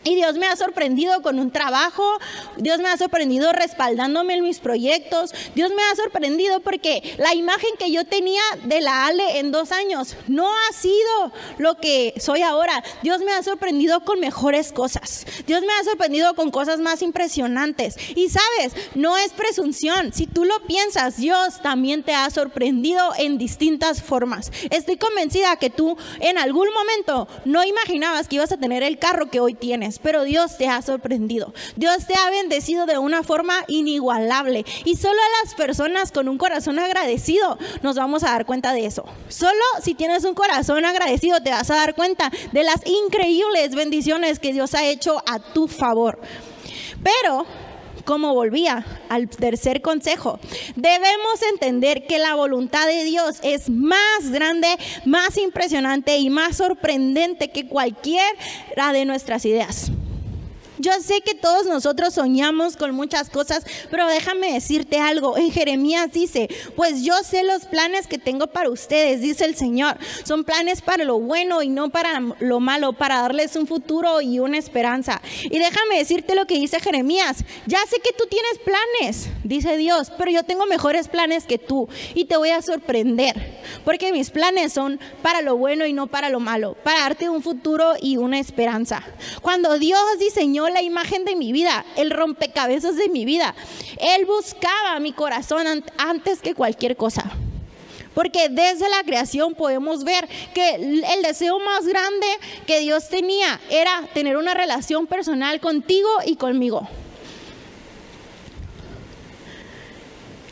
Y 0.06 0.16
Dios 0.16 0.38
me 0.38 0.47
ha 0.47 0.56
sorprendido 0.56 1.22
con 1.22 1.39
un 1.39 1.52
trabajo, 1.52 2.20
Dios 2.56 2.80
me 2.80 2.88
ha 2.88 2.95
sorprendido 2.95 3.52
respaldándome 3.52 4.36
en 4.36 4.43
mis 4.43 4.60
proyectos, 4.60 5.34
Dios 5.56 5.72
me 5.72 5.84
ha 5.84 5.95
sorprendido 5.97 6.62
porque 6.62 7.16
la 7.18 7.36
imagen 7.36 7.72
que 7.78 7.91
yo 7.91 8.06
tenía 8.06 8.41
de 8.64 8.80
la 8.80 9.08
Ale 9.08 9.39
en 9.39 9.52
dos 9.52 9.74
años 9.74 10.16
no 10.28 10.50
ha 10.50 10.74
sido 10.74 11.34
lo 11.58 11.76
que 11.76 12.14
soy 12.18 12.43
ahora. 12.43 12.82
Dios 13.04 13.20
me 13.20 13.34
ha 13.34 13.43
sorprendido 13.43 14.06
con 14.06 14.22
mejores 14.22 14.72
cosas, 14.72 15.26
Dios 15.45 15.64
me 15.64 15.74
ha 15.74 15.84
sorprendido 15.84 16.34
con 16.34 16.50
cosas 16.50 16.80
más 16.80 17.02
impresionantes. 17.02 17.97
Y 18.16 18.30
sabes, 18.30 18.74
no 18.95 19.18
es 19.18 19.34
presunción, 19.34 20.14
si 20.14 20.28
tú 20.28 20.45
lo 20.45 20.62
piensas, 20.62 21.18
Dios 21.18 21.62
también 21.62 22.04
te 22.04 22.14
ha 22.14 22.30
sorprendido 22.30 23.12
en 23.18 23.38
distintas 23.38 24.02
formas. 24.02 24.50
Estoy 24.70 24.95
convencida 24.95 25.58
que 25.58 25.70
tú 25.70 25.97
en 26.22 26.38
algún 26.38 26.70
momento 26.74 27.28
no 27.43 27.66
imaginabas 27.66 28.30
que 28.30 28.38
ibas 28.38 28.54
a 28.54 28.58
tener 28.58 28.82
el 28.82 28.97
carro 28.97 29.30
que 29.30 29.41
hoy 29.41 29.56
tienes 29.56 29.89
pero 29.98 30.24
Dios 30.24 30.58
te 30.58 30.68
ha 30.68 30.82
sorprendido. 30.84 31.54
Dios 31.76 32.06
te 32.06 32.14
ha 32.14 32.30
bendecido 32.30 32.86
de 32.86 33.00
una 33.00 33.24
forma 33.24 33.56
inigualable. 33.68 34.66
Y 34.86 34.96
solo 34.98 35.20
a 35.20 35.46
las 35.46 35.56
personas 35.56 36.12
con 36.12 36.30
un 36.30 36.38
corazón 36.38 36.78
agradecido 36.78 37.58
nos 37.82 37.96
vamos 37.96 38.24
a 38.24 38.32
dar 38.32 38.46
cuenta 38.46 38.74
de 38.74 38.86
eso. 38.86 39.06
Solo 39.30 39.64
si 39.82 39.96
tienes 39.96 40.26
un 40.26 40.36
corazón 40.36 40.86
agradecido 40.86 41.42
te 41.42 41.50
vas 41.50 41.72
a 41.72 41.76
dar 41.76 41.96
cuenta 41.96 42.32
de 42.52 42.64
las 42.64 42.86
increíbles 42.86 43.74
bendiciones 43.74 44.40
que 44.40 44.54
Dios 44.54 44.76
ha 44.76 44.86
hecho 44.86 45.24
a 45.26 45.40
tu 45.40 45.68
favor. 45.68 46.20
Pero 47.04 47.46
como 48.06 48.34
volvía 48.34 48.86
al 49.10 49.30
tercer 49.30 49.82
consejo, 49.82 50.39
debemos 50.76 51.41
entender 51.52 52.06
que 52.08 52.20
la 52.20 52.36
voluntad 52.36 52.88
de 52.88 53.04
Dios 53.04 53.39
es 53.43 53.70
más 53.70 54.32
grande, 54.32 54.68
más 55.06 55.38
impresionante 55.38 56.18
y 56.18 56.30
más 56.30 56.58
sorprendente 56.58 57.50
que 57.50 57.68
cualquiera 57.68 58.30
de 58.93 59.06
nuestras 59.06 59.45
ideas. 59.45 59.91
Yo 60.80 60.93
sé 61.01 61.19
que 61.19 61.36
todos 61.36 61.65
nosotros 61.65 62.13
soñamos 62.13 62.77
con 62.77 62.95
muchas 62.95 63.30
cosas, 63.30 63.65
pero 63.91 64.07
déjame 64.07 64.53
decirte 64.53 64.97
algo. 64.97 65.38
En 65.38 65.51
Jeremías 65.51 66.13
dice, 66.13 66.47
pues 66.77 67.03
yo 67.03 67.13
sé 67.21 67.43
los 67.43 67.65
planes 67.65 68.07
que 68.07 68.17
tengo 68.17 68.47
para 68.47 68.69
ustedes, 68.69 69.19
dice 69.19 69.43
el 69.43 69.55
Señor. 69.55 69.97
Son 70.23 70.45
planes 70.45 70.82
para 70.82 71.03
lo 71.03 71.19
bueno 71.19 71.61
y 71.63 71.67
no 71.67 71.89
para 71.89 72.21
lo 72.39 72.61
malo, 72.61 72.93
para 72.93 73.21
darles 73.21 73.57
un 73.57 73.67
futuro 73.67 74.21
y 74.21 74.39
una 74.39 74.57
esperanza. 74.57 75.21
Y 75.43 75.59
déjame 75.59 75.97
decirte 75.97 76.34
lo 76.34 76.47
que 76.47 76.55
dice 76.55 76.80
Jeremías. 76.80 77.43
Ya 77.65 77.80
sé 77.89 77.97
que 77.99 78.13
tú 78.13 78.23
tienes 78.30 78.59
planes, 78.59 79.27
dice 79.43 79.75
Dios, 79.75 80.13
pero 80.17 80.32
yo 80.32 80.43
tengo 80.43 80.65
mejores 80.65 81.09
planes 81.09 81.43
que 81.43 81.57
tú 81.57 81.89
y 82.15 82.25
te 82.25 82.38
voy 82.38 82.51
a 82.51 82.61
sorprender, 82.61 83.59
porque 83.84 84.13
mis 84.13 84.30
planes 84.30 84.71
son 84.71 84.97
para 85.21 85.41
lo 85.41 85.57
bueno 85.57 85.86
y 85.86 85.91
no 85.91 86.07
para 86.07 86.30
lo 86.30 86.39
malo, 86.39 86.77
para 86.84 87.01
darte 87.01 87.30
un 87.30 87.41
futuro 87.41 87.95
y 88.01 88.15
una 88.15 88.39
esperanza. 88.39 89.03
Cuando 89.41 89.77
Dios 89.77 89.99
diseñó 90.19 90.68
la 90.74 90.82
imagen 90.82 91.26
de 91.26 91.36
mi 91.36 91.51
vida, 91.51 91.86
el 91.95 92.11
rompecabezas 92.11 92.95
de 92.95 93.09
mi 93.09 93.26
vida. 93.26 93.55
Él 93.99 94.26
buscaba 94.26 94.99
mi 94.99 95.13
corazón 95.13 95.84
antes 95.97 96.41
que 96.41 96.55
cualquier 96.55 96.95
cosa. 96.97 97.32
Porque 98.13 98.49
desde 98.49 98.89
la 98.89 99.03
creación 99.05 99.53
podemos 99.53 100.03
ver 100.03 100.28
que 100.53 100.76
el 100.76 101.22
deseo 101.24 101.59
más 101.59 101.86
grande 101.88 102.28
que 102.65 102.80
Dios 102.80 103.07
tenía 103.07 103.59
era 103.70 104.09
tener 104.13 104.36
una 104.36 104.53
relación 104.53 105.07
personal 105.07 105.59
contigo 105.59 106.09
y 106.26 106.36
conmigo. 106.36 106.88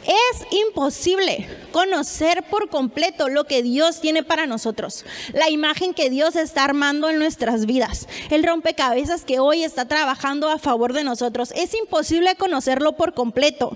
Es 0.07 0.47
imposible 0.51 1.49
conocer 1.73 2.43
por 2.49 2.69
completo 2.69 3.27
lo 3.27 3.43
que 3.43 3.61
Dios 3.61 3.99
tiene 3.99 4.23
para 4.23 4.45
nosotros, 4.45 5.03
la 5.33 5.49
imagen 5.49 5.93
que 5.93 6.09
Dios 6.09 6.37
está 6.37 6.63
armando 6.63 7.09
en 7.09 7.19
nuestras 7.19 7.65
vidas, 7.65 8.07
el 8.29 8.43
rompecabezas 8.43 9.25
que 9.25 9.39
hoy 9.39 9.63
está 9.63 9.85
trabajando 9.85 10.47
a 10.47 10.59
favor 10.59 10.93
de 10.93 11.03
nosotros. 11.03 11.51
Es 11.57 11.73
imposible 11.73 12.35
conocerlo 12.35 12.93
por 12.93 13.13
completo. 13.13 13.75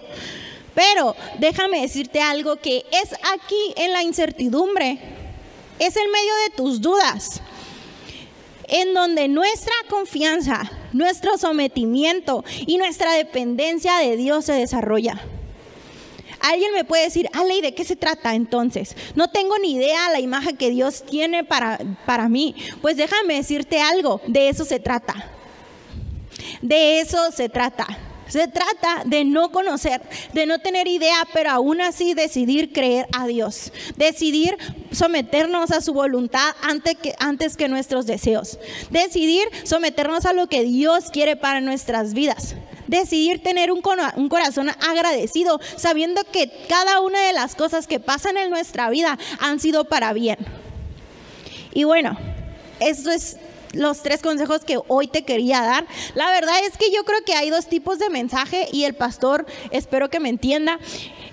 Pero 0.73 1.17
déjame 1.39 1.82
decirte 1.82 2.21
algo 2.21 2.55
que 2.55 2.86
es 2.91 3.11
aquí 3.34 3.73
en 3.75 3.91
la 3.91 4.03
incertidumbre, 4.03 4.99
es 5.79 5.97
en 5.97 6.11
medio 6.11 6.36
de 6.47 6.55
tus 6.55 6.79
dudas, 6.79 7.41
en 8.69 8.93
donde 8.93 9.27
nuestra 9.27 9.73
confianza, 9.89 10.71
nuestro 10.93 11.38
sometimiento 11.38 12.45
y 12.65 12.77
nuestra 12.77 13.11
dependencia 13.15 13.97
de 13.97 14.15
Dios 14.15 14.45
se 14.45 14.53
desarrolla. 14.53 15.21
Alguien 16.41 16.73
me 16.73 16.83
puede 16.83 17.03
decir, 17.03 17.29
Ale, 17.33 17.61
¿de 17.61 17.73
qué 17.73 17.85
se 17.85 17.95
trata 17.95 18.35
entonces? 18.35 18.95
No 19.15 19.29
tengo 19.29 19.57
ni 19.59 19.73
idea 19.73 20.09
la 20.11 20.19
imagen 20.19 20.57
que 20.57 20.69
Dios 20.69 21.03
tiene 21.03 21.43
para, 21.43 21.79
para 22.05 22.29
mí. 22.29 22.55
Pues 22.81 22.97
déjame 22.97 23.35
decirte 23.35 23.79
algo, 23.79 24.21
de 24.27 24.49
eso 24.49 24.65
se 24.65 24.79
trata. 24.79 25.31
De 26.61 26.99
eso 26.99 27.31
se 27.31 27.49
trata. 27.49 27.87
Se 28.31 28.47
trata 28.47 29.03
de 29.03 29.25
no 29.25 29.51
conocer, 29.51 30.01
de 30.31 30.45
no 30.45 30.59
tener 30.59 30.87
idea, 30.87 31.27
pero 31.33 31.49
aún 31.49 31.81
así 31.81 32.13
decidir 32.13 32.71
creer 32.71 33.05
a 33.11 33.27
Dios. 33.27 33.73
Decidir 33.97 34.57
someternos 34.89 35.71
a 35.71 35.81
su 35.81 35.91
voluntad 35.91 36.55
antes 36.61 36.95
que, 36.95 37.13
antes 37.19 37.57
que 37.57 37.67
nuestros 37.67 38.05
deseos. 38.05 38.57
Decidir 38.89 39.49
someternos 39.63 40.25
a 40.25 40.31
lo 40.31 40.47
que 40.47 40.63
Dios 40.63 41.09
quiere 41.11 41.35
para 41.35 41.59
nuestras 41.59 42.13
vidas. 42.13 42.55
Decidir 42.91 43.41
tener 43.41 43.71
un, 43.71 43.81
corazón 43.81 44.69
agradecido, 44.69 45.61
sabiendo 45.77 46.25
que 46.25 46.51
cada 46.67 46.99
una 46.99 47.25
de 47.25 47.31
las 47.31 47.55
cosas 47.55 47.87
que 47.87 48.01
pasan 48.01 48.35
en 48.35 48.49
nuestra 48.49 48.89
vida 48.89 49.17
han 49.39 49.61
sido 49.61 49.85
para 49.85 50.11
bien. 50.11 50.37
Y 51.73 51.85
bueno, 51.85 52.17
esto 52.81 53.09
es 53.09 53.37
los 53.71 54.03
tres 54.03 54.21
consejos 54.21 54.65
que 54.65 54.77
hoy 54.89 55.07
te 55.07 55.23
quería 55.23 55.61
dar. 55.61 55.87
La 56.15 56.31
verdad 56.31 56.55
es 56.67 56.77
que 56.77 56.91
yo 56.91 57.05
creo 57.05 57.23
que 57.23 57.33
hay 57.33 57.49
dos 57.49 57.67
tipos 57.67 57.97
de 57.97 58.09
mensaje 58.09 58.67
y 58.73 58.83
el 58.83 58.93
pastor 58.93 59.45
espero 59.69 60.09
que 60.09 60.19
me 60.19 60.27
entienda. 60.27 60.77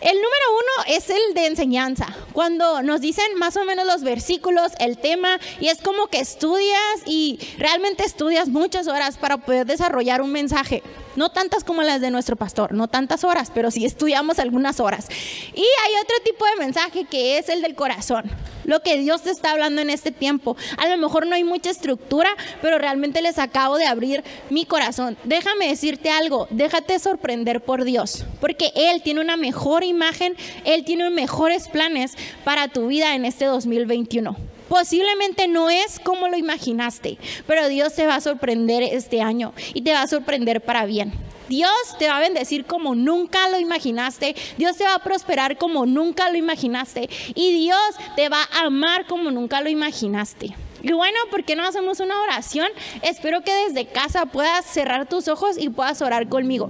El 0.00 0.14
número 0.14 0.44
uno 0.52 0.94
es 0.96 1.10
el 1.10 1.34
de 1.34 1.46
enseñanza, 1.46 2.06
cuando 2.32 2.84
nos 2.84 3.00
dicen 3.00 3.34
más 3.36 3.56
o 3.56 3.64
menos 3.64 3.84
los 3.84 4.04
versículos, 4.04 4.70
el 4.78 4.96
tema, 4.96 5.40
y 5.58 5.70
es 5.70 5.82
como 5.82 6.06
que 6.06 6.20
estudias 6.20 7.02
y 7.04 7.40
realmente 7.58 8.04
estudias 8.04 8.48
muchas 8.48 8.86
horas 8.86 9.18
para 9.18 9.38
poder 9.38 9.66
desarrollar 9.66 10.22
un 10.22 10.30
mensaje. 10.30 10.84
No 11.16 11.30
tantas 11.30 11.64
como 11.64 11.82
las 11.82 12.00
de 12.00 12.10
nuestro 12.10 12.36
pastor, 12.36 12.72
no 12.72 12.88
tantas 12.88 13.24
horas, 13.24 13.50
pero 13.54 13.70
sí 13.70 13.84
estudiamos 13.84 14.38
algunas 14.38 14.80
horas. 14.80 15.08
Y 15.54 15.60
hay 15.60 15.92
otro 16.02 16.16
tipo 16.24 16.44
de 16.46 16.64
mensaje 16.64 17.04
que 17.04 17.38
es 17.38 17.48
el 17.48 17.62
del 17.62 17.74
corazón, 17.74 18.30
lo 18.64 18.80
que 18.80 18.98
Dios 18.98 19.22
te 19.22 19.30
está 19.30 19.52
hablando 19.52 19.80
en 19.80 19.90
este 19.90 20.10
tiempo. 20.12 20.56
A 20.76 20.88
lo 20.88 20.96
mejor 20.98 21.26
no 21.26 21.34
hay 21.34 21.44
mucha 21.44 21.70
estructura, 21.70 22.30
pero 22.62 22.78
realmente 22.78 23.22
les 23.22 23.38
acabo 23.38 23.76
de 23.76 23.86
abrir 23.86 24.22
mi 24.50 24.64
corazón. 24.64 25.16
Déjame 25.24 25.68
decirte 25.68 26.10
algo, 26.10 26.46
déjate 26.50 26.98
sorprender 26.98 27.62
por 27.62 27.84
Dios, 27.84 28.24
porque 28.40 28.72
Él 28.74 29.02
tiene 29.02 29.20
una 29.20 29.36
mejor 29.36 29.84
imagen, 29.84 30.36
Él 30.64 30.84
tiene 30.84 31.10
mejores 31.10 31.68
planes 31.68 32.16
para 32.44 32.68
tu 32.68 32.88
vida 32.88 33.14
en 33.14 33.24
este 33.24 33.46
2021. 33.46 34.36
Posiblemente 34.68 35.48
no 35.48 35.70
es 35.70 35.98
como 36.00 36.28
lo 36.28 36.36
imaginaste, 36.36 37.18
pero 37.46 37.68
Dios 37.68 37.94
te 37.94 38.06
va 38.06 38.16
a 38.16 38.20
sorprender 38.20 38.82
este 38.82 39.22
año 39.22 39.54
y 39.74 39.82
te 39.82 39.92
va 39.92 40.02
a 40.02 40.08
sorprender 40.08 40.60
para 40.60 40.84
bien. 40.84 41.12
Dios 41.48 41.72
te 41.98 42.08
va 42.08 42.18
a 42.18 42.20
bendecir 42.20 42.66
como 42.66 42.94
nunca 42.94 43.48
lo 43.48 43.58
imaginaste. 43.58 44.36
Dios 44.58 44.76
te 44.76 44.84
va 44.84 44.96
a 44.96 45.02
prosperar 45.02 45.56
como 45.56 45.86
nunca 45.86 46.30
lo 46.30 46.36
imaginaste. 46.36 47.08
Y 47.34 47.52
Dios 47.54 47.80
te 48.16 48.28
va 48.28 48.42
a 48.42 48.66
amar 48.66 49.06
como 49.06 49.30
nunca 49.30 49.60
lo 49.62 49.70
imaginaste. 49.70 50.54
Y 50.82 50.92
bueno, 50.92 51.16
¿por 51.30 51.44
qué 51.44 51.56
no 51.56 51.64
hacemos 51.64 52.00
una 52.00 52.20
oración? 52.20 52.68
Espero 53.02 53.42
que 53.42 53.52
desde 53.66 53.86
casa 53.86 54.26
puedas 54.26 54.64
cerrar 54.66 55.08
tus 55.08 55.28
ojos 55.28 55.56
y 55.58 55.70
puedas 55.70 56.02
orar 56.02 56.28
conmigo. 56.28 56.68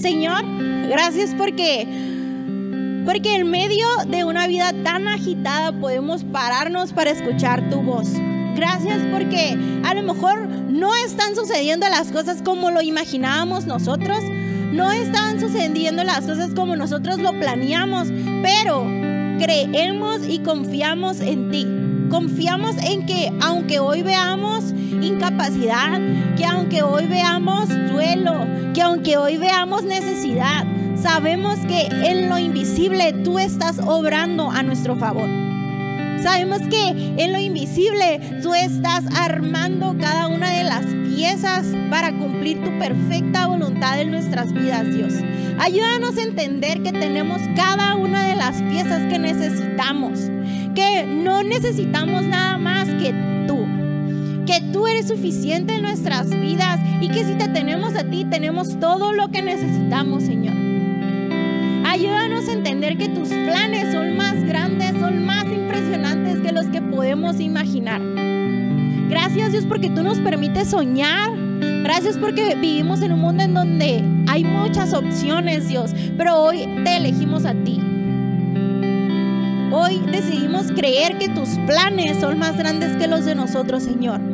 Señor, 0.00 0.44
gracias 0.88 1.34
porque 1.36 1.86
porque 3.04 3.36
en 3.36 3.50
medio 3.50 3.86
de 4.06 4.24
una 4.24 4.46
vida 4.46 4.72
tan 4.82 5.08
agitada 5.08 5.72
podemos 5.72 6.24
pararnos 6.24 6.92
para 6.92 7.10
escuchar 7.10 7.68
tu 7.70 7.82
voz. 7.82 8.08
Gracias 8.56 9.00
porque 9.12 9.58
a 9.84 9.94
lo 9.94 10.02
mejor 10.02 10.48
no 10.48 10.94
están 10.94 11.34
sucediendo 11.34 11.88
las 11.88 12.10
cosas 12.12 12.40
como 12.42 12.70
lo 12.70 12.80
imaginábamos 12.82 13.66
nosotros. 13.66 14.18
No 14.72 14.90
están 14.90 15.40
sucediendo 15.40 16.02
las 16.04 16.26
cosas 16.26 16.54
como 16.54 16.76
nosotros 16.76 17.18
lo 17.18 17.32
planeamos, 17.32 18.08
pero 18.42 18.84
creemos 19.38 20.20
y 20.26 20.38
confiamos 20.40 21.20
en 21.20 21.50
ti. 21.50 21.66
Confiamos 22.10 22.76
en 22.78 23.06
que 23.06 23.32
aunque 23.40 23.80
hoy 23.80 24.02
veamos 24.02 24.72
incapacidad, 25.02 26.00
que 26.36 26.44
aunque 26.44 26.82
hoy 26.82 27.06
veamos 27.06 27.68
duelo, 27.90 28.46
que 28.72 28.82
aunque 28.82 29.16
hoy 29.16 29.36
veamos 29.36 29.82
necesidad, 29.84 30.64
sabemos 31.04 31.58
que 31.68 31.86
en 31.90 32.30
lo 32.30 32.38
invisible 32.38 33.12
tú 33.24 33.38
estás 33.38 33.78
obrando 33.78 34.50
a 34.50 34.62
nuestro 34.62 34.96
favor. 34.96 35.28
Sabemos 36.22 36.60
que 36.70 37.14
en 37.18 37.30
lo 37.30 37.38
invisible 37.38 38.40
tú 38.42 38.54
estás 38.54 39.04
armando 39.14 39.94
cada 40.00 40.28
una 40.28 40.50
de 40.50 40.64
las 40.64 40.86
piezas 41.14 41.66
para 41.90 42.10
cumplir 42.10 42.64
tu 42.64 42.78
perfecta 42.78 43.46
voluntad 43.46 44.00
en 44.00 44.12
nuestras 44.12 44.54
vidas, 44.54 44.86
Dios. 44.94 45.12
Ayúdanos 45.58 46.16
a 46.16 46.22
entender 46.22 46.82
que 46.82 46.92
tenemos 46.92 47.42
cada 47.54 47.96
una 47.96 48.26
de 48.26 48.36
las 48.36 48.62
piezas 48.62 49.02
que 49.12 49.18
necesitamos, 49.18 50.18
que 50.74 51.04
no 51.06 51.42
necesitamos 51.42 52.22
nada 52.22 52.56
más 52.56 52.88
que 52.88 53.12
tú 53.46 53.58
que 54.46 54.62
tú 54.72 54.86
eres 54.86 55.08
suficiente 55.08 55.74
en 55.74 55.82
nuestras 55.82 56.28
vidas 56.28 56.78
y 57.00 57.08
que 57.08 57.24
si 57.24 57.34
te 57.34 57.48
tenemos 57.48 57.94
a 57.94 58.04
ti, 58.04 58.26
tenemos 58.26 58.78
todo 58.78 59.12
lo 59.12 59.28
que 59.28 59.42
necesitamos, 59.42 60.22
Señor. 60.22 60.63
Ayúdanos 61.94 62.48
a 62.48 62.52
entender 62.54 62.98
que 62.98 63.08
tus 63.08 63.28
planes 63.28 63.92
son 63.92 64.16
más 64.16 64.42
grandes, 64.42 64.90
son 64.98 65.24
más 65.24 65.44
impresionantes 65.44 66.40
que 66.40 66.50
los 66.50 66.66
que 66.66 66.82
podemos 66.82 67.38
imaginar. 67.38 68.02
Gracias 69.08 69.52
Dios 69.52 69.64
porque 69.64 69.90
tú 69.90 70.02
nos 70.02 70.18
permites 70.18 70.70
soñar. 70.70 71.30
Gracias 71.84 72.18
porque 72.18 72.56
vivimos 72.56 73.00
en 73.00 73.12
un 73.12 73.20
mundo 73.20 73.44
en 73.44 73.54
donde 73.54 74.02
hay 74.26 74.42
muchas 74.42 74.92
opciones, 74.92 75.68
Dios, 75.68 75.94
pero 76.18 76.34
hoy 76.34 76.66
te 76.82 76.96
elegimos 76.96 77.44
a 77.44 77.54
ti. 77.54 77.80
Hoy 79.70 80.00
decidimos 80.10 80.72
creer 80.72 81.16
que 81.18 81.28
tus 81.28 81.50
planes 81.64 82.18
son 82.18 82.40
más 82.40 82.58
grandes 82.58 82.96
que 82.96 83.06
los 83.06 83.24
de 83.24 83.36
nosotros, 83.36 83.84
Señor. 83.84 84.33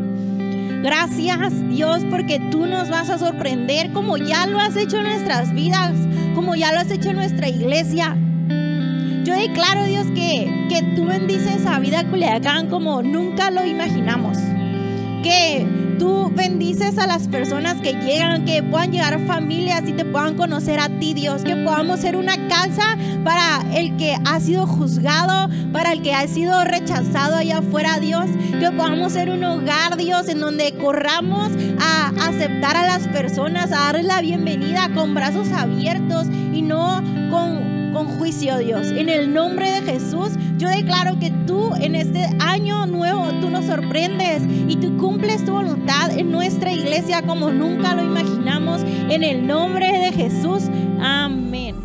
Gracias 0.83 1.69
Dios 1.69 2.05
porque 2.11 2.41
tú 2.51 2.67
nos 2.67 2.89
vas 2.89 3.11
a 3.11 3.19
sorprender 3.19 3.93
como 3.93 4.17
ya 4.17 4.47
lo 4.47 4.59
has 4.59 4.77
hecho 4.77 4.97
en 4.97 5.05
nuestras 5.05 5.53
vidas 5.55 5.93
como 6.35 6.55
ya 6.55 6.73
lo 6.73 6.81
has 6.81 6.91
hecho 6.91 7.11
en 7.11 7.17
nuestra 7.17 7.49
iglesia. 7.49 8.17
Yo 9.25 9.35
declaro, 9.35 9.85
Dios, 9.85 10.07
que, 10.15 10.67
que 10.71 10.83
tú 10.97 11.05
bendices 11.05 11.67
a 11.67 11.79
Vida 11.79 12.09
Culiacán 12.09 12.69
como 12.69 13.03
nunca 13.03 13.51
lo 13.51 13.65
imaginamos. 13.67 14.39
Que 15.23 15.67
tú 16.01 16.33
bendices 16.35 16.97
a 16.97 17.07
las 17.07 17.29
personas 17.29 17.79
que 17.83 17.93
llegan, 17.93 18.47
que 18.47 18.63
puedan 18.63 18.91
llegar 18.91 19.21
familias 19.27 19.83
y 19.87 19.93
te 19.93 20.07
puedan 20.07 20.35
conocer 20.35 20.81
a 20.81 20.89
ti, 20.89 21.13
Dios. 21.13 21.43
Que 21.45 21.55
podamos 21.57 22.01
ser 22.01 22.17
una 22.17 22.49
casa 22.49 22.97
para 23.23 23.61
el 23.75 23.99
que 23.99 24.17
ha 24.25 24.41
sido 24.41 24.67
juzgado, 24.67 25.51
para 25.73 25.93
el 25.93 26.01
que 26.01 26.15
ha 26.15 26.27
sido 26.27 26.65
rechazado 26.65 27.37
allá 27.37 27.59
afuera, 27.59 28.01
Dios. 28.01 28.25
Que 28.59 28.71
podamos 28.71 29.13
ser 29.13 29.29
un 29.29 29.45
hogar, 29.45 29.99
Dios, 29.99 30.27
en 30.29 30.41
donde 30.41 30.75
corramos 30.79 31.53
a 31.79 32.09
aceptar 32.29 32.79
a 32.79 32.87
las 32.87 33.07
personas, 33.09 33.67
a 33.67 33.81
darles 33.81 34.07
la 34.07 34.23
bienvenida 34.23 34.89
con 34.95 35.15
brazos 35.15 35.53
abiertos 35.53 36.29
y 36.55 36.63
no 36.63 37.03
con 37.31 37.70
con 37.93 38.07
juicio, 38.19 38.59
Dios. 38.59 38.89
En 38.89 39.09
el 39.09 39.33
nombre 39.33 39.71
de 39.71 39.93
Jesús, 39.93 40.31
yo 40.57 40.69
declaro 40.69 41.19
que 41.19 41.31
tú 41.47 41.75
en 41.75 41.95
este 41.95 42.29
año 42.41 42.87
nuevo, 42.87 43.31
tú 43.41 43.51
nos 43.51 43.67
sorprendes 43.67 44.43
y 44.69 44.77
tú 44.77 44.97
cumples 44.97 45.45
tu 45.45 45.53
voluntad 45.53 46.11
en 46.11 46.31
nuestra 46.31 46.73
iglesia 46.73 47.23
como 47.23 47.51
nunca 47.51 47.95
lo 47.95 48.03
imaginamos. 48.03 48.83
En 48.83 49.23
el 49.23 49.47
nombre 49.47 49.87
de 49.87 50.13
Jesús, 50.13 50.65
amén. 51.01 51.77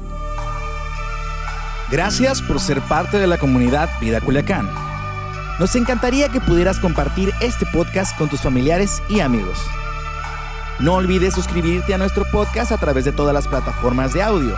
Gracias 1.91 2.41
por 2.41 2.59
ser 2.59 2.81
parte 2.81 3.17
de 3.19 3.27
la 3.27 3.37
comunidad 3.37 3.89
Vida 4.01 4.19
Culiacán. 4.19 4.69
Nos 5.59 5.75
encantaría 5.75 6.29
que 6.29 6.41
pudieras 6.41 6.79
compartir 6.79 7.31
este 7.39 7.65
podcast 7.65 8.17
con 8.17 8.27
tus 8.27 8.41
familiares 8.41 9.01
y 9.07 9.21
amigos. 9.21 9.57
No 10.79 10.95
olvides 10.95 11.33
suscribirte 11.33 11.93
a 11.93 11.97
nuestro 11.97 12.25
podcast 12.25 12.73
a 12.73 12.77
través 12.77 13.05
de 13.05 13.13
todas 13.13 13.33
las 13.33 13.47
plataformas 13.47 14.13
de 14.13 14.21
audio, 14.21 14.57